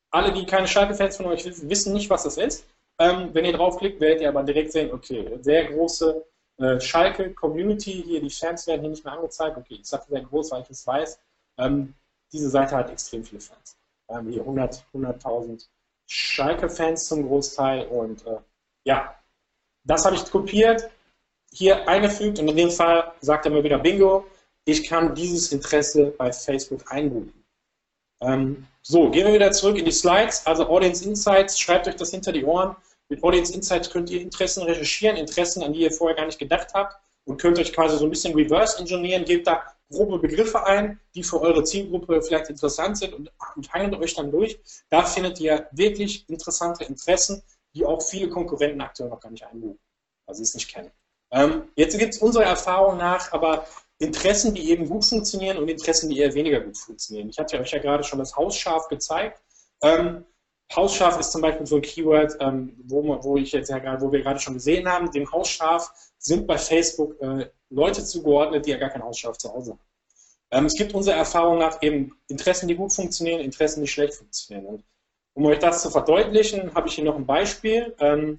alle, 0.09 0.33
die 0.33 0.45
keine 0.45 0.67
Schalke-Fans 0.67 1.17
von 1.17 1.27
euch 1.27 1.45
wissen 1.45 1.93
nicht, 1.93 2.09
was 2.09 2.23
das 2.23 2.37
ist. 2.37 2.65
Ähm, 2.99 3.29
wenn 3.33 3.45
ihr 3.45 3.53
draufklickt, 3.53 3.99
werdet 3.99 4.21
ihr 4.21 4.29
aber 4.29 4.43
direkt 4.43 4.71
sehen, 4.71 4.91
okay, 4.91 5.37
sehr 5.41 5.65
große 5.71 6.23
äh, 6.57 6.79
Schalke-Community, 6.79 8.03
hier 8.05 8.21
die 8.21 8.29
Fans 8.29 8.67
werden 8.67 8.81
hier 8.81 8.89
nicht 8.89 9.03
mehr 9.03 9.13
angezeigt. 9.13 9.57
Okay, 9.57 9.75
ich 9.75 9.85
sage 9.85 10.05
sehr 10.09 10.21
groß, 10.21 10.51
weil 10.51 10.61
ich 10.61 10.69
es 10.69 10.85
weiß. 10.85 11.19
Ähm, 11.57 11.93
diese 12.31 12.49
Seite 12.49 12.75
hat 12.75 12.89
extrem 12.89 13.23
viele 13.23 13.41
Fans. 13.41 13.77
Ähm, 14.09 14.29
hier 14.29 14.41
100, 14.41 14.85
100.000 14.93 15.67
Schalke-Fans 16.07 17.07
zum 17.07 17.27
Großteil 17.27 17.87
und 17.87 18.25
äh, 18.27 18.37
ja, 18.85 19.15
das 19.83 20.05
habe 20.05 20.15
ich 20.15 20.29
kopiert, 20.29 20.89
hier 21.51 21.87
eingefügt 21.87 22.39
und 22.39 22.47
in 22.47 22.57
dem 22.57 22.71
Fall 22.71 23.11
sagt 23.21 23.45
er 23.45 23.51
mir 23.51 23.63
wieder 23.63 23.79
Bingo, 23.79 24.25
ich 24.65 24.87
kann 24.87 25.13
dieses 25.13 25.51
Interesse 25.51 26.13
bei 26.17 26.31
Facebook 26.31 26.81
einbuchen. 26.91 27.33
Ähm, 28.21 28.65
so, 28.81 29.09
gehen 29.09 29.27
wir 29.27 29.33
wieder 29.33 29.51
zurück 29.51 29.77
in 29.77 29.85
die 29.85 29.91
Slides, 29.91 30.45
also 30.45 30.67
Audience 30.67 31.05
Insights, 31.07 31.59
schreibt 31.59 31.87
euch 31.87 31.95
das 31.95 32.11
hinter 32.11 32.31
die 32.31 32.45
Ohren. 32.45 32.75
Mit 33.09 33.23
Audience 33.23 33.53
Insights 33.53 33.89
könnt 33.89 34.09
ihr 34.09 34.21
Interessen 34.21 34.63
recherchieren, 34.63 35.17
Interessen, 35.17 35.61
an 35.63 35.73
die 35.73 35.81
ihr 35.81 35.91
vorher 35.91 36.15
gar 36.15 36.25
nicht 36.25 36.39
gedacht 36.39 36.73
habt 36.73 36.95
und 37.25 37.39
könnt 37.39 37.59
euch 37.59 37.73
quasi 37.73 37.97
so 37.97 38.05
ein 38.05 38.09
bisschen 38.09 38.33
reverse 38.33 38.79
engineeren, 38.79 39.25
gebt 39.25 39.47
da 39.47 39.63
grobe 39.89 40.19
Begriffe 40.19 40.65
ein, 40.65 40.99
die 41.13 41.23
für 41.23 41.39
eure 41.41 41.63
Zielgruppe 41.63 42.21
vielleicht 42.21 42.49
interessant 42.49 42.97
sind 42.97 43.13
und, 43.13 43.31
und 43.55 43.73
hangelt 43.73 44.01
euch 44.01 44.15
dann 44.15 44.31
durch. 44.31 44.59
Da 44.89 45.03
findet 45.03 45.39
ihr 45.39 45.67
wirklich 45.71 46.27
interessante 46.29 46.85
Interessen, 46.85 47.43
die 47.73 47.85
auch 47.85 48.01
viele 48.01 48.29
Konkurrenten 48.29 48.81
aktuell 48.81 49.09
noch 49.09 49.19
gar 49.19 49.31
nicht 49.31 49.45
einbuchen, 49.45 49.79
weil 50.25 50.35
sie 50.35 50.43
es 50.43 50.53
nicht 50.53 50.69
kennen. 50.69 50.91
Ähm, 51.31 51.63
jetzt 51.75 51.97
gibt 51.97 52.13
es 52.13 52.21
unserer 52.21 52.45
Erfahrung 52.45 52.97
nach 52.97 53.31
aber 53.31 53.65
Interessen, 53.97 54.53
die 54.53 54.69
eben 54.69 54.87
gut 54.87 55.05
funktionieren 55.05 55.57
und 55.57 55.69
Interessen, 55.69 56.09
die 56.09 56.19
eher 56.19 56.33
weniger 56.33 56.59
gut 56.59 56.77
funktionieren. 56.77 57.29
Ich 57.29 57.37
hatte 57.39 57.59
euch 57.59 57.71
ja 57.71 57.79
gerade 57.79 58.03
schon 58.03 58.19
das 58.19 58.35
Hausschaf 58.35 58.87
gezeigt. 58.87 59.41
Ähm, 59.81 60.25
Hausschaf 60.75 61.19
ist 61.19 61.31
zum 61.31 61.41
Beispiel 61.41 61.65
so 61.65 61.75
ein 61.77 61.81
Keyword, 61.81 62.37
ähm, 62.39 62.75
wo, 62.85 63.03
wo, 63.23 63.37
ich 63.37 63.51
jetzt 63.51 63.69
ja 63.69 63.79
gerade, 63.79 64.01
wo 64.01 64.11
wir 64.11 64.21
gerade 64.21 64.39
schon 64.39 64.55
gesehen 64.55 64.87
haben, 64.87 65.11
dem 65.11 65.31
Hausschaf 65.31 65.91
sind 66.17 66.47
bei 66.47 66.57
Facebook 66.57 67.19
äh, 67.21 67.49
Leute 67.69 68.03
zugeordnet, 68.03 68.65
die 68.65 68.71
ja 68.71 68.77
gar 68.77 68.89
kein 68.89 69.03
Hausschaf 69.03 69.37
zu 69.37 69.53
Hause 69.53 69.71
haben. 69.71 69.79
Ähm, 70.51 70.65
es 70.65 70.75
gibt 70.75 70.93
unserer 70.93 71.15
Erfahrung 71.15 71.59
nach 71.59 71.81
eben 71.81 72.15
Interessen, 72.27 72.67
die 72.67 72.75
gut 72.75 72.93
funktionieren, 72.93 73.39
Interessen, 73.39 73.81
die 73.81 73.87
schlecht 73.87 74.15
funktionieren. 74.15 74.65
Und 74.65 74.83
um 75.33 75.45
euch 75.45 75.59
das 75.59 75.81
zu 75.81 75.89
verdeutlichen, 75.89 76.73
habe 76.75 76.87
ich 76.87 76.95
hier 76.95 77.03
noch 77.03 77.15
ein 77.15 77.25
Beispiel. 77.25 77.95
Ähm, 77.99 78.37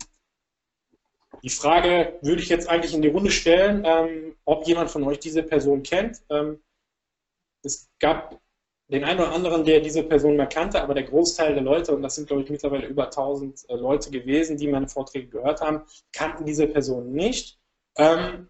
die 1.43 1.51
Frage 1.51 2.19
würde 2.23 2.41
ich 2.43 2.49
jetzt 2.49 2.69
eigentlich 2.69 2.95
in 2.95 3.03
die 3.03 3.09
Runde 3.09 3.31
stellen, 3.31 3.83
ähm, 3.85 4.37
ob 4.45 4.67
jemand 4.67 4.91
von 4.91 5.05
euch 5.05 5.19
diese 5.19 5.43
Person 5.43 5.83
kennt. 5.83 6.23
Ähm, 6.31 6.63
es 7.63 7.89
gab 7.99 8.41
den 8.89 9.05
einen 9.05 9.21
oder 9.21 9.33
anderen, 9.33 9.65
der 9.65 9.81
diese 9.81 10.03
Person 10.03 10.37
mehr 10.37 10.47
kannte, 10.47 10.83
aber 10.83 10.95
der 10.95 11.05
Großteil 11.05 11.55
der 11.55 11.63
Leute, 11.63 11.95
und 11.95 12.03
das 12.03 12.15
sind 12.15 12.29
glaube 12.29 12.43
ich 12.43 12.51
mittlerweile 12.51 12.87
über 12.87 13.05
1000 13.07 13.69
äh, 13.69 13.75
Leute 13.75 14.11
gewesen, 14.11 14.57
die 14.57 14.69
meine 14.69 14.89
Vorträge 14.89 15.29
gehört 15.29 15.61
haben, 15.61 15.83
kannten 16.13 16.45
diese 16.45 16.67
Person 16.67 17.13
nicht. 17.13 17.59
Ähm, 17.97 18.49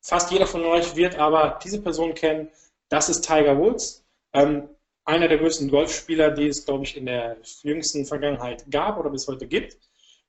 fast 0.00 0.30
jeder 0.30 0.46
von 0.46 0.64
euch 0.64 0.96
wird 0.96 1.18
aber 1.18 1.58
diese 1.62 1.80
Person 1.82 2.14
kennen. 2.14 2.50
Das 2.88 3.08
ist 3.08 3.22
Tiger 3.22 3.58
Woods. 3.58 4.04
Ähm, 4.32 4.68
einer 5.08 5.26
der 5.26 5.38
größten 5.38 5.70
Golfspieler, 5.70 6.30
die 6.30 6.48
es, 6.48 6.66
glaube 6.66 6.84
ich, 6.84 6.96
in 6.96 7.06
der 7.06 7.38
jüngsten 7.62 8.04
Vergangenheit 8.04 8.64
gab 8.70 8.98
oder 8.98 9.08
bis 9.08 9.26
heute 9.26 9.46
gibt. 9.46 9.78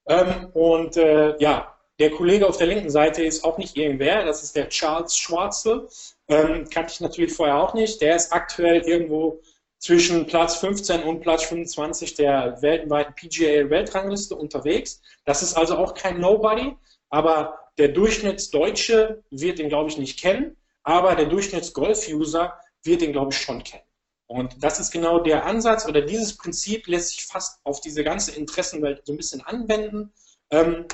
Ähm, 0.08 0.50
und 0.54 0.96
äh, 0.96 1.38
ja, 1.40 1.76
der 2.00 2.12
Kollege 2.12 2.48
auf 2.48 2.56
der 2.56 2.68
linken 2.68 2.90
Seite 2.90 3.24
ist 3.24 3.44
auch 3.44 3.58
nicht 3.58 3.76
irgendwer, 3.76 4.24
das 4.24 4.42
ist 4.42 4.56
der 4.56 4.70
Charles 4.70 5.18
Schwarzel. 5.18 5.90
Ähm, 6.30 6.70
kannte 6.70 6.94
ich 6.94 7.02
natürlich 7.02 7.34
vorher 7.34 7.58
auch 7.58 7.74
nicht. 7.74 8.02
Der 8.02 8.16
ist 8.16 8.32
aktuell 8.32 8.82
irgendwo 8.84 9.42
zwischen 9.80 10.26
Platz 10.28 10.56
15 10.58 11.04
und 11.04 11.20
Platz 11.20 11.44
25 11.44 12.14
der 12.14 12.62
weltweiten 12.62 13.14
PGA-Weltrangliste 13.16 14.36
unterwegs. 14.36 15.02
Das 15.26 15.44
ist 15.44 15.56
also 15.56 15.76
auch 15.76 15.94
kein 15.94 16.22
Nobody, 16.22 16.78
aber 17.10 17.60
der 17.78 17.90
Durchschnittsdeutsche 17.90 19.24
wird 19.30 19.60
ihn, 19.60 19.68
glaube 19.68 19.90
ich, 19.90 19.98
nicht 19.98 20.20
kennen, 20.20 20.56
aber 20.84 21.16
der 21.16 21.26
Durchschnittsgolf-User 21.26 22.58
wird 22.84 23.02
ihn, 23.02 23.12
glaube 23.12 23.34
ich, 23.34 23.38
schon 23.38 23.62
kennen. 23.62 23.84
Und 24.30 24.64
das 24.64 24.80
ist 24.80 24.92
genau 24.92 25.20
der 25.20 25.44
Ansatz 25.44 25.88
oder 25.88 26.04
dieses 26.04 26.38
Prinzip 26.38 26.86
lässt 26.86 27.10
sich 27.10 27.26
fast 27.26 27.60
auf 27.64 27.82
diese 27.82 28.04
ganze 28.04 28.32
Interessenwelt 28.32 29.04
so 29.04 29.12
ein 29.14 29.18
bisschen 29.18 29.42
anwenden. 29.42 30.14
Ähm, 30.52 30.86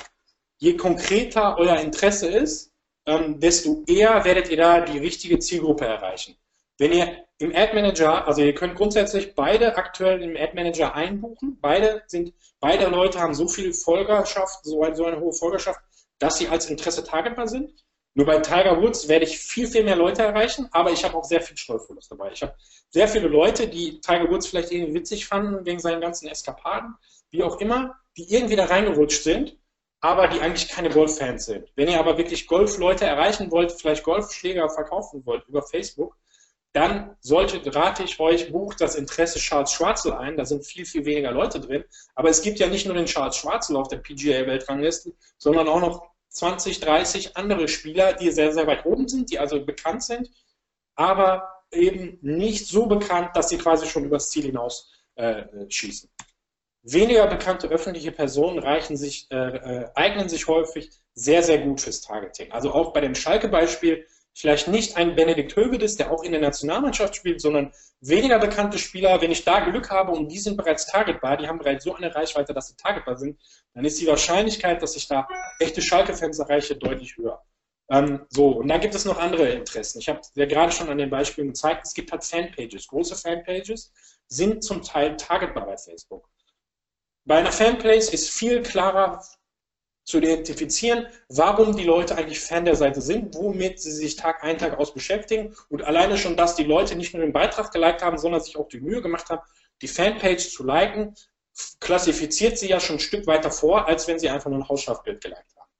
je 0.56 0.74
konkreter 0.78 1.58
euer 1.58 1.78
Interesse 1.78 2.28
ist, 2.28 2.72
ähm, 3.04 3.38
desto 3.38 3.84
eher 3.86 4.24
werdet 4.24 4.48
ihr 4.48 4.56
da 4.56 4.80
die 4.80 4.98
richtige 4.98 5.38
Zielgruppe 5.38 5.84
erreichen. 5.84 6.34
Wenn 6.78 6.92
ihr 6.92 7.26
im 7.36 7.54
Ad 7.54 7.74
Manager, 7.74 8.26
also 8.26 8.40
ihr 8.40 8.54
könnt 8.54 8.74
grundsätzlich 8.74 9.34
beide 9.34 9.76
aktuell 9.76 10.22
im 10.22 10.34
Ad 10.34 10.54
Manager 10.54 10.94
einbuchen, 10.94 11.58
beide 11.60 12.04
sind, 12.06 12.32
beide 12.58 12.86
Leute 12.86 13.20
haben 13.20 13.34
so 13.34 13.48
viel 13.48 13.74
Folgerschaft, 13.74 14.64
so 14.64 14.82
eine, 14.82 14.96
so 14.96 15.04
eine 15.04 15.20
hohe 15.20 15.34
Folgerschaft, 15.34 15.80
dass 16.18 16.38
sie 16.38 16.48
als 16.48 16.70
Interesse 16.70 17.04
targetbar 17.04 17.48
sind. 17.48 17.70
Nur 18.16 18.24
bei 18.24 18.38
Tiger 18.38 18.80
Woods 18.80 19.08
werde 19.08 19.26
ich 19.26 19.38
viel, 19.38 19.66
viel 19.66 19.84
mehr 19.84 19.94
Leute 19.94 20.22
erreichen, 20.22 20.70
aber 20.72 20.90
ich 20.90 21.04
habe 21.04 21.14
auch 21.18 21.24
sehr 21.24 21.42
viel 21.42 21.54
Streuverlust 21.54 22.10
dabei. 22.10 22.32
Ich 22.32 22.42
habe 22.42 22.54
sehr 22.88 23.08
viele 23.08 23.28
Leute, 23.28 23.68
die 23.68 24.00
Tiger 24.00 24.30
Woods 24.30 24.46
vielleicht 24.46 24.72
irgendwie 24.72 24.94
witzig 24.94 25.26
fanden, 25.26 25.66
wegen 25.66 25.78
seinen 25.78 26.00
ganzen 26.00 26.26
Eskapaden, 26.26 26.94
wie 27.28 27.42
auch 27.42 27.60
immer, 27.60 27.94
die 28.16 28.32
irgendwie 28.32 28.56
da 28.56 28.64
reingerutscht 28.64 29.22
sind, 29.22 29.58
aber 30.00 30.28
die 30.28 30.40
eigentlich 30.40 30.68
keine 30.68 30.88
Golf-Fans 30.88 31.44
sind. 31.44 31.70
Wenn 31.76 31.88
ihr 31.88 32.00
aber 32.00 32.16
wirklich 32.16 32.46
Golf-Leute 32.46 33.04
erreichen 33.04 33.50
wollt, 33.50 33.70
vielleicht 33.70 34.02
Golfschläger 34.02 34.70
verkaufen 34.70 35.26
wollt 35.26 35.46
über 35.46 35.60
Facebook, 35.60 36.16
dann 36.72 37.18
solltet, 37.20 37.76
rate 37.76 38.02
ich 38.02 38.18
euch, 38.18 38.50
bucht 38.50 38.80
das 38.80 38.94
Interesse 38.94 39.38
Charles 39.38 39.72
Schwarzel 39.72 40.14
ein. 40.14 40.38
Da 40.38 40.46
sind 40.46 40.64
viel, 40.64 40.86
viel 40.86 41.04
weniger 41.04 41.32
Leute 41.32 41.60
drin. 41.60 41.84
Aber 42.14 42.30
es 42.30 42.40
gibt 42.40 42.60
ja 42.60 42.68
nicht 42.68 42.86
nur 42.86 42.94
den 42.94 43.06
Charles 43.06 43.36
Schwarzel 43.36 43.76
auf 43.76 43.88
der 43.88 43.98
PGA-Weltrangliste, 43.98 45.12
sondern 45.36 45.68
auch 45.68 45.80
noch 45.80 46.15
20, 46.36 46.80
30 46.80 47.36
andere 47.36 47.66
Spieler, 47.66 48.12
die 48.12 48.30
sehr, 48.30 48.52
sehr 48.52 48.66
weit 48.66 48.84
oben 48.84 49.08
sind, 49.08 49.30
die 49.30 49.38
also 49.38 49.64
bekannt 49.64 50.02
sind, 50.02 50.30
aber 50.94 51.48
eben 51.72 52.18
nicht 52.20 52.66
so 52.66 52.86
bekannt, 52.86 53.30
dass 53.34 53.48
sie 53.48 53.56
quasi 53.56 53.86
schon 53.86 54.04
übers 54.04 54.28
Ziel 54.28 54.44
hinaus 54.44 54.92
äh, 55.14 55.44
schießen. 55.68 56.10
Weniger 56.82 57.26
bekannte 57.26 57.68
öffentliche 57.68 58.12
Personen 58.12 58.58
sich, 58.96 59.26
äh, 59.30 59.36
äh, 59.36 59.90
eignen 59.94 60.28
sich 60.28 60.46
häufig 60.46 60.90
sehr, 61.14 61.42
sehr 61.42 61.58
gut 61.58 61.80
fürs 61.80 62.02
Targeting. 62.02 62.52
Also 62.52 62.70
auch 62.72 62.92
bei 62.92 63.00
dem 63.00 63.14
Schalke-Beispiel, 63.14 64.06
vielleicht 64.36 64.68
nicht 64.68 64.96
ein 64.96 65.16
Benedikt 65.16 65.56
Hövedes, 65.56 65.96
der 65.96 66.12
auch 66.12 66.22
in 66.22 66.32
der 66.32 66.40
Nationalmannschaft 66.40 67.16
spielt, 67.16 67.40
sondern 67.40 67.72
weniger 68.00 68.38
bekannte 68.38 68.78
Spieler, 68.78 69.20
wenn 69.20 69.30
ich 69.30 69.44
da 69.44 69.60
Glück 69.60 69.90
habe 69.90 70.12
und 70.12 70.28
die 70.28 70.38
sind 70.38 70.58
bereits 70.58 70.86
targetbar, 70.86 71.38
die 71.38 71.48
haben 71.48 71.58
bereits 71.58 71.84
so 71.84 71.94
eine 71.94 72.14
Reichweite, 72.14 72.52
dass 72.52 72.68
sie 72.68 72.76
targetbar 72.76 73.16
sind, 73.16 73.40
dann 73.72 73.84
ist 73.86 73.98
die 73.98 74.06
Wahrscheinlichkeit, 74.06 74.82
dass 74.82 74.94
ich 74.94 75.08
da 75.08 75.26
echte 75.58 75.80
Schalke-Fans 75.80 76.38
erreiche, 76.38 76.76
deutlich 76.76 77.16
höher. 77.16 77.42
Ähm, 77.88 78.26
so, 78.28 78.48
und 78.48 78.68
dann 78.68 78.80
gibt 78.80 78.94
es 78.94 79.06
noch 79.06 79.18
andere 79.18 79.48
Interessen. 79.48 80.00
Ich 80.00 80.08
habe 80.08 80.20
ja 80.34 80.44
gerade 80.44 80.72
schon 80.72 80.90
an 80.90 80.98
den 80.98 81.08
Beispielen 81.08 81.48
gezeigt, 81.48 81.86
es 81.86 81.94
gibt 81.94 82.12
halt 82.12 82.24
Fanpages. 82.24 82.88
Große 82.88 83.16
Fanpages 83.16 83.92
sind 84.28 84.62
zum 84.62 84.82
Teil 84.82 85.16
targetbar 85.16 85.64
bei 85.64 85.78
Facebook. 85.78 86.28
Bei 87.24 87.38
einer 87.38 87.52
Fanpage 87.52 88.12
ist 88.12 88.30
viel 88.30 88.62
klarer 88.62 89.22
zu 90.06 90.18
identifizieren, 90.18 91.06
warum 91.28 91.76
die 91.76 91.84
Leute 91.84 92.16
eigentlich 92.16 92.38
Fan 92.38 92.64
der 92.64 92.76
Seite 92.76 93.00
sind, 93.00 93.34
womit 93.34 93.80
sie 93.80 93.90
sich 93.90 94.14
Tag 94.14 94.42
ein, 94.44 94.56
Tag 94.56 94.78
aus 94.78 94.94
beschäftigen 94.94 95.54
und 95.68 95.82
alleine 95.82 96.16
schon, 96.16 96.36
dass 96.36 96.54
die 96.54 96.64
Leute 96.64 96.94
nicht 96.94 97.12
nur 97.12 97.22
den 97.24 97.32
Beitrag 97.32 97.72
geliked 97.72 98.02
haben, 98.02 98.16
sondern 98.16 98.40
sich 98.40 98.56
auch 98.56 98.68
die 98.68 98.80
Mühe 98.80 99.02
gemacht 99.02 99.28
haben, 99.28 99.42
die 99.82 99.88
Fanpage 99.88 100.50
zu 100.50 100.64
liken, 100.64 101.14
klassifiziert 101.80 102.56
sie 102.56 102.68
ja 102.68 102.78
schon 102.78 102.96
ein 102.96 103.00
Stück 103.00 103.26
weiter 103.26 103.50
vor, 103.50 103.88
als 103.88 104.06
wenn 104.06 104.20
sie 104.20 104.30
einfach 104.30 104.48
nur 104.48 104.60
ein 104.60 104.68
Hausschlafbild 104.68 105.20
geliked 105.20 105.56
haben. 105.56 105.70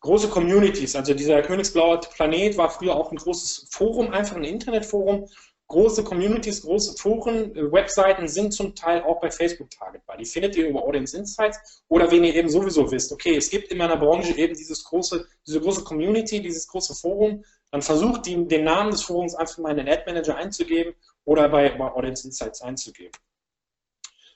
Große 0.00 0.28
Communities, 0.28 0.94
also 0.94 1.14
dieser 1.14 1.40
Königsblaue 1.40 2.00
Planet 2.14 2.58
war 2.58 2.68
früher 2.68 2.94
auch 2.94 3.12
ein 3.12 3.16
großes 3.16 3.68
Forum, 3.70 4.12
einfach 4.12 4.36
ein 4.36 4.44
Internetforum, 4.44 5.26
große 5.68 6.04
Communities, 6.04 6.62
große 6.62 6.96
Foren, 6.98 7.54
äh, 7.56 7.72
Webseiten 7.72 8.28
sind 8.28 8.52
zum 8.52 8.74
Teil 8.74 9.02
auch 9.02 9.20
bei 9.20 9.30
Facebook 9.30 9.70
targetbar. 9.70 10.16
Die 10.16 10.26
findet 10.26 10.56
ihr 10.56 10.68
über 10.68 10.82
Audience 10.82 11.16
Insights 11.16 11.82
oder 11.88 12.10
wenn 12.10 12.24
ihr 12.24 12.34
eben 12.34 12.48
sowieso 12.48 12.90
wisst, 12.90 13.12
okay, 13.12 13.36
es 13.36 13.48
gibt 13.50 13.68
in 13.70 13.78
meiner 13.78 13.96
Branche 13.96 14.36
eben 14.36 14.54
dieses 14.54 14.84
große, 14.84 15.26
diese 15.46 15.60
große 15.60 15.84
Community, 15.84 16.40
dieses 16.40 16.66
große 16.66 16.94
Forum, 16.94 17.44
dann 17.70 17.82
versucht 17.82 18.26
die, 18.26 18.46
den 18.46 18.64
Namen 18.64 18.90
des 18.90 19.02
Forums 19.02 19.34
einfach 19.34 19.58
mal 19.58 19.70
in 19.70 19.78
den 19.78 19.88
Ad 19.88 20.02
Manager 20.06 20.36
einzugeben 20.36 20.94
oder 21.24 21.48
bei, 21.48 21.70
bei 21.70 21.90
Audience 21.92 22.26
Insights 22.26 22.60
einzugeben. 22.60 23.12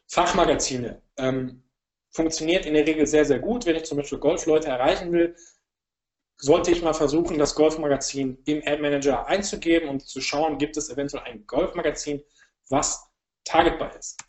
Fachmagazine 0.09 1.03
ähm, 1.19 1.63
funktioniert 2.11 2.65
in 2.65 2.75
der 2.75 2.87
Regel 2.87 3.07
sehr, 3.07 3.25
sehr 3.25 3.41
gut. 3.41 3.67
Wenn 3.67 3.77
ich 3.77 3.85
zum 3.85 3.99
Beispiel 3.99 4.19
Golfleute 4.19 4.69
erreichen 4.69 5.13
will, 5.13 5.37
sollte 6.39 6.71
ich 6.71 6.83
mal 6.83 6.93
versuchen, 6.93 7.39
das 7.39 7.55
Golfmagazin 7.55 8.39
im 8.45 8.63
Ad 8.67 8.79
Manager 8.79 9.27
einzugeben 9.27 9.89
und 9.89 10.07
zu 10.07 10.21
schauen, 10.21 10.59
gibt 10.59 10.77
es 10.77 10.91
eventuell 10.91 11.25
ein 11.25 11.47
Golfmagazin, 11.47 12.23
was 12.69 13.09
targetbar 13.45 13.97
ist. 13.97 14.21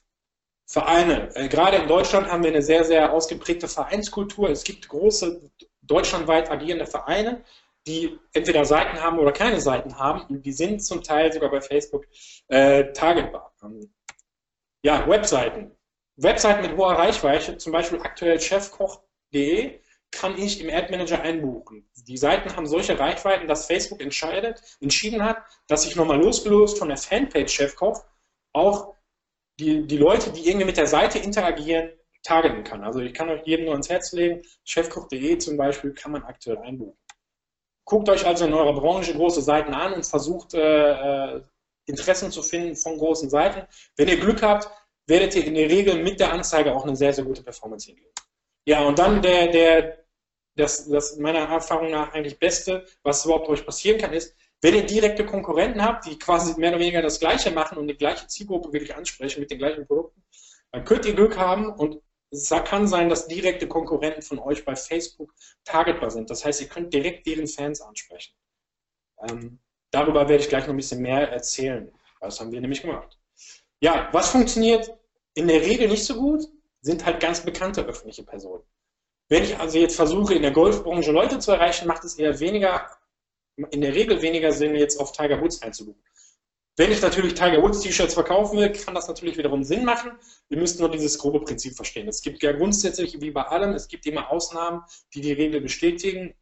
Vereine. 0.66 1.34
Äh, 1.36 1.48
gerade 1.48 1.78
in 1.78 1.88
Deutschland 1.88 2.28
haben 2.28 2.44
wir 2.44 2.52
eine 2.52 2.62
sehr, 2.62 2.84
sehr 2.84 3.14
ausgeprägte 3.14 3.68
Vereinskultur. 3.68 4.50
Es 4.50 4.64
gibt 4.64 4.88
große 4.90 5.50
deutschlandweit 5.82 6.52
agierende 6.52 6.86
Vereine, 6.86 7.44
die 7.88 8.20
entweder 8.34 8.66
Seiten 8.66 9.02
haben 9.02 9.18
oder 9.18 9.32
keine 9.32 9.62
Seiten 9.62 9.98
haben. 9.98 10.26
Und 10.28 10.46
die 10.46 10.52
sind 10.52 10.84
zum 10.84 11.02
Teil 11.04 11.32
sogar 11.32 11.50
bei 11.50 11.62
Facebook 11.62 12.06
äh, 12.50 12.92
targetbar. 12.92 13.54
Ja, 14.84 15.08
Webseiten. 15.08 15.72
Webseiten 16.18 16.64
mit 16.64 16.78
hoher 16.78 16.94
Reichweite, 16.94 17.58
zum 17.58 17.72
Beispiel 17.72 18.02
aktuell 18.02 18.40
chefkoch.de, 18.40 19.80
kann 20.12 20.38
ich 20.38 20.62
im 20.62 20.74
Ad 20.74 20.90
Manager 20.90 21.22
einbuchen. 21.22 21.90
Die 22.08 22.18
Seiten 22.18 22.56
haben 22.56 22.66
solche 22.66 22.98
Reichweiten, 22.98 23.48
dass 23.48 23.68
Facebook 23.68 24.02
entscheidet, 24.02 24.62
entschieden 24.80 25.24
hat, 25.24 25.38
dass 25.68 25.86
ich 25.86 25.96
nochmal 25.96 26.22
losgelöst 26.22 26.78
von 26.80 26.88
der 26.88 26.98
Fanpage 26.98 27.52
Chefkoch 27.52 28.04
auch 28.54 28.96
die, 29.60 29.86
die 29.86 29.98
Leute, 29.98 30.32
die 30.32 30.48
irgendwie 30.48 30.66
mit 30.66 30.78
der 30.78 30.88
Seite 30.88 31.20
interagieren, 31.20 31.92
targeten 32.24 32.64
kann. 32.64 32.84
Also 32.84 33.00
ich 33.00 33.14
kann 33.14 33.30
euch 33.30 33.46
jedem 33.46 33.66
nur 33.66 33.74
ans 33.74 33.90
Herz 33.90 34.12
legen, 34.12 34.42
chefkoch.de 34.66 35.38
zum 35.38 35.58
Beispiel 35.58 35.94
kann 35.94 36.12
man 36.12 36.24
aktuell 36.24 36.58
einbuchen. 36.58 36.98
Guckt 37.86 38.10
euch 38.10 38.26
also 38.26 38.46
in 38.46 38.54
eurer 38.54 38.74
Branche 38.74 39.14
große 39.14 39.42
Seiten 39.42 39.74
an 39.74 39.94
und 39.94 40.06
versucht 40.06 40.54
äh, 40.54 41.36
äh 41.36 41.42
Interessen 41.90 42.32
zu 42.32 42.44
finden 42.44 42.76
von 42.76 42.98
großen 42.98 43.30
Seiten. 43.30 43.66
Wenn 43.96 44.10
ihr 44.10 44.20
Glück 44.20 44.42
habt, 44.42 44.70
werdet 45.08 45.34
ihr 45.36 45.46
in 45.46 45.56
der 45.56 45.70
Regel 45.70 46.04
mit 46.04 46.20
der 46.20 46.34
Anzeige 46.34 46.76
auch 46.76 46.84
eine 46.84 46.98
sehr, 46.98 47.14
sehr 47.14 47.24
gute 47.24 47.42
Performance 47.44 47.88
hingeben. 47.88 48.12
Ja, 48.68 48.82
und 48.86 49.00
dann 49.00 49.22
der, 49.22 49.48
der, 49.48 50.04
das, 50.58 50.90
das 50.90 51.16
meiner 51.16 51.40
Erfahrung 51.40 51.90
nach 51.90 52.14
eigentlich 52.14 52.38
Beste, 52.38 52.86
was 53.02 53.24
überhaupt 53.24 53.48
euch 53.48 53.66
passieren 53.66 53.98
kann, 53.98 54.12
ist, 54.12 54.36
wenn 54.62 54.76
ihr 54.76 54.86
direkte 54.86 55.26
Konkurrenten 55.26 55.82
habt, 55.82 56.06
die 56.06 56.20
quasi 56.20 56.60
mehr 56.60 56.72
oder 56.72 56.80
weniger 56.80 57.02
das 57.02 57.22
Gleiche 57.22 57.50
machen 57.50 57.78
und 57.78 57.88
die 57.88 57.96
gleiche 57.96 58.28
Zielgruppe 58.28 58.74
wirklich 58.74 58.94
ansprechen 58.94 59.40
mit 59.40 59.52
den 59.52 59.60
gleichen 59.60 59.88
Produkten, 59.88 60.22
dann 60.74 60.84
könnt 60.84 61.06
ihr 61.06 61.14
Glück 61.14 61.38
haben 61.38 61.70
und 61.70 62.02
es 62.30 62.50
kann 62.50 62.90
sein, 62.90 63.08
dass 63.08 63.30
direkte 63.30 63.70
Konkurrenten 63.70 64.22
von 64.22 64.38
euch 64.38 64.66
bei 64.66 64.76
Facebook 64.76 65.34
targetbar 65.64 66.12
sind. 66.12 66.30
Das 66.30 66.44
heißt, 66.44 66.60
ihr 66.60 66.68
könnt 66.68 66.94
direkt 66.94 67.26
deren 67.26 67.48
Fans 67.48 67.80
ansprechen. 67.80 68.34
Ähm, 69.30 69.60
darüber 69.92 70.28
werde 70.28 70.44
ich 70.44 70.50
gleich 70.50 70.64
noch 70.64 70.74
ein 70.74 70.78
bisschen 70.78 71.02
mehr 71.02 71.32
erzählen. 71.32 71.90
Das 72.20 72.42
haben 72.42 72.52
wir 72.52 72.60
nämlich 72.60 72.82
gemacht. 72.82 73.18
Ja, 73.80 74.10
was 74.12 74.32
funktioniert 74.32 74.92
in 75.36 75.48
der 75.48 75.62
Regel 75.62 75.88
nicht 75.88 76.04
so 76.04 76.16
gut? 76.16 76.50
Sind 76.82 77.06
halt 77.06 77.20
ganz 77.20 77.42
bekannte 77.42 77.86
öffentliche 77.86 78.24
Personen. 78.24 78.64
Wenn 79.30 79.44
ich 79.44 79.58
also 79.58 79.78
jetzt 79.78 79.96
versuche, 79.96 80.34
in 80.34 80.42
der 80.42 80.52
Golfbranche 80.52 81.12
Leute 81.12 81.40
zu 81.40 81.52
erreichen, 81.52 81.88
macht 81.88 82.04
es 82.04 82.16
eher 82.16 82.40
weniger, 82.40 82.90
in 83.72 83.82
der 83.82 83.94
Regel 83.94 84.22
weniger 84.22 84.52
Sinn, 84.52 84.76
jetzt 84.76 85.00
auf 85.00 85.12
Tiger 85.12 85.42
Woods 85.42 85.62
einzubuchen. 85.62 86.02
Wenn 86.80 86.92
ich 86.92 87.02
natürlich 87.02 87.34
Tiger 87.34 87.62
Woods 87.64 87.80
T-Shirts 87.80 88.14
verkaufen 88.14 88.60
will, 88.60 88.72
kann 88.72 88.94
das 88.94 89.08
natürlich 89.08 89.36
wiederum 89.36 89.64
Sinn 89.64 89.84
machen. 89.84 90.12
Wir 90.48 90.60
müssen 90.60 90.80
nur 90.80 90.92
dieses 90.92 91.18
grobe 91.18 91.42
Prinzip 91.42 91.76
verstehen. 91.76 92.08
Es 92.08 92.22
gibt 92.22 92.44
ja 92.44 92.52
grundsätzlich, 92.52 93.20
wie 93.20 93.32
bei 93.32 93.42
allem, 93.42 93.74
es 93.74 93.88
gibt 93.88 94.06
immer 94.06 94.30
Ausnahmen, 94.30 94.84
die 95.16 95.22
die 95.22 95.34
Regel 95.34 95.60
bestätigen. 95.60 96.36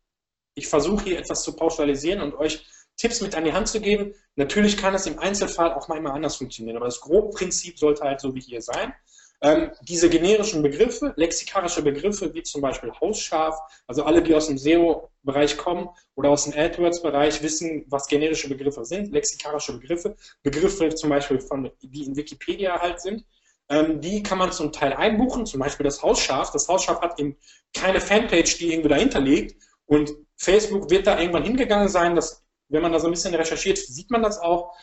Ich 0.54 0.68
versuche 0.68 1.06
hier 1.06 1.20
etwas 1.20 1.42
zu 1.44 1.56
pauschalisieren 1.56 2.22
und 2.22 2.36
euch 2.36 2.66
Tipps 2.98 3.22
mit 3.22 3.34
an 3.34 3.46
die 3.46 3.54
Hand 3.54 3.70
zu 3.70 3.80
geben. 3.80 4.14
Natürlich 4.36 4.76
kann 4.76 4.94
es 4.94 5.06
im 5.06 5.20
Einzelfall 5.20 5.74
auch 5.74 5.88
mal 5.88 5.98
immer 5.98 6.14
anders 6.14 6.36
funktionieren, 6.36 6.76
aber 6.76 6.88
das 6.88 7.00
grobe 7.00 7.30
Prinzip 7.30 7.80
sollte 7.80 8.04
halt 8.04 8.20
so 8.20 8.36
wie 8.36 8.42
hier 8.42 8.62
sein. 8.62 8.94
Ähm, 9.42 9.72
diese 9.82 10.10
generischen 10.10 10.64
Begriffe, 10.64 11.14
lexikarische 11.18 11.82
Begriffe 11.82 12.34
wie 12.34 12.44
zum 12.44 12.62
Beispiel 12.62 12.92
Hausscharf, 12.92 13.58
also 13.86 14.04
alle, 14.04 14.22
die 14.22 14.34
aus 14.34 14.48
dem 14.48 14.58
SEO-Bereich 14.58 15.58
kommen 15.58 15.90
oder 16.16 16.30
aus 16.30 16.46
dem 16.46 16.54
AdWords-Bereich 16.58 17.44
wissen, 17.44 17.86
was 17.88 18.08
generische 18.08 18.48
Begriffe 18.48 18.86
sind, 18.86 19.12
lexikarische 19.12 19.78
Begriffe, 19.78 20.16
Begriffe 20.42 20.90
zum 20.96 21.10
Beispiel, 21.10 21.40
von, 21.40 21.70
die 21.82 22.06
in 22.06 22.16
Wikipedia 22.16 22.80
halt 22.80 23.02
sind, 23.02 23.26
ähm, 23.70 24.00
die 24.02 24.22
kann 24.22 24.38
man 24.38 24.52
zum 24.52 24.72
Teil 24.72 24.94
einbuchen, 24.94 25.46
zum 25.46 25.60
Beispiel 25.60 25.84
das 25.84 26.02
Hausschaf. 26.02 26.52
Das 26.52 26.68
Hausschaf 26.68 27.02
hat 27.02 27.20
eben 27.20 27.36
keine 27.74 28.00
Fanpage, 28.00 28.58
die 28.58 28.72
irgendwo 28.72 28.90
dahinter 28.90 29.20
liegt. 29.20 29.62
Und 29.86 30.12
Facebook 30.38 30.90
wird 30.90 31.08
da 31.08 31.20
irgendwann 31.20 31.44
hingegangen 31.44 31.88
sein, 31.88 32.16
dass, 32.16 32.44
wenn 32.70 32.82
man 32.82 32.92
da 32.92 33.00
so 33.00 33.08
ein 33.08 33.12
bisschen 33.12 33.34
recherchiert, 33.34 33.78
sieht 33.78 34.12
man 34.12 34.24
das 34.24 34.40
auch, 34.40 34.76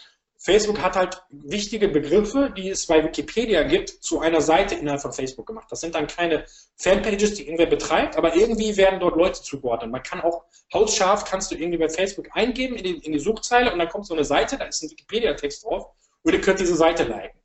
Facebook 0.44 0.82
hat 0.82 0.96
halt 0.96 1.22
wichtige 1.30 1.86
Begriffe, 1.86 2.52
die 2.56 2.70
es 2.70 2.86
bei 2.88 3.04
Wikipedia 3.04 3.62
gibt, 3.62 3.90
zu 3.90 4.18
einer 4.18 4.40
Seite 4.40 4.74
innerhalb 4.74 5.00
von 5.00 5.12
Facebook 5.12 5.46
gemacht. 5.46 5.68
Das 5.70 5.80
sind 5.80 5.94
dann 5.94 6.08
keine 6.08 6.46
Fanpages, 6.74 7.34
die 7.34 7.44
irgendwer 7.44 7.66
betreibt, 7.66 8.16
aber 8.16 8.34
irgendwie 8.34 8.76
werden 8.76 8.98
dort 8.98 9.14
Leute 9.14 9.40
zugeordnet. 9.40 9.92
Man 9.92 10.02
kann 10.02 10.20
auch 10.20 10.42
hausscharf, 10.74 11.24
kannst 11.26 11.52
du 11.52 11.54
irgendwie 11.54 11.78
bei 11.78 11.88
Facebook 11.88 12.26
eingeben 12.32 12.74
in 12.74 12.82
die, 12.82 13.06
in 13.06 13.12
die 13.12 13.20
Suchzeile 13.20 13.72
und 13.72 13.78
dann 13.78 13.88
kommt 13.88 14.04
so 14.04 14.14
eine 14.14 14.24
Seite, 14.24 14.58
da 14.58 14.64
ist 14.64 14.82
ein 14.82 14.90
Wikipedia-Text 14.90 15.64
drauf 15.64 15.92
und 16.24 16.32
ihr 16.32 16.40
könnt 16.40 16.58
diese 16.58 16.74
Seite 16.74 17.04
liken. 17.04 17.38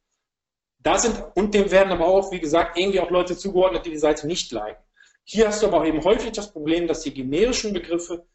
Da 0.79 0.97
sind, 0.97 1.23
und 1.35 1.53
dem 1.53 1.69
werden 1.69 1.91
aber 1.91 2.07
auch, 2.07 2.31
wie 2.31 2.39
gesagt, 2.39 2.79
irgendwie 2.79 2.99
auch 2.99 3.11
Leute 3.11 3.37
zugeordnet, 3.37 3.85
die 3.85 3.91
die 3.91 3.97
Seite 3.97 4.25
nicht 4.25 4.51
liken. 4.51 4.81
Hier 5.23 5.49
hast 5.49 5.61
du 5.61 5.67
aber 5.67 5.81
auch 5.81 5.85
eben 5.85 6.03
häufig 6.03 6.31
das 6.31 6.51
Problem, 6.51 6.87
dass 6.87 7.01
die 7.01 7.13
generischen 7.13 7.73
Begriffe, 7.73 8.25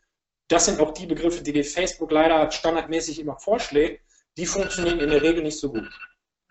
das 0.46 0.66
sind 0.66 0.78
auch 0.78 0.92
die 0.92 1.06
Begriffe, 1.06 1.42
die 1.42 1.52
dir 1.52 1.64
Facebook 1.64 2.12
leider 2.12 2.48
standardmäßig 2.52 3.18
immer 3.18 3.40
vorschlägt, 3.40 4.02
die 4.36 4.46
funktionieren 4.46 5.00
in 5.00 5.10
der 5.10 5.22
Regel 5.22 5.42
nicht 5.42 5.58
so 5.58 5.70
gut. 5.72 5.88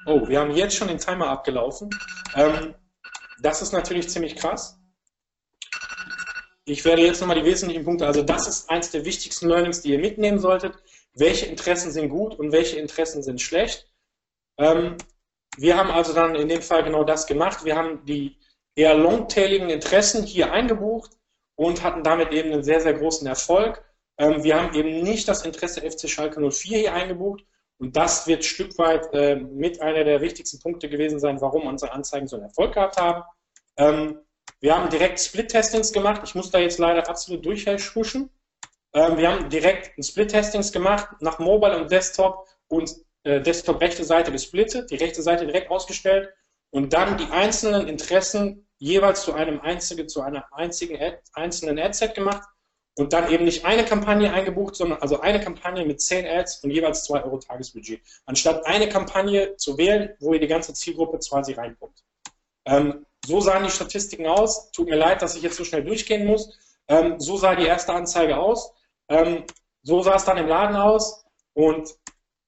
Oh, 0.05 0.27
wir 0.27 0.39
haben 0.39 0.51
jetzt 0.51 0.75
schon 0.75 0.87
den 0.87 0.97
Timer 0.97 1.27
abgelaufen. 1.27 1.89
Ähm, 2.35 2.75
das 3.41 3.61
ist 3.61 3.71
natürlich 3.71 4.09
ziemlich 4.09 4.35
krass. 4.35 4.79
Ich 6.65 6.85
werde 6.85 7.01
jetzt 7.01 7.19
nochmal 7.21 7.39
die 7.39 7.45
wesentlichen 7.45 7.83
Punkte, 7.83 8.05
also 8.05 8.21
das 8.21 8.47
ist 8.47 8.69
eins 8.69 8.91
der 8.91 9.03
wichtigsten 9.03 9.47
Learnings, 9.47 9.81
die 9.81 9.91
ihr 9.91 9.99
mitnehmen 9.99 10.39
solltet. 10.39 10.75
Welche 11.13 11.47
Interessen 11.47 11.91
sind 11.91 12.09
gut 12.09 12.35
und 12.35 12.51
welche 12.51 12.77
Interessen 12.77 13.23
sind 13.23 13.41
schlecht? 13.41 13.91
Ähm, 14.57 14.97
wir 15.57 15.75
haben 15.75 15.91
also 15.91 16.13
dann 16.13 16.35
in 16.35 16.47
dem 16.47 16.61
Fall 16.61 16.83
genau 16.83 17.03
das 17.03 17.27
gemacht. 17.27 17.65
Wir 17.65 17.75
haben 17.75 18.05
die 18.05 18.37
eher 18.75 18.95
longtailigen 18.95 19.69
Interessen 19.69 20.23
hier 20.23 20.51
eingebucht 20.53 21.11
und 21.55 21.83
hatten 21.83 22.03
damit 22.03 22.31
eben 22.31 22.53
einen 22.53 22.63
sehr, 22.63 22.79
sehr 22.79 22.93
großen 22.93 23.27
Erfolg. 23.27 23.83
Ähm, 24.17 24.43
wir 24.43 24.59
haben 24.59 24.73
eben 24.75 25.01
nicht 25.01 25.27
das 25.27 25.43
Interesse 25.43 25.81
FC 25.81 26.09
Schalke 26.09 26.39
04 26.39 26.77
hier 26.77 26.93
eingebucht, 26.93 27.43
und 27.81 27.97
das 27.97 28.27
wird 28.27 28.45
Stück 28.45 28.77
weit 28.77 29.11
äh, 29.11 29.35
mit 29.35 29.81
einer 29.81 30.03
der 30.03 30.21
wichtigsten 30.21 30.59
Punkte 30.59 30.87
gewesen 30.87 31.19
sein, 31.19 31.41
warum 31.41 31.65
unsere 31.65 31.91
Anzeigen 31.91 32.27
so 32.27 32.35
einen 32.35 32.45
Erfolg 32.45 32.75
gehabt 32.75 32.97
haben. 32.97 33.23
Ähm, 33.75 34.19
wir 34.59 34.77
haben 34.77 34.87
direkt 34.91 35.19
Split-Testings 35.19 35.91
gemacht. 35.91 36.21
Ich 36.23 36.35
muss 36.35 36.51
da 36.51 36.59
jetzt 36.59 36.77
leider 36.77 37.09
absolut 37.09 37.43
durchhuschen. 37.43 38.29
Ähm, 38.93 39.17
wir 39.17 39.31
haben 39.31 39.49
direkt 39.49 39.93
Split-Testings 40.05 40.71
gemacht, 40.71 41.09
nach 41.21 41.39
Mobile 41.39 41.75
und 41.75 41.91
Desktop 41.91 42.47
und 42.67 42.93
äh, 43.23 43.41
Desktop 43.41 43.81
rechte 43.81 44.03
Seite 44.03 44.31
gesplittet, 44.31 44.91
die 44.91 44.97
rechte 44.97 45.23
Seite 45.23 45.47
direkt 45.47 45.71
ausgestellt 45.71 46.29
und 46.69 46.93
dann 46.93 47.17
die 47.17 47.31
einzelnen 47.31 47.87
Interessen 47.87 48.67
jeweils 48.77 49.23
zu 49.23 49.33
einem 49.33 49.59
einzigen, 49.59 50.07
zu 50.07 50.21
einer 50.21 50.45
einzigen 50.53 51.01
Ad, 51.01 51.17
einzelnen 51.33 51.79
Adset 51.79 52.13
gemacht 52.13 52.47
und 53.01 53.13
dann 53.13 53.31
eben 53.31 53.45
nicht 53.45 53.65
eine 53.65 53.83
Kampagne 53.83 54.31
eingebucht, 54.31 54.75
sondern 54.75 55.01
also 55.01 55.19
eine 55.21 55.39
Kampagne 55.39 55.83
mit 55.83 55.99
10 55.99 56.27
Ads 56.27 56.63
und 56.63 56.69
jeweils 56.69 57.03
2 57.05 57.23
Euro 57.23 57.39
Tagesbudget. 57.39 57.99
Anstatt 58.27 58.63
eine 58.67 58.87
Kampagne 58.87 59.55
zu 59.57 59.75
wählen, 59.79 60.11
wo 60.19 60.33
ihr 60.33 60.39
die 60.39 60.47
ganze 60.47 60.75
Zielgruppe 60.75 61.17
quasi 61.17 61.53
reinkommt. 61.53 62.03
Ähm, 62.65 63.07
so 63.25 63.41
sahen 63.41 63.63
die 63.63 63.71
Statistiken 63.71 64.27
aus. 64.27 64.71
Tut 64.71 64.87
mir 64.87 64.97
leid, 64.97 65.23
dass 65.23 65.35
ich 65.35 65.41
jetzt 65.41 65.57
so 65.57 65.63
schnell 65.63 65.83
durchgehen 65.83 66.27
muss. 66.27 66.55
Ähm, 66.87 67.19
so 67.19 67.37
sah 67.37 67.55
die 67.55 67.65
erste 67.65 67.91
Anzeige 67.91 68.37
aus. 68.37 68.71
Ähm, 69.09 69.45
so 69.81 70.03
sah 70.03 70.15
es 70.15 70.25
dann 70.25 70.37
im 70.37 70.47
Laden 70.47 70.75
aus. 70.75 71.25
Und 71.53 71.95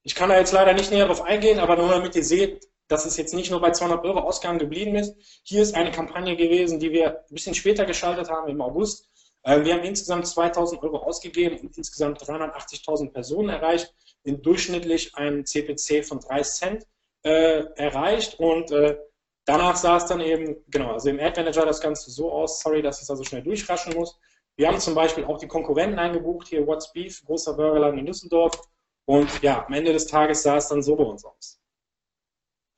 ich 0.03 0.13
kann 0.13 0.29
da 0.29 0.37
jetzt 0.37 0.53
leider 0.53 0.73
nicht 0.73 0.91
näher 0.91 1.07
drauf 1.07 1.23
eingehen, 1.23 1.57
aber 1.57 1.77
nur 1.77 1.89
damit 1.89 2.15
ihr 2.15 2.23
seht, 2.23 2.67
dass 2.87 3.07
es 3.07 3.17
jetzt 3.17 3.33
nicht 3.33 3.49
nur 3.49 3.59
bei 3.59 3.71
200 3.71 4.05
Euro 4.05 4.19
Ausgaben 4.19 4.59
geblieben 4.59 4.95
ist. 4.95 5.15
Hier 5.41 5.63
ist 5.63 5.73
eine 5.73 5.89
Kampagne 5.89 6.35
gewesen, 6.35 6.79
die 6.79 6.91
wir 6.91 7.21
ein 7.21 7.33
bisschen 7.33 7.55
später 7.55 7.85
geschaltet 7.85 8.29
haben, 8.29 8.49
im 8.49 8.61
August. 8.61 9.09
Äh, 9.43 9.63
wir 9.63 9.73
haben 9.73 9.83
insgesamt 9.83 10.27
2000 10.27 10.81
Euro 10.83 10.97
ausgegeben 10.97 11.59
und 11.59 11.77
insgesamt 11.77 12.21
380.000 12.21 13.11
Personen 13.11 13.49
erreicht, 13.49 13.93
in 14.23 14.41
durchschnittlich 14.41 15.15
einen 15.15 15.45
CPC 15.45 16.05
von 16.05 16.19
3 16.19 16.41
Cent 16.41 16.87
äh, 17.23 17.63
erreicht 17.75 18.39
und 18.39 18.71
äh, 18.71 18.97
danach 19.45 19.75
sah 19.75 19.97
es 19.97 20.05
dann 20.05 20.21
eben, 20.21 20.63
genau, 20.67 20.93
also 20.93 21.09
im 21.09 21.19
Ad 21.19 21.39
Manager 21.39 21.65
das 21.65 21.81
Ganze 21.81 22.09
so 22.09 22.31
aus, 22.31 22.61
sorry, 22.61 22.81
dass 22.81 23.01
ich 23.01 23.07
da 23.07 23.15
so 23.15 23.23
schnell 23.23 23.43
durchraschen 23.43 23.93
muss. 23.93 24.17
Wir 24.55 24.67
haben 24.67 24.79
zum 24.79 24.95
Beispiel 24.95 25.25
auch 25.25 25.37
die 25.37 25.47
Konkurrenten 25.47 25.99
eingebucht, 25.99 26.47
hier 26.47 26.65
What's 26.65 26.91
Beef, 26.93 27.23
großer 27.25 27.53
Burgerladen 27.53 27.99
in 27.99 28.05
Düsseldorf 28.05 28.61
und 29.05 29.41
ja, 29.41 29.65
am 29.65 29.73
Ende 29.73 29.91
des 29.91 30.07
Tages 30.07 30.43
sah 30.43 30.57
es 30.57 30.67
dann 30.69 30.81
so 30.81 30.95
bei 30.95 31.03
uns 31.03 31.25
aus. 31.25 31.59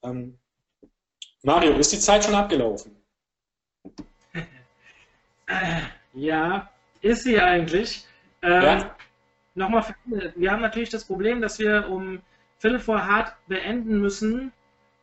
Ähm, 0.04 0.40
Mario, 1.44 1.74
ist 1.78 1.92
die 1.92 2.00
Zeit 2.00 2.24
schon 2.24 2.34
abgelaufen? 2.34 2.96
Ja, 6.16 6.70
ist 7.02 7.24
sie 7.24 7.40
eigentlich. 7.40 8.06
Ähm, 8.42 8.64
ja. 8.64 8.96
Nochmal, 9.54 9.86
wir 10.36 10.52
haben 10.52 10.62
natürlich 10.62 10.90
das 10.90 11.06
Problem, 11.06 11.42
dass 11.42 11.60
wir 11.60 11.88
um 11.90 12.20
Viertel 12.58 12.80
vor 12.80 13.06
hart 13.06 13.36
beenden 13.48 14.00
müssen, 14.00 14.52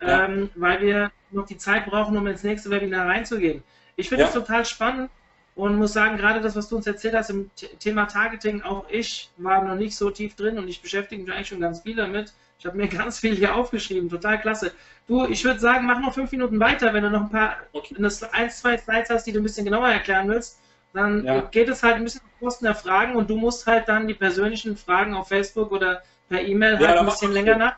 ja. 0.00 0.24
ähm, 0.24 0.50
weil 0.54 0.80
wir 0.80 1.12
noch 1.30 1.46
die 1.46 1.58
Zeit 1.58 1.86
brauchen, 1.86 2.16
um 2.16 2.26
ins 2.26 2.42
nächste 2.42 2.70
Webinar 2.70 3.06
reinzugehen. 3.06 3.62
Ich 3.96 4.08
finde 4.08 4.24
es 4.24 4.34
ja. 4.34 4.40
total 4.40 4.64
spannend 4.64 5.10
und 5.54 5.76
muss 5.76 5.92
sagen, 5.92 6.16
gerade 6.16 6.40
das, 6.40 6.56
was 6.56 6.68
du 6.68 6.76
uns 6.76 6.86
erzählt 6.86 7.14
hast 7.14 7.30
im 7.30 7.50
Thema 7.78 8.06
Targeting, 8.06 8.62
auch 8.62 8.86
ich 8.88 9.30
war 9.36 9.62
noch 9.62 9.76
nicht 9.76 9.96
so 9.96 10.10
tief 10.10 10.34
drin 10.34 10.58
und 10.58 10.68
ich 10.68 10.80
beschäftige 10.80 11.22
mich 11.22 11.32
eigentlich 11.32 11.48
schon 11.48 11.60
ganz 11.60 11.82
viel 11.82 11.96
damit. 11.96 12.32
Ich 12.58 12.64
habe 12.64 12.76
mir 12.76 12.88
ganz 12.88 13.18
viel 13.18 13.34
hier 13.34 13.54
aufgeschrieben, 13.54 14.08
total 14.08 14.40
klasse. 14.40 14.72
Du, 15.06 15.26
ich 15.26 15.44
würde 15.44 15.60
sagen, 15.60 15.86
mach 15.86 16.00
noch 16.00 16.14
fünf 16.14 16.32
Minuten 16.32 16.58
weiter, 16.58 16.94
wenn 16.94 17.02
du 17.02 17.10
noch 17.10 17.22
ein 17.22 17.30
paar, 17.30 17.56
okay. 17.72 17.94
wenn 17.96 18.02
du 18.02 18.32
ein, 18.32 18.50
zwei 18.50 18.78
Slides 18.78 19.10
hast, 19.10 19.24
die 19.24 19.32
du 19.32 19.40
ein 19.40 19.42
bisschen 19.42 19.66
genauer 19.66 19.88
erklären 19.88 20.28
willst 20.28 20.58
dann 20.92 21.24
ja. 21.24 21.40
geht 21.42 21.68
es 21.68 21.82
halt 21.82 21.96
ein 21.96 22.04
bisschen 22.04 22.20
auf 22.20 22.40
Kosten 22.40 22.64
der 22.64 22.74
Fragen 22.74 23.16
und 23.16 23.30
du 23.30 23.36
musst 23.36 23.66
halt 23.66 23.88
dann 23.88 24.06
die 24.06 24.14
persönlichen 24.14 24.76
Fragen 24.76 25.14
auf 25.14 25.28
Facebook 25.28 25.72
oder 25.72 26.02
per 26.28 26.40
E-Mail 26.40 26.80
ja, 26.80 26.88
halt 26.88 26.98
ein 26.98 27.06
bisschen 27.06 27.32
länger 27.32 27.56
nach. 27.56 27.76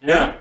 Ja. 0.00 0.08
ja. 0.08 0.34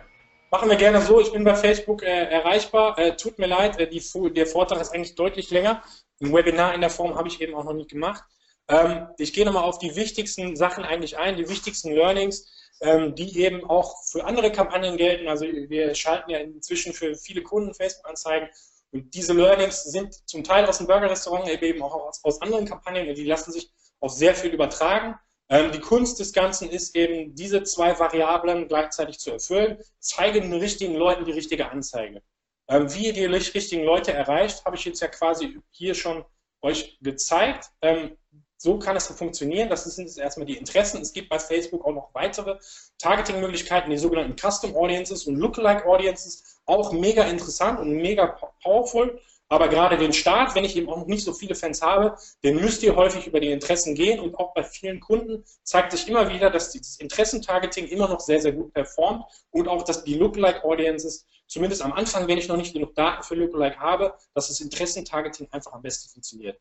Machen 0.51 0.70
wir 0.70 0.76
gerne 0.76 1.01
so. 1.01 1.20
Ich 1.20 1.32
bin 1.32 1.43
bei 1.43 1.56
Facebook 1.56 2.04
äh, 2.04 2.26
erreichbar. 2.26 2.99
Äh, 2.99 3.16
tut 3.16 3.39
mir 3.39 3.47
leid, 3.47 3.80
äh, 3.80 3.88
die, 3.88 4.04
der 4.34 4.45
Vortrag 4.45 4.80
ist 4.80 4.93
eigentlich 4.93 5.16
deutlich 5.16 5.49
länger. 5.49 5.82
Ein 6.22 6.32
Webinar 6.32 6.76
in 6.76 6.82
der 6.82 6.91
Form 6.91 7.16
habe 7.16 7.28
ich 7.28 7.41
eben 7.41 7.56
auch 7.56 7.64
noch 7.64 7.74
nicht 7.74 7.89
gemacht. 7.89 8.24
Ähm, 8.68 9.08
ich 9.18 9.34
gehe 9.34 9.45
nochmal 9.45 9.64
auf 9.64 9.80
die 9.80 9.95
wichtigsten 9.95 10.56
Sachen 10.56 10.84
eigentlich 10.84 11.18
ein, 11.18 11.38
die 11.38 11.49
wichtigsten 11.49 11.91
Learnings, 11.91 12.47
ähm, 12.82 13.16
die 13.16 13.39
eben 13.39 13.68
auch 13.68 14.04
für 14.06 14.26
andere 14.26 14.51
Kampagnen 14.51 14.95
gelten. 14.95 15.28
Also 15.28 15.45
wir 15.45 15.95
schalten 15.95 16.30
ja 16.30 16.38
inzwischen 16.38 16.93
für 16.93 17.16
viele 17.16 17.41
Kunden 17.41 17.74
Facebook-Anzeigen 17.74 18.49
und 18.93 19.13
diese 19.15 19.33
Learnings 19.33 19.83
sind 19.83 20.13
zum 20.29 20.43
Teil 20.43 20.65
aus 20.65 20.77
dem 20.77 20.85
Burger-Restaurant, 20.85 21.49
eben 21.49 21.81
auch 21.81 21.95
aus, 21.95 22.23
aus, 22.23 22.41
anderen 22.41 22.65
Kampagnen, 22.65 23.13
die 23.15 23.23
lassen 23.25 23.51
sich 23.51 23.71
auch 23.99 24.09
sehr 24.09 24.35
viel 24.35 24.51
übertragen. 24.51 25.15
Ähm, 25.49 25.71
die 25.71 25.79
Kunst 25.79 26.19
des 26.19 26.31
Ganzen 26.31 26.69
ist 26.69 26.95
eben, 26.95 27.33
diese 27.33 27.63
zwei 27.63 27.97
Variablen 27.97 28.67
gleichzeitig 28.67 29.17
zu 29.17 29.31
erfüllen. 29.31 29.79
Zeige 29.99 30.41
den 30.41 30.53
richtigen 30.53 30.93
Leuten 30.93 31.25
die 31.25 31.31
richtige 31.31 31.71
Anzeige. 31.71 32.21
Ähm, 32.67 32.93
wie 32.93 33.07
ihr 33.07 33.13
die 33.13 33.25
richtigen 33.25 33.83
Leute 33.83 34.13
erreicht, 34.13 34.63
habe 34.63 34.75
ich 34.75 34.85
jetzt 34.85 35.01
ja 35.01 35.07
quasi 35.07 35.59
hier 35.71 35.95
schon 35.95 36.23
euch 36.61 36.99
gezeigt. 37.01 37.71
Ähm, 37.81 38.15
so 38.58 38.80
kann 38.80 38.95
es 38.95 39.08
funktionieren. 39.08 39.70
Das 39.70 39.84
sind 39.84 40.06
jetzt 40.06 40.18
erstmal 40.18 40.45
die 40.45 40.58
Interessen. 40.58 41.01
Es 41.01 41.12
gibt 41.12 41.30
bei 41.30 41.39
Facebook 41.39 41.84
auch 41.86 41.93
noch 41.93 42.10
weitere 42.14 42.58
Targeting-Möglichkeiten, 42.97 43.89
die 43.89 43.97
sogenannten 43.97 44.38
Custom 44.38 44.76
Audiences 44.76 45.26
und 45.26 45.36
Lookalike 45.36 45.86
Audiences. 45.86 46.62
Auch 46.66 46.93
mega 46.93 47.24
interessant 47.24 47.80
und 47.80 47.91
mega 47.91 48.39
powerful. 48.64 49.20
Aber 49.49 49.68
gerade 49.68 49.97
den 49.97 50.14
Start, 50.14 50.56
wenn 50.56 50.64
ich 50.64 50.76
eben 50.78 50.89
auch 50.89 50.97
noch 50.97 51.06
nicht 51.06 51.24
so 51.24 51.34
viele 51.34 51.56
Fans 51.56 51.82
habe, 51.82 52.16
den 52.43 52.56
müsst 52.56 52.82
ihr 52.84 52.95
häufig 52.95 53.28
über 53.28 53.39
die 53.39 53.51
Interessen 53.51 53.93
gehen. 53.95 54.20
Und 54.20 54.36
auch 54.36 54.54
bei 54.54 54.64
vielen 54.64 54.99
Kunden 54.99 55.43
zeigt 55.64 55.91
sich 55.91 56.08
immer 56.08 56.30
wieder, 56.30 56.49
dass 56.49 56.72
dieses 56.72 56.99
Interessentargeting 56.99 57.88
immer 57.88 58.08
noch 58.08 58.20
sehr, 58.20 58.39
sehr 58.39 58.54
gut 58.54 58.74
performt 58.74 59.26
und 59.51 59.68
auch, 59.68 59.84
dass 59.84 60.04
die 60.04 60.16
Lookalike 60.16 60.64
Audiences, 60.64 61.28
zumindest 61.47 61.82
am 61.82 61.93
Anfang, 61.93 62.28
wenn 62.28 62.38
ich 62.38 62.47
noch 62.47 62.58
nicht 62.58 62.74
genug 62.74 62.95
Daten 62.95 63.24
für 63.24 63.36
Lookalike 63.36 63.78
habe, 63.78 64.14
dass 64.34 64.47
das 64.47 64.62
Interessentargeting 64.62 65.49
einfach 65.51 65.74
am 65.74 65.82
besten 65.82 66.10
funktioniert 66.10 66.60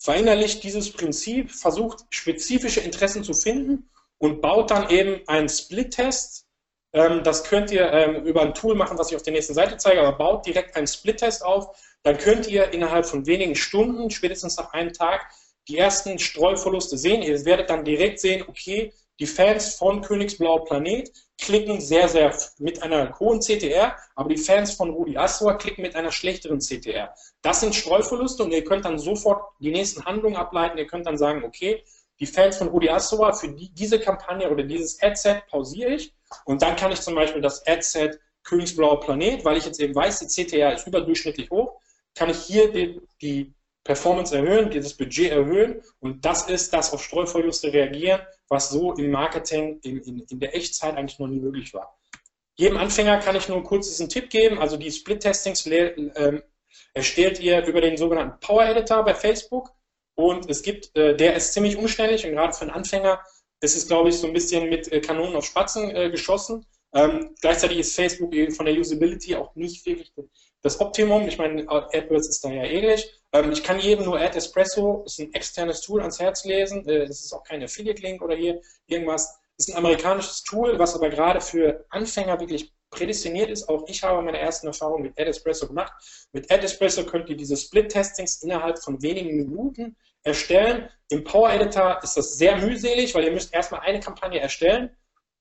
verinnerlicht 0.00 0.64
dieses 0.64 0.92
Prinzip, 0.92 1.52
versucht 1.52 2.06
spezifische 2.10 2.80
Interessen 2.80 3.22
zu 3.22 3.34
finden 3.34 3.90
und 4.18 4.40
baut 4.40 4.70
dann 4.70 4.88
eben 4.90 5.20
einen 5.28 5.48
Split-Test. 5.48 6.46
Ähm, 6.92 7.22
das 7.22 7.44
könnt 7.44 7.70
ihr 7.70 7.92
ähm, 7.92 8.24
über 8.24 8.42
ein 8.42 8.54
Tool 8.54 8.74
machen, 8.74 8.98
was 8.98 9.10
ich 9.10 9.16
auf 9.16 9.22
der 9.22 9.34
nächsten 9.34 9.54
Seite 9.54 9.76
zeige, 9.76 10.00
aber 10.00 10.16
baut 10.16 10.46
direkt 10.46 10.74
einen 10.74 10.86
Split-Test 10.86 11.44
auf. 11.44 11.78
Dann 12.02 12.16
könnt 12.16 12.48
ihr 12.48 12.72
innerhalb 12.72 13.04
von 13.06 13.26
wenigen 13.26 13.54
Stunden, 13.54 14.10
spätestens 14.10 14.56
nach 14.56 14.72
einem 14.72 14.92
Tag, 14.92 15.30
die 15.68 15.76
ersten 15.76 16.18
Streuverluste 16.18 16.96
sehen. 16.96 17.22
Ihr 17.22 17.44
werdet 17.44 17.68
dann 17.68 17.84
direkt 17.84 18.20
sehen, 18.20 18.44
okay, 18.48 18.92
die 19.20 19.26
Fans 19.26 19.74
von 19.74 20.00
Königsblauer 20.00 20.64
Planet 20.64 21.12
klicken 21.38 21.80
sehr, 21.80 22.08
sehr 22.08 22.34
mit 22.58 22.82
einer 22.82 23.18
hohen 23.18 23.40
CTR, 23.40 23.94
aber 24.14 24.30
die 24.30 24.38
Fans 24.38 24.72
von 24.72 24.90
Rudi 24.90 25.16
Assauer 25.16 25.58
klicken 25.58 25.82
mit 25.82 25.94
einer 25.94 26.10
schlechteren 26.10 26.60
CTR. 26.60 27.14
Das 27.42 27.60
sind 27.60 27.74
Streuverluste 27.74 28.42
und 28.42 28.52
ihr 28.52 28.64
könnt 28.64 28.86
dann 28.86 28.98
sofort 28.98 29.42
die 29.60 29.70
nächsten 29.70 30.04
Handlungen 30.06 30.36
ableiten. 30.36 30.78
Ihr 30.78 30.86
könnt 30.86 31.06
dann 31.06 31.18
sagen, 31.18 31.44
okay, 31.44 31.84
die 32.18 32.26
Fans 32.26 32.56
von 32.56 32.68
Rudi 32.68 32.88
Assauer, 32.88 33.34
für 33.34 33.48
die, 33.48 33.70
diese 33.74 34.00
Kampagne 34.00 34.50
oder 34.50 34.62
dieses 34.62 35.00
Adset 35.02 35.46
pausiere 35.48 35.94
ich 35.94 36.14
und 36.46 36.62
dann 36.62 36.76
kann 36.76 36.92
ich 36.92 37.00
zum 37.00 37.14
Beispiel 37.14 37.42
das 37.42 37.66
Adset 37.66 38.18
Königsblauer 38.44 39.00
Planet, 39.00 39.44
weil 39.44 39.58
ich 39.58 39.66
jetzt 39.66 39.80
eben 39.80 39.94
weiß, 39.94 40.20
die 40.20 40.46
CTR 40.46 40.74
ist 40.74 40.86
überdurchschnittlich 40.86 41.50
hoch, 41.50 41.78
kann 42.14 42.30
ich 42.30 42.38
hier 42.38 42.72
die, 42.72 43.00
die 43.20 43.52
Performance 43.84 44.36
erhöhen, 44.36 44.70
das 44.70 44.94
Budget 44.94 45.30
erhöhen 45.32 45.82
und 46.00 46.24
das 46.24 46.48
ist 46.48 46.72
das 46.72 46.92
auf 46.92 47.02
Streuverluste 47.02 47.72
reagieren, 47.72 48.20
was 48.48 48.70
so 48.70 48.94
im 48.94 49.10
Marketing 49.10 49.80
in, 49.82 50.02
in, 50.02 50.20
in 50.20 50.40
der 50.40 50.54
Echtzeit 50.54 50.96
eigentlich 50.96 51.18
noch 51.18 51.28
nie 51.28 51.40
möglich 51.40 51.72
war. 51.72 51.98
Jedem 52.56 52.76
Anfänger 52.76 53.18
kann 53.18 53.36
ich 53.36 53.48
nur 53.48 53.62
kurz 53.62 53.88
diesen 53.88 54.08
Tipp 54.08 54.28
geben, 54.28 54.58
also 54.58 54.76
die 54.76 54.90
Split-Testings 54.90 55.66
ähm, 55.66 56.42
erstellt 56.92 57.40
ihr 57.40 57.64
über 57.64 57.80
den 57.80 57.96
sogenannten 57.96 58.38
Power 58.40 58.66
Editor 58.66 59.02
bei 59.02 59.14
Facebook 59.14 59.72
und 60.14 60.50
es 60.50 60.62
gibt, 60.62 60.94
äh, 60.96 61.16
der 61.16 61.34
ist 61.34 61.54
ziemlich 61.54 61.76
umständlich 61.76 62.26
und 62.26 62.32
gerade 62.32 62.52
für 62.52 62.62
einen 62.62 62.70
Anfänger 62.70 63.20
ist 63.62 63.76
es, 63.76 63.88
glaube 63.88 64.10
ich, 64.10 64.18
so 64.18 64.26
ein 64.26 64.32
bisschen 64.32 64.68
mit 64.68 64.92
äh, 64.92 65.00
Kanonen 65.00 65.36
auf 65.36 65.44
Spatzen 65.46 65.94
äh, 65.94 66.10
geschossen. 66.10 66.66
Ähm, 66.92 67.34
gleichzeitig 67.40 67.78
ist 67.78 67.94
Facebook 67.94 68.34
von 68.54 68.66
der 68.66 68.74
Usability 68.74 69.36
auch 69.36 69.54
nicht 69.54 69.86
wirklich 69.86 70.12
das 70.62 70.80
Optimum. 70.80 71.26
Ich 71.28 71.38
meine, 71.38 71.66
AdWords 71.68 72.28
ist 72.28 72.44
da 72.44 72.50
ja 72.50 72.64
ähnlich. 72.64 73.20
Ähm, 73.32 73.52
ich 73.52 73.62
kann 73.62 73.78
jedem 73.78 74.04
nur 74.04 74.18
Ad 74.18 74.36
Espresso, 74.36 75.04
ist 75.06 75.20
ein 75.20 75.32
externes 75.32 75.80
Tool, 75.82 76.00
ans 76.00 76.18
Herz 76.18 76.44
lesen. 76.44 76.86
Äh, 76.88 77.06
das 77.06 77.20
ist 77.20 77.32
auch 77.32 77.44
kein 77.44 77.62
Affiliate-Link 77.62 78.22
oder 78.22 78.34
hier 78.34 78.60
irgendwas. 78.86 79.38
Das 79.56 79.68
ist 79.68 79.74
ein 79.74 79.78
amerikanisches 79.78 80.42
Tool, 80.42 80.78
was 80.78 80.94
aber 80.94 81.10
gerade 81.10 81.40
für 81.40 81.84
Anfänger 81.90 82.40
wirklich 82.40 82.72
prädestiniert 82.90 83.50
ist. 83.50 83.68
Auch 83.68 83.84
ich 83.86 84.02
habe 84.02 84.20
meine 84.22 84.38
ersten 84.38 84.66
Erfahrungen 84.66 85.04
mit 85.04 85.18
Ad 85.18 85.28
Espresso 85.30 85.68
gemacht. 85.68 85.92
Mit 86.32 86.50
Ad 86.50 86.64
Espresso 86.64 87.04
könnt 87.04 87.28
ihr 87.28 87.36
diese 87.36 87.56
Split-Testings 87.56 88.42
innerhalb 88.42 88.82
von 88.82 89.00
wenigen 89.00 89.36
Minuten 89.36 89.96
erstellen. 90.24 90.88
Im 91.08 91.22
Power 91.22 91.52
Editor 91.52 92.00
ist 92.02 92.16
das 92.16 92.36
sehr 92.36 92.56
mühselig, 92.56 93.14
weil 93.14 93.24
ihr 93.24 93.32
müsst 93.32 93.54
erstmal 93.54 93.82
eine 93.82 94.00
Kampagne 94.00 94.40
erstellen 94.40 94.90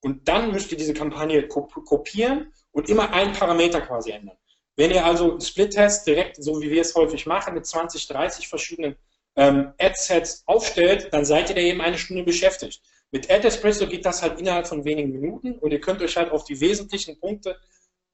und 0.02 0.28
dann 0.28 0.52
müsst 0.52 0.72
ihr 0.72 0.78
diese 0.78 0.94
Kampagne 0.94 1.48
kopieren 1.48 2.54
und 2.72 2.90
immer 2.90 3.12
einen 3.12 3.34
Parameter 3.34 3.82
quasi 3.82 4.12
ändern. 4.12 4.38
Wenn 4.76 4.92
ihr 4.92 5.06
also 5.06 5.40
Split-Tests 5.40 6.06
direkt, 6.06 6.42
so 6.42 6.62
wie 6.62 6.70
wir 6.70 6.82
es 6.82 6.96
häufig 6.96 7.26
machen, 7.26 7.54
mit 7.54 7.66
20, 7.66 8.08
30 8.08 8.48
verschiedenen 8.48 8.96
ähm, 9.36 9.74
Ad-Sets 9.78 10.44
aufstellt, 10.46 11.10
dann 11.12 11.26
seid 11.26 11.50
ihr 11.50 11.56
da 11.56 11.62
eben 11.62 11.82
eine 11.82 11.98
Stunde 11.98 12.24
beschäftigt. 12.24 12.82
Mit 13.12 13.30
Ad 13.30 13.46
Espresso 13.46 13.88
geht 13.88 14.06
das 14.06 14.22
halt 14.22 14.40
innerhalb 14.40 14.68
von 14.68 14.86
wenigen 14.86 15.12
Minuten 15.12 15.54
und 15.54 15.72
ihr 15.72 15.82
könnt 15.82 16.02
euch 16.02 16.16
halt 16.16 16.32
auf 16.32 16.44
die 16.44 16.60
wesentlichen 16.62 17.20
Punkte 17.20 17.60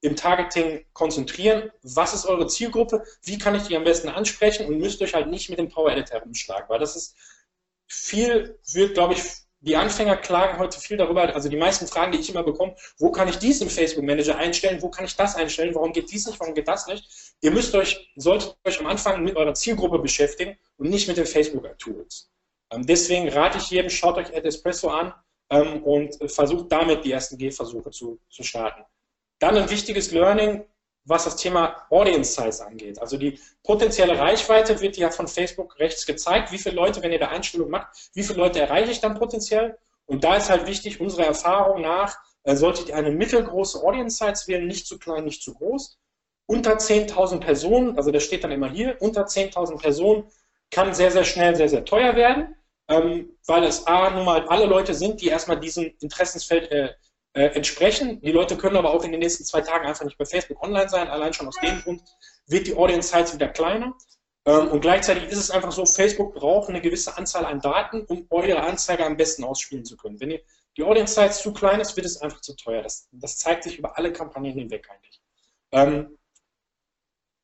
im 0.00 0.16
Targeting 0.16 0.84
konzentrieren. 0.92 1.70
Was 1.82 2.14
ist 2.14 2.26
eure 2.26 2.46
Zielgruppe? 2.46 3.04
Wie 3.22 3.38
kann 3.38 3.54
ich 3.54 3.64
die 3.64 3.76
am 3.76 3.84
besten 3.84 4.08
ansprechen? 4.08 4.66
Und 4.66 4.78
müsst 4.78 5.02
euch 5.02 5.14
halt 5.14 5.28
nicht 5.28 5.50
mit 5.50 5.58
dem 5.58 5.68
Power 5.68 5.90
Editor 5.90 6.20
herumschlagen, 6.20 6.68
weil 6.68 6.78
das 6.78 6.96
ist 6.96 7.14
viel, 7.86 8.58
wird, 8.72 8.94
glaube 8.94 9.14
ich, 9.14 9.22
die 9.66 9.76
Anfänger 9.76 10.16
klagen 10.16 10.58
heute 10.58 10.80
viel 10.80 10.96
darüber, 10.96 11.34
also 11.34 11.48
die 11.48 11.56
meisten 11.56 11.86
Fragen, 11.88 12.12
die 12.12 12.18
ich 12.18 12.30
immer 12.30 12.44
bekomme, 12.44 12.76
wo 12.98 13.10
kann 13.10 13.28
ich 13.28 13.36
dies 13.36 13.60
im 13.60 13.68
Facebook 13.68 14.04
Manager 14.04 14.38
einstellen, 14.38 14.80
wo 14.80 14.88
kann 14.88 15.04
ich 15.04 15.16
das 15.16 15.34
einstellen, 15.34 15.74
warum 15.74 15.92
geht 15.92 16.10
dies 16.10 16.26
nicht, 16.26 16.38
warum 16.38 16.54
geht 16.54 16.68
das 16.68 16.86
nicht? 16.86 17.34
Ihr 17.40 17.50
müsst 17.50 17.74
euch, 17.74 18.12
solltet 18.14 18.56
euch 18.64 18.78
am 18.78 18.86
Anfang 18.86 19.24
mit 19.24 19.36
eurer 19.36 19.54
Zielgruppe 19.54 19.98
beschäftigen 19.98 20.56
und 20.76 20.88
nicht 20.88 21.08
mit 21.08 21.16
den 21.16 21.26
Facebook-Tools. 21.26 22.30
Ähm, 22.72 22.86
deswegen 22.86 23.28
rate 23.28 23.58
ich 23.58 23.68
jedem, 23.70 23.90
schaut 23.90 24.16
euch 24.16 24.30
Espresso 24.30 24.88
an 24.88 25.12
ähm, 25.50 25.82
und 25.82 26.16
versucht 26.30 26.70
damit 26.70 27.04
die 27.04 27.10
ersten 27.10 27.36
Gehversuche 27.36 27.90
zu, 27.90 28.20
zu 28.30 28.44
starten. 28.44 28.84
Dann 29.40 29.56
ein 29.56 29.68
wichtiges 29.68 30.12
Learning, 30.12 30.64
was 31.06 31.24
das 31.24 31.36
Thema 31.36 31.86
Audience 31.88 32.40
Size 32.40 32.66
angeht. 32.66 33.00
Also 33.00 33.16
die 33.16 33.38
potenzielle 33.62 34.18
Reichweite 34.18 34.80
wird 34.80 34.96
ja 34.96 35.10
von 35.10 35.28
Facebook 35.28 35.78
rechts 35.78 36.04
gezeigt. 36.04 36.52
Wie 36.52 36.58
viele 36.58 36.74
Leute, 36.74 37.02
wenn 37.02 37.12
ihr 37.12 37.18
da 37.18 37.28
Einstellungen 37.28 37.70
macht, 37.70 37.88
wie 38.12 38.22
viele 38.22 38.40
Leute 38.40 38.60
erreiche 38.60 38.90
ich 38.90 39.00
dann 39.00 39.14
potenziell? 39.14 39.78
Und 40.06 40.24
da 40.24 40.36
ist 40.36 40.50
halt 40.50 40.66
wichtig, 40.66 41.00
unserer 41.00 41.26
Erfahrung 41.26 41.80
nach, 41.82 42.18
äh, 42.42 42.56
solltet 42.56 42.88
ihr 42.88 42.96
eine 42.96 43.10
mittelgroße 43.10 43.82
Audience 43.82 44.18
Size 44.18 44.46
wählen, 44.48 44.66
nicht 44.66 44.86
zu 44.86 44.98
klein, 44.98 45.24
nicht 45.24 45.42
zu 45.42 45.54
groß. 45.54 45.98
Unter 46.46 46.78
10.000 46.78 47.40
Personen, 47.40 47.96
also 47.96 48.10
das 48.10 48.22
steht 48.22 48.44
dann 48.44 48.52
immer 48.52 48.70
hier, 48.70 48.96
unter 49.00 49.26
10.000 49.26 49.78
Personen 49.78 50.24
kann 50.70 50.94
sehr, 50.94 51.10
sehr 51.10 51.24
schnell 51.24 51.56
sehr, 51.56 51.68
sehr 51.68 51.84
teuer 51.84 52.14
werden, 52.14 52.56
ähm, 52.88 53.30
weil 53.46 53.64
es 53.64 53.86
A, 53.86 54.10
nun 54.10 54.24
mal 54.24 54.46
alle 54.48 54.66
Leute 54.66 54.94
sind, 54.94 55.20
die 55.20 55.28
erstmal 55.28 55.58
diesem 55.58 55.92
Interessensfeld 56.00 56.70
äh, 57.36 57.54
entsprechen. 57.54 58.20
Die 58.22 58.32
Leute 58.32 58.56
können 58.56 58.76
aber 58.76 58.92
auch 58.94 59.04
in 59.04 59.12
den 59.12 59.20
nächsten 59.20 59.44
zwei 59.44 59.60
Tagen 59.60 59.86
einfach 59.86 60.06
nicht 60.06 60.16
bei 60.16 60.24
Facebook 60.24 60.62
online 60.62 60.88
sein. 60.88 61.08
Allein 61.08 61.34
schon 61.34 61.46
aus 61.46 61.56
dem 61.62 61.82
Grund 61.82 62.02
wird 62.46 62.66
die 62.66 62.74
Audience 62.74 63.14
Size 63.14 63.34
wieder 63.34 63.48
kleiner. 63.48 63.94
Ähm, 64.46 64.68
und 64.68 64.80
gleichzeitig 64.80 65.24
ist 65.24 65.38
es 65.38 65.50
einfach 65.50 65.70
so, 65.70 65.84
Facebook 65.84 66.34
braucht 66.34 66.70
eine 66.70 66.80
gewisse 66.80 67.16
Anzahl 67.18 67.44
an 67.44 67.60
Daten, 67.60 68.06
um 68.06 68.26
eure 68.30 68.60
Anzeige 68.62 69.04
am 69.04 69.18
besten 69.18 69.44
ausspielen 69.44 69.84
zu 69.84 69.98
können. 69.98 70.18
Wenn 70.18 70.30
ihr, 70.30 70.40
die 70.78 70.82
Audience 70.82 71.14
Size 71.14 71.42
zu 71.42 71.52
klein 71.52 71.80
ist, 71.80 71.94
wird 71.96 72.06
es 72.06 72.22
einfach 72.22 72.40
zu 72.40 72.56
teuer. 72.56 72.82
Das, 72.82 73.06
das 73.12 73.36
zeigt 73.36 73.64
sich 73.64 73.78
über 73.78 73.98
alle 73.98 74.12
Kampagnen 74.12 74.54
hinweg 74.54 74.88
eigentlich. 74.90 75.20
Ähm, 75.72 76.16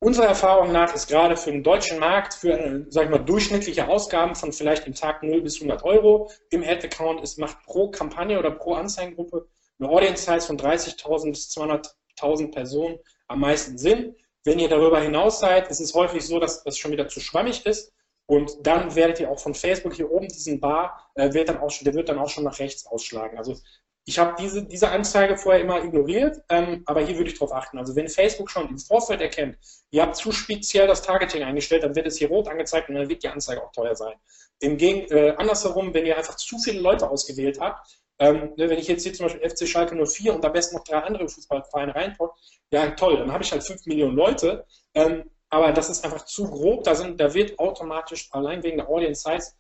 Unserer 0.02 0.26
Erfahrung 0.26 0.72
nach 0.72 0.92
ist 0.96 1.06
gerade 1.06 1.36
für 1.36 1.52
den 1.52 1.62
deutschen 1.62 2.00
Markt, 2.00 2.34
für 2.34 2.58
äh, 2.58 2.84
sag 2.88 3.04
ich 3.04 3.10
mal, 3.10 3.18
durchschnittliche 3.18 3.86
Ausgaben 3.86 4.34
von 4.34 4.52
vielleicht 4.52 4.84
im 4.88 4.94
Tag 4.94 5.22
0 5.22 5.42
bis 5.42 5.56
100 5.56 5.84
Euro 5.84 6.28
im 6.50 6.64
Ad-Account, 6.64 7.20
ist 7.22 7.38
macht 7.38 7.62
pro 7.62 7.88
Kampagne 7.88 8.36
oder 8.36 8.50
pro 8.50 8.74
Anzeigengruppe 8.74 9.46
eine 9.82 9.92
Audience 9.92 10.24
Size 10.24 10.46
von 10.46 10.58
30.000 10.58 11.30
bis 11.30 11.50
200.000 11.56 12.52
Personen 12.52 12.98
am 13.28 13.40
meisten 13.40 13.78
Sinn. 13.78 14.14
Wenn 14.44 14.58
ihr 14.58 14.68
darüber 14.68 15.00
hinaus 15.00 15.40
seid, 15.40 15.68
ist 15.68 15.80
es 15.80 15.94
häufig 15.94 16.26
so, 16.26 16.38
dass 16.40 16.62
das 16.64 16.78
schon 16.78 16.92
wieder 16.92 17.08
zu 17.08 17.20
schwammig 17.20 17.64
ist 17.66 17.92
und 18.26 18.66
dann 18.66 18.94
werdet 18.94 19.20
ihr 19.20 19.30
auch 19.30 19.38
von 19.38 19.54
Facebook 19.54 19.94
hier 19.94 20.10
oben 20.10 20.28
diesen 20.28 20.60
Bar, 20.60 21.10
äh, 21.14 21.32
wird 21.32 21.48
dann 21.48 21.58
auch 21.58 21.70
schon, 21.70 21.84
der 21.84 21.94
wird 21.94 22.08
dann 22.08 22.18
auch 22.18 22.28
schon 22.28 22.44
nach 22.44 22.58
rechts 22.58 22.86
ausschlagen. 22.86 23.38
Also 23.38 23.56
ich 24.04 24.18
habe 24.18 24.34
diese, 24.40 24.64
diese 24.64 24.88
Anzeige 24.88 25.36
vorher 25.36 25.62
immer 25.62 25.82
ignoriert, 25.82 26.40
ähm, 26.48 26.82
aber 26.86 27.02
hier 27.02 27.16
würde 27.16 27.30
ich 27.30 27.38
darauf 27.38 27.52
achten. 27.52 27.78
Also 27.78 27.94
wenn 27.94 28.08
Facebook 28.08 28.50
schon 28.50 28.68
im 28.68 28.78
Vorfeld 28.78 29.20
erkennt, 29.20 29.58
ihr 29.90 30.02
habt 30.02 30.16
zu 30.16 30.32
speziell 30.32 30.88
das 30.88 31.02
Targeting 31.02 31.44
eingestellt, 31.44 31.84
dann 31.84 31.94
wird 31.94 32.06
es 32.06 32.16
hier 32.16 32.28
rot 32.28 32.48
angezeigt 32.48 32.88
und 32.88 32.96
dann 32.96 33.08
wird 33.08 33.22
die 33.22 33.28
Anzeige 33.28 33.62
auch 33.62 33.70
teuer 33.70 33.94
sein. 33.94 34.14
Im 34.58 34.76
Gegen, 34.76 35.06
äh, 35.12 35.34
andersherum, 35.36 35.94
wenn 35.94 36.06
ihr 36.06 36.16
einfach 36.16 36.36
zu 36.36 36.58
viele 36.58 36.80
Leute 36.80 37.08
ausgewählt 37.08 37.60
habt, 37.60 38.01
ähm, 38.18 38.52
ne, 38.56 38.68
wenn 38.68 38.78
ich 38.78 38.88
jetzt 38.88 39.02
hier 39.02 39.14
zum 39.14 39.26
Beispiel 39.26 39.48
FC 39.48 39.68
Schalke 39.68 39.94
04 39.94 40.34
und 40.34 40.44
am 40.44 40.52
besten 40.52 40.76
noch 40.76 40.84
drei 40.84 40.98
andere 40.98 41.28
Fußballvereine 41.28 41.94
reinpacke, 41.94 42.32
ja 42.70 42.90
toll, 42.90 43.16
dann 43.18 43.32
habe 43.32 43.42
ich 43.42 43.52
halt 43.52 43.62
fünf 43.62 43.84
Millionen 43.86 44.16
Leute, 44.16 44.64
ähm, 44.94 45.30
aber 45.50 45.72
das 45.72 45.90
ist 45.90 46.04
einfach 46.04 46.24
zu 46.24 46.48
grob, 46.48 46.84
da, 46.84 46.94
sind, 46.94 47.20
da 47.20 47.34
wird 47.34 47.58
automatisch, 47.58 48.28
allein 48.32 48.62
wegen 48.62 48.78
der 48.78 48.88
Audience 48.88 49.22
Size, 49.22 49.52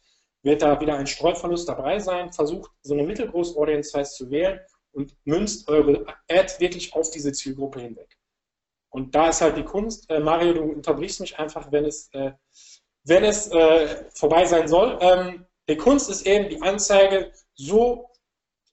wird 0.42 0.62
da 0.62 0.80
wieder 0.80 0.96
ein 0.96 1.06
Streuverlust 1.06 1.68
dabei 1.68 1.98
sein. 1.98 2.32
Versucht 2.32 2.70
so 2.82 2.94
eine 2.94 3.04
mittelgroße 3.04 3.56
Audience 3.56 3.90
Size 3.90 4.10
zu 4.10 4.30
wählen 4.30 4.60
und 4.92 5.14
münzt 5.24 5.68
eure 5.68 6.06
Ad 6.28 6.54
wirklich 6.58 6.94
auf 6.94 7.10
diese 7.10 7.32
Zielgruppe 7.32 7.80
hinweg. 7.80 8.18
Und 8.90 9.14
da 9.14 9.28
ist 9.28 9.40
halt 9.40 9.56
die 9.56 9.64
Kunst. 9.64 10.10
Äh, 10.10 10.20
Mario, 10.20 10.52
du 10.54 10.62
unterbrichst 10.62 11.20
mich 11.20 11.38
einfach, 11.38 11.70
wenn 11.72 11.84
es, 11.84 12.08
äh, 12.12 12.32
wenn 13.04 13.24
es 13.24 13.48
äh, 13.48 14.04
vorbei 14.14 14.44
sein 14.44 14.68
soll. 14.68 14.98
Ähm, 15.00 15.46
die 15.68 15.76
Kunst 15.76 16.10
ist 16.10 16.26
eben, 16.26 16.50
die 16.50 16.60
Anzeige 16.60 17.32
so 17.54 18.10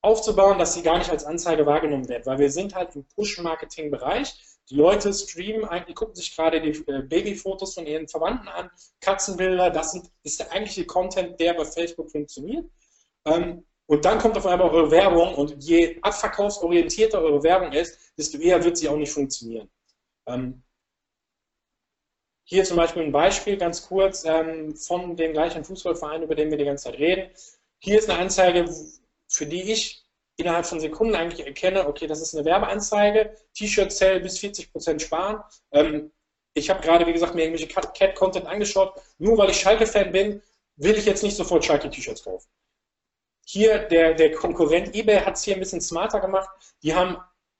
aufzubauen, 0.01 0.57
dass 0.57 0.73
sie 0.73 0.83
gar 0.83 0.97
nicht 0.97 1.09
als 1.09 1.25
Anzeige 1.25 1.65
wahrgenommen 1.65 2.07
wird, 2.07 2.25
weil 2.25 2.39
wir 2.39 2.51
sind 2.51 2.75
halt 2.75 2.95
im 2.95 3.05
Push-Marketing-Bereich. 3.15 4.33
Die 4.69 4.75
Leute 4.75 5.11
streamen 5.13 5.65
eigentlich, 5.65 5.95
gucken 5.95 6.15
sich 6.15 6.35
gerade 6.35 6.61
die 6.61 6.69
äh, 6.87 7.01
Babyfotos 7.01 7.73
von 7.73 7.85
ihren 7.85 8.07
Verwandten 8.07 8.47
an, 8.47 8.69
Katzenbilder, 9.01 9.71
das 9.71 9.91
sind, 9.93 10.09
ist 10.23 10.39
der 10.39 10.51
eigentliche 10.51 10.85
Content, 10.85 11.39
der 11.39 11.53
bei 11.53 11.65
Facebook 11.65 12.11
funktioniert. 12.11 12.65
Ähm, 13.25 13.65
und 13.87 14.05
dann 14.05 14.19
kommt 14.19 14.37
auf 14.37 14.45
einmal 14.45 14.69
eure 14.69 14.91
Werbung 14.91 15.33
und 15.33 15.63
je 15.63 15.97
abverkaufsorientierter 16.03 17.19
eure 17.19 17.41
Werbung 17.41 17.71
ist, 17.71 18.13
desto 18.17 18.37
eher 18.37 18.63
wird 18.63 18.77
sie 18.77 18.87
auch 18.87 18.95
nicht 18.95 19.11
funktionieren. 19.11 19.67
Ähm, 20.27 20.61
hier 22.43 22.63
zum 22.63 22.77
Beispiel 22.77 23.03
ein 23.03 23.11
Beispiel, 23.11 23.57
ganz 23.57 23.87
kurz, 23.87 24.25
ähm, 24.25 24.75
von 24.75 25.15
dem 25.15 25.33
gleichen 25.33 25.63
Fußballverein, 25.63 26.23
über 26.23 26.35
den 26.35 26.51
wir 26.51 26.57
die 26.57 26.65
ganze 26.65 26.85
Zeit 26.85 26.99
reden. 26.99 27.31
Hier 27.79 27.97
ist 27.97 28.09
eine 28.09 28.19
Anzeige, 28.19 28.65
für 29.39 29.45
die 29.45 29.71
ich 29.71 30.03
innerhalb 30.35 30.65
von 30.65 30.81
Sekunden 30.81 31.15
eigentlich 31.15 31.45
erkenne, 31.45 31.87
okay, 31.87 32.07
das 32.07 32.19
ist 32.19 32.35
eine 32.35 32.43
Werbeanzeige, 32.43 33.33
T-Shirt-Sale 33.53 34.19
bis 34.19 34.37
40% 34.37 34.99
sparen. 34.99 35.41
Ähm, 35.71 36.11
ich 36.53 36.69
habe 36.69 36.81
gerade, 36.81 37.07
wie 37.07 37.13
gesagt, 37.13 37.35
mir 37.35 37.43
irgendwelche 37.45 37.67
Cat-Content 37.67 38.45
angeschaut. 38.47 38.93
Nur 39.17 39.37
weil 39.37 39.49
ich 39.49 39.59
Schalke-Fan 39.61 40.11
bin, 40.11 40.41
will 40.75 40.97
ich 40.97 41.05
jetzt 41.05 41.23
nicht 41.23 41.37
sofort 41.37 41.63
Schalke-T-Shirts 41.63 42.23
kaufen. 42.23 42.49
Hier, 43.45 43.79
der, 43.79 44.13
der 44.13 44.31
Konkurrent 44.33 44.93
eBay 44.93 45.21
hat 45.21 45.35
es 45.35 45.43
hier 45.43 45.53
ein 45.53 45.61
bisschen 45.61 45.81
smarter 45.81 46.19
gemacht. 46.19 46.49
Die 46.83 46.93
haben 46.93 47.17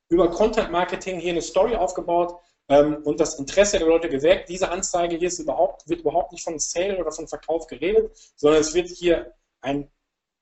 über 0.10 0.30
Content-Marketing 0.30 1.20
hier 1.20 1.32
eine 1.32 1.42
Story 1.42 1.76
aufgebaut 1.76 2.36
ähm, 2.68 2.98
und 3.06 3.22
das 3.22 3.40
Interesse 3.40 3.80
der 3.80 3.88
Leute 3.88 4.10
geweckt. 4.10 4.50
Diese 4.50 4.70
Anzeige 4.70 5.16
hier 5.16 5.30
ist 5.30 5.40
überhaupt, 5.40 5.88
wird 5.88 6.02
überhaupt 6.02 6.34
nicht 6.34 6.44
von 6.44 6.60
Sale 6.60 6.98
oder 6.98 7.14
von 7.14 7.28
Verkauf 7.28 7.68
geredet, 7.68 8.12
sondern 8.36 8.60
es 8.60 8.74
wird 8.74 8.90
hier 8.90 9.34
ein 9.62 9.90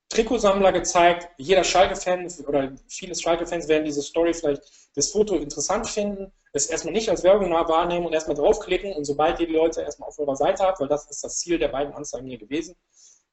Trikotsammler 0.08 0.72
gezeigt. 0.72 1.28
Jeder 1.36 1.64
Schalke-Fan 1.64 2.32
oder 2.46 2.72
viele 2.86 3.14
Schalke-Fans 3.14 3.68
werden 3.68 3.84
diese 3.84 4.02
Story 4.02 4.32
vielleicht 4.32 4.62
das 4.94 5.10
Foto 5.12 5.36
interessant 5.36 5.86
finden, 5.86 6.32
es 6.52 6.66
erstmal 6.66 6.94
nicht 6.94 7.08
als 7.10 7.22
Werbung 7.22 7.50
wahrnehmen 7.50 8.06
und 8.06 8.12
erstmal 8.12 8.36
draufklicken 8.36 8.92
und 8.94 9.04
sobald 9.04 9.38
ihr 9.38 9.46
die 9.46 9.52
Leute 9.52 9.82
erstmal 9.82 10.08
auf 10.08 10.18
eurer 10.18 10.36
Seite 10.36 10.64
habt, 10.64 10.80
weil 10.80 10.88
das 10.88 11.08
ist 11.10 11.22
das 11.22 11.38
Ziel 11.38 11.58
der 11.58 11.68
beiden 11.68 11.92
Anzeigen 11.92 12.26
hier 12.26 12.38
gewesen, 12.38 12.74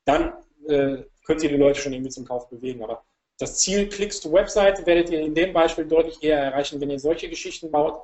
dann 0.03 0.33
äh, 0.67 0.97
könnt 1.25 1.41
ihr 1.41 1.49
die 1.49 1.57
Leute 1.57 1.79
schon 1.79 1.93
irgendwie 1.93 2.11
zum 2.11 2.25
Kauf 2.25 2.49
bewegen. 2.49 2.83
Aber 2.83 3.03
das 3.39 3.57
Ziel 3.57 3.87
Klicks 3.89 4.19
to 4.19 4.31
Website 4.31 4.85
werdet 4.85 5.09
ihr 5.09 5.21
in 5.21 5.33
dem 5.33 5.53
Beispiel 5.53 5.85
deutlich 5.85 6.21
eher 6.21 6.39
erreichen, 6.39 6.79
wenn 6.81 6.89
ihr 6.89 6.99
solche 6.99 7.29
Geschichten 7.29 7.71
baut, 7.71 8.01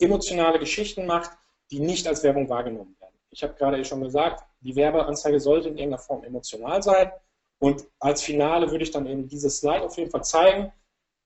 emotionale 0.00 0.58
Geschichten 0.58 1.06
macht, 1.06 1.30
die 1.70 1.80
nicht 1.80 2.06
als 2.08 2.22
Werbung 2.22 2.48
wahrgenommen 2.48 2.96
werden. 3.00 3.14
Ich 3.30 3.42
habe 3.42 3.54
gerade 3.54 3.84
schon 3.84 4.00
gesagt, 4.00 4.42
die 4.60 4.74
Werbeanzeige 4.74 5.38
sollte 5.38 5.68
in 5.68 5.76
irgendeiner 5.76 6.02
Form 6.02 6.24
emotional 6.24 6.82
sein 6.82 7.12
und 7.58 7.84
als 7.98 8.22
Finale 8.22 8.70
würde 8.70 8.84
ich 8.84 8.90
dann 8.90 9.06
eben 9.06 9.28
dieses 9.28 9.58
Slide 9.58 9.82
auf 9.82 9.96
jeden 9.96 10.10
Fall 10.10 10.24
zeigen. 10.24 10.72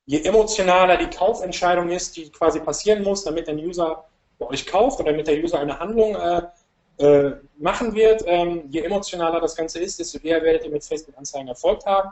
Je 0.06 0.22
emotionaler 0.22 0.96
die 0.96 1.10
Kaufentscheidung 1.10 1.90
ist, 1.90 2.16
die 2.16 2.30
quasi 2.30 2.60
passieren 2.60 3.02
muss, 3.02 3.24
damit 3.24 3.46
der 3.46 3.54
User 3.54 4.04
bei 4.38 4.46
euch 4.46 4.66
kauft 4.66 4.98
oder 4.98 5.12
damit 5.12 5.26
der 5.26 5.42
User 5.42 5.60
eine 5.60 5.78
Handlung 5.78 6.16
äh, 6.16 6.42
äh, 6.98 7.36
machen 7.58 7.94
wird, 7.94 8.22
ähm, 8.26 8.64
je 8.68 8.80
emotionaler 8.80 9.40
das 9.40 9.54
Ganze 9.54 9.78
ist, 9.78 9.98
desto 9.98 10.18
eher 10.18 10.42
werdet 10.42 10.64
ihr 10.64 10.70
mit 10.70 10.84
Facebook-Anzeigen 10.84 11.48
Erfolg 11.48 11.84
haben. 11.86 12.10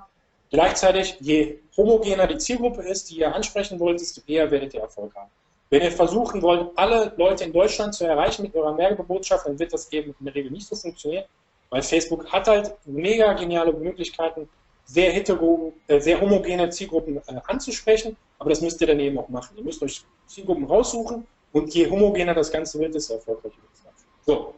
Gleichzeitig, 0.51 1.16
je 1.21 1.59
homogener 1.77 2.27
die 2.27 2.39
Zielgruppe 2.39 2.83
ist, 2.83 3.11
die 3.11 3.18
ihr 3.18 3.35
ansprechen 3.35 3.79
wollt, 3.79 4.01
desto 4.01 4.21
eher 4.27 4.51
werdet 4.51 4.75
ihr 4.75 4.81
Erfolg 4.81 5.14
haben. 5.14 5.31
Wenn 5.71 5.83
ihr 5.83 5.93
versuchen 5.93 6.43
wollt, 6.43 6.71
alle 6.77 7.12
Leute 7.16 7.45
in 7.45 7.53
Deutschland 7.53 7.95
zu 7.95 8.05
erreichen 8.05 8.43
mit 8.43 8.55
eurer 8.57 8.77
Werbebotschaft, 8.77 9.47
dann 9.47 9.59
wird 9.59 9.73
das 9.73 9.91
eben 9.93 10.14
in 10.18 10.27
der 10.27 10.35
Regel 10.35 10.51
nicht 10.51 10.66
so 10.66 10.75
funktionieren. 10.75 11.25
Weil 11.71 11.83
Facebook 11.83 12.31
hat 12.33 12.49
halt 12.49 12.75
mega 12.85 13.33
geniale 13.35 13.73
Möglichkeiten, 13.73 14.49
sehr 14.85 15.12
hetero, 15.12 15.73
äh, 15.87 16.01
sehr 16.01 16.21
homogene 16.21 16.68
Zielgruppen 16.68 17.18
äh, 17.18 17.41
anzusprechen, 17.47 18.16
aber 18.39 18.51
das 18.51 18.61
müsst 18.61 18.81
ihr 18.81 18.89
dann 18.89 18.99
eben 18.99 19.18
auch 19.18 19.29
machen. 19.29 19.57
Ihr 19.57 19.62
müsst 19.62 19.83
euch 19.83 20.05
Zielgruppen 20.27 20.64
raussuchen 20.64 21.27
und 21.53 21.75
je 21.75 21.89
homogener 21.89 22.35
das 22.35 22.51
Ganze 22.51 22.79
wird, 22.81 22.95
desto 22.95 23.14
erfolgreicher 23.14 23.57
wird 23.57 23.73
es. 23.73 23.81
So. 24.27 24.55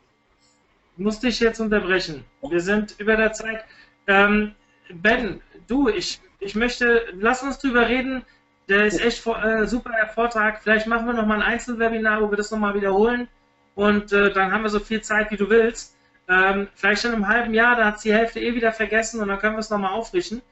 Musste 0.97 1.29
ich 1.29 1.41
jetzt 1.41 1.61
unterbrechen. 1.61 2.25
Wir 2.49 2.61
sind 2.61 2.95
über 2.99 3.17
der 3.17 3.33
Zeit. 3.33 3.65
Ähm, 4.07 4.55
ben, 4.93 5.41
du, 5.67 5.89
ich, 5.89 6.21
ich 6.39 6.55
möchte, 6.55 7.03
lass 7.19 7.43
uns 7.43 7.59
drüber 7.59 7.89
reden. 7.89 8.25
Der 8.69 8.87
ist 8.87 9.01
echt 9.01 9.27
äh, 9.27 9.67
super 9.67 9.93
Vortrag. 10.15 10.63
Vielleicht 10.63 10.87
machen 10.87 11.07
wir 11.07 11.15
nochmal 11.15 11.39
ein 11.39 11.53
Einzelwebinar, 11.55 12.23
wo 12.23 12.31
wir 12.31 12.37
das 12.37 12.51
nochmal 12.51 12.75
wiederholen. 12.75 13.29
Und 13.75 14.13
äh, 14.13 14.33
dann 14.33 14.53
haben 14.53 14.63
wir 14.63 14.71
so 14.71 14.81
viel 14.81 15.03
Zeit, 15.03 15.31
wie 15.31 15.37
du 15.37 15.49
willst. 15.49 15.97
Ähm, 16.29 16.69
vielleicht 16.75 17.05
in 17.05 17.13
einem 17.13 17.29
halben 17.29 17.53
Jahr, 17.53 17.77
da 17.77 17.87
hat 17.87 17.97
es 17.97 18.03
die 18.03 18.15
Hälfte 18.15 18.41
eh 18.41 18.55
wieder 18.55 18.73
vergessen 18.73 19.21
und 19.21 19.29
dann 19.29 19.39
können 19.39 19.57
wir 19.57 19.61
es 19.61 19.71
nochmal 19.71 19.93
aufrichten. 19.93 20.43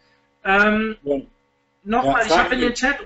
Ähm, 0.44 0.96
ja. 1.02 1.20
Nochmal, 1.84 2.22
ja, 2.22 2.26
ich 2.26 2.38
habe 2.38 2.54
in 2.54 2.60
den 2.60 2.74
Chat, 2.74 2.96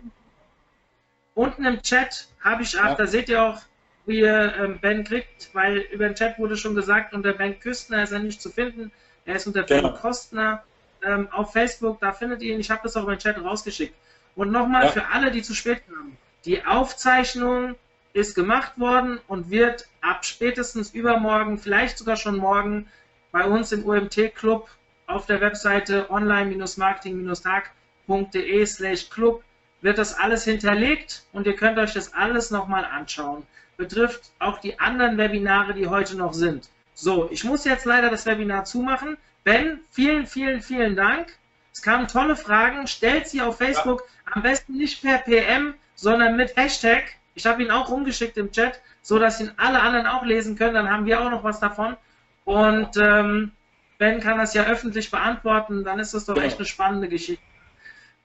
unten 1.34 1.64
im 1.64 1.82
Chat 1.82 2.28
habe 2.42 2.62
ich, 2.62 2.78
ach, 2.78 2.90
ja. 2.90 2.94
da 2.94 3.06
seht 3.06 3.28
ihr 3.28 3.42
auch, 3.42 3.60
wie 4.06 4.20
ihr 4.20 4.54
ähm, 4.58 4.78
Ben 4.80 5.04
kriegt, 5.04 5.50
weil 5.54 5.78
über 5.78 6.06
den 6.06 6.14
Chat 6.14 6.38
wurde 6.38 6.56
schon 6.56 6.74
gesagt, 6.74 7.14
unter 7.14 7.32
Ben 7.32 7.58
Küstner 7.58 8.02
ist 8.02 8.12
er 8.12 8.18
nicht 8.18 8.42
zu 8.42 8.50
finden. 8.50 8.92
Er 9.24 9.36
ist 9.36 9.46
unter 9.46 9.62
Ben 9.62 9.82
genau. 9.82 9.96
Kostner 9.96 10.62
ähm, 11.02 11.28
auf 11.30 11.52
Facebook, 11.52 12.00
da 12.00 12.12
findet 12.12 12.42
ihr 12.42 12.54
ihn. 12.54 12.60
Ich 12.60 12.70
habe 12.70 12.80
das 12.82 12.96
auch 12.96 13.04
über 13.04 13.16
den 13.16 13.20
Chat 13.20 13.42
rausgeschickt. 13.42 13.94
Und 14.36 14.50
nochmal 14.50 14.90
für 14.90 15.06
alle, 15.06 15.30
die 15.30 15.42
zu 15.42 15.54
spät 15.54 15.86
kamen, 15.86 16.16
die 16.44 16.64
Aufzeichnung 16.66 17.76
ist 18.14 18.34
gemacht 18.34 18.78
worden 18.78 19.20
und 19.28 19.50
wird 19.50 19.86
ab 20.00 20.24
spätestens 20.24 20.94
übermorgen, 20.94 21.58
vielleicht 21.58 21.98
sogar 21.98 22.16
schon 22.16 22.38
morgen, 22.38 22.88
bei 23.32 23.44
uns 23.44 23.72
im 23.72 23.84
UMT-Club 23.84 24.70
auf 25.06 25.26
der 25.26 25.42
Webseite 25.42 26.10
online-marketing-tag.de 26.10 28.66
slash 28.66 29.10
club 29.10 29.44
wird 29.82 29.98
das 29.98 30.18
alles 30.18 30.44
hinterlegt 30.44 31.24
und 31.32 31.46
ihr 31.46 31.56
könnt 31.56 31.76
euch 31.78 31.92
das 31.92 32.14
alles 32.14 32.50
nochmal 32.50 32.86
anschauen. 32.86 33.42
Betrifft 33.76 34.30
auch 34.38 34.60
die 34.60 34.78
anderen 34.78 35.18
Webinare, 35.18 35.74
die 35.74 35.88
heute 35.88 36.16
noch 36.16 36.32
sind. 36.32 36.70
So, 36.94 37.28
ich 37.30 37.44
muss 37.44 37.64
jetzt 37.64 37.84
leider 37.84 38.08
das 38.08 38.24
Webinar 38.24 38.64
zumachen. 38.64 39.18
Ben, 39.42 39.80
vielen, 39.90 40.26
vielen, 40.26 40.62
vielen 40.62 40.96
Dank. 40.96 41.36
Es 41.72 41.82
kamen 41.82 42.06
tolle 42.06 42.36
Fragen. 42.36 42.86
Stellt 42.86 43.28
sie 43.28 43.42
auf 43.42 43.58
Facebook. 43.58 44.04
Ja. 44.26 44.34
Am 44.34 44.42
besten 44.42 44.74
nicht 44.74 45.02
per 45.02 45.18
PM, 45.18 45.74
sondern 45.96 46.36
mit 46.36 46.56
Hashtag. 46.56 47.16
Ich 47.34 47.46
habe 47.46 47.62
ihn 47.62 47.70
auch 47.70 47.90
rumgeschickt 47.90 48.36
im 48.36 48.52
Chat, 48.52 48.80
so 49.02 49.18
dass 49.18 49.40
ihn 49.40 49.52
alle 49.56 49.80
anderen 49.80 50.06
auch 50.06 50.24
lesen 50.24 50.56
können. 50.56 50.74
Dann 50.74 50.90
haben 50.90 51.06
wir 51.06 51.20
auch 51.20 51.30
noch 51.30 51.44
was 51.44 51.60
davon. 51.60 51.96
Und 52.44 52.96
ähm, 52.96 53.52
Ben 53.98 54.20
kann 54.20 54.38
das 54.38 54.54
ja 54.54 54.64
öffentlich 54.64 55.10
beantworten. 55.10 55.84
Dann 55.84 55.98
ist 55.98 56.14
das 56.14 56.26
doch 56.26 56.36
echt 56.36 56.58
eine 56.58 56.66
spannende 56.66 57.08
Geschichte. 57.08 57.42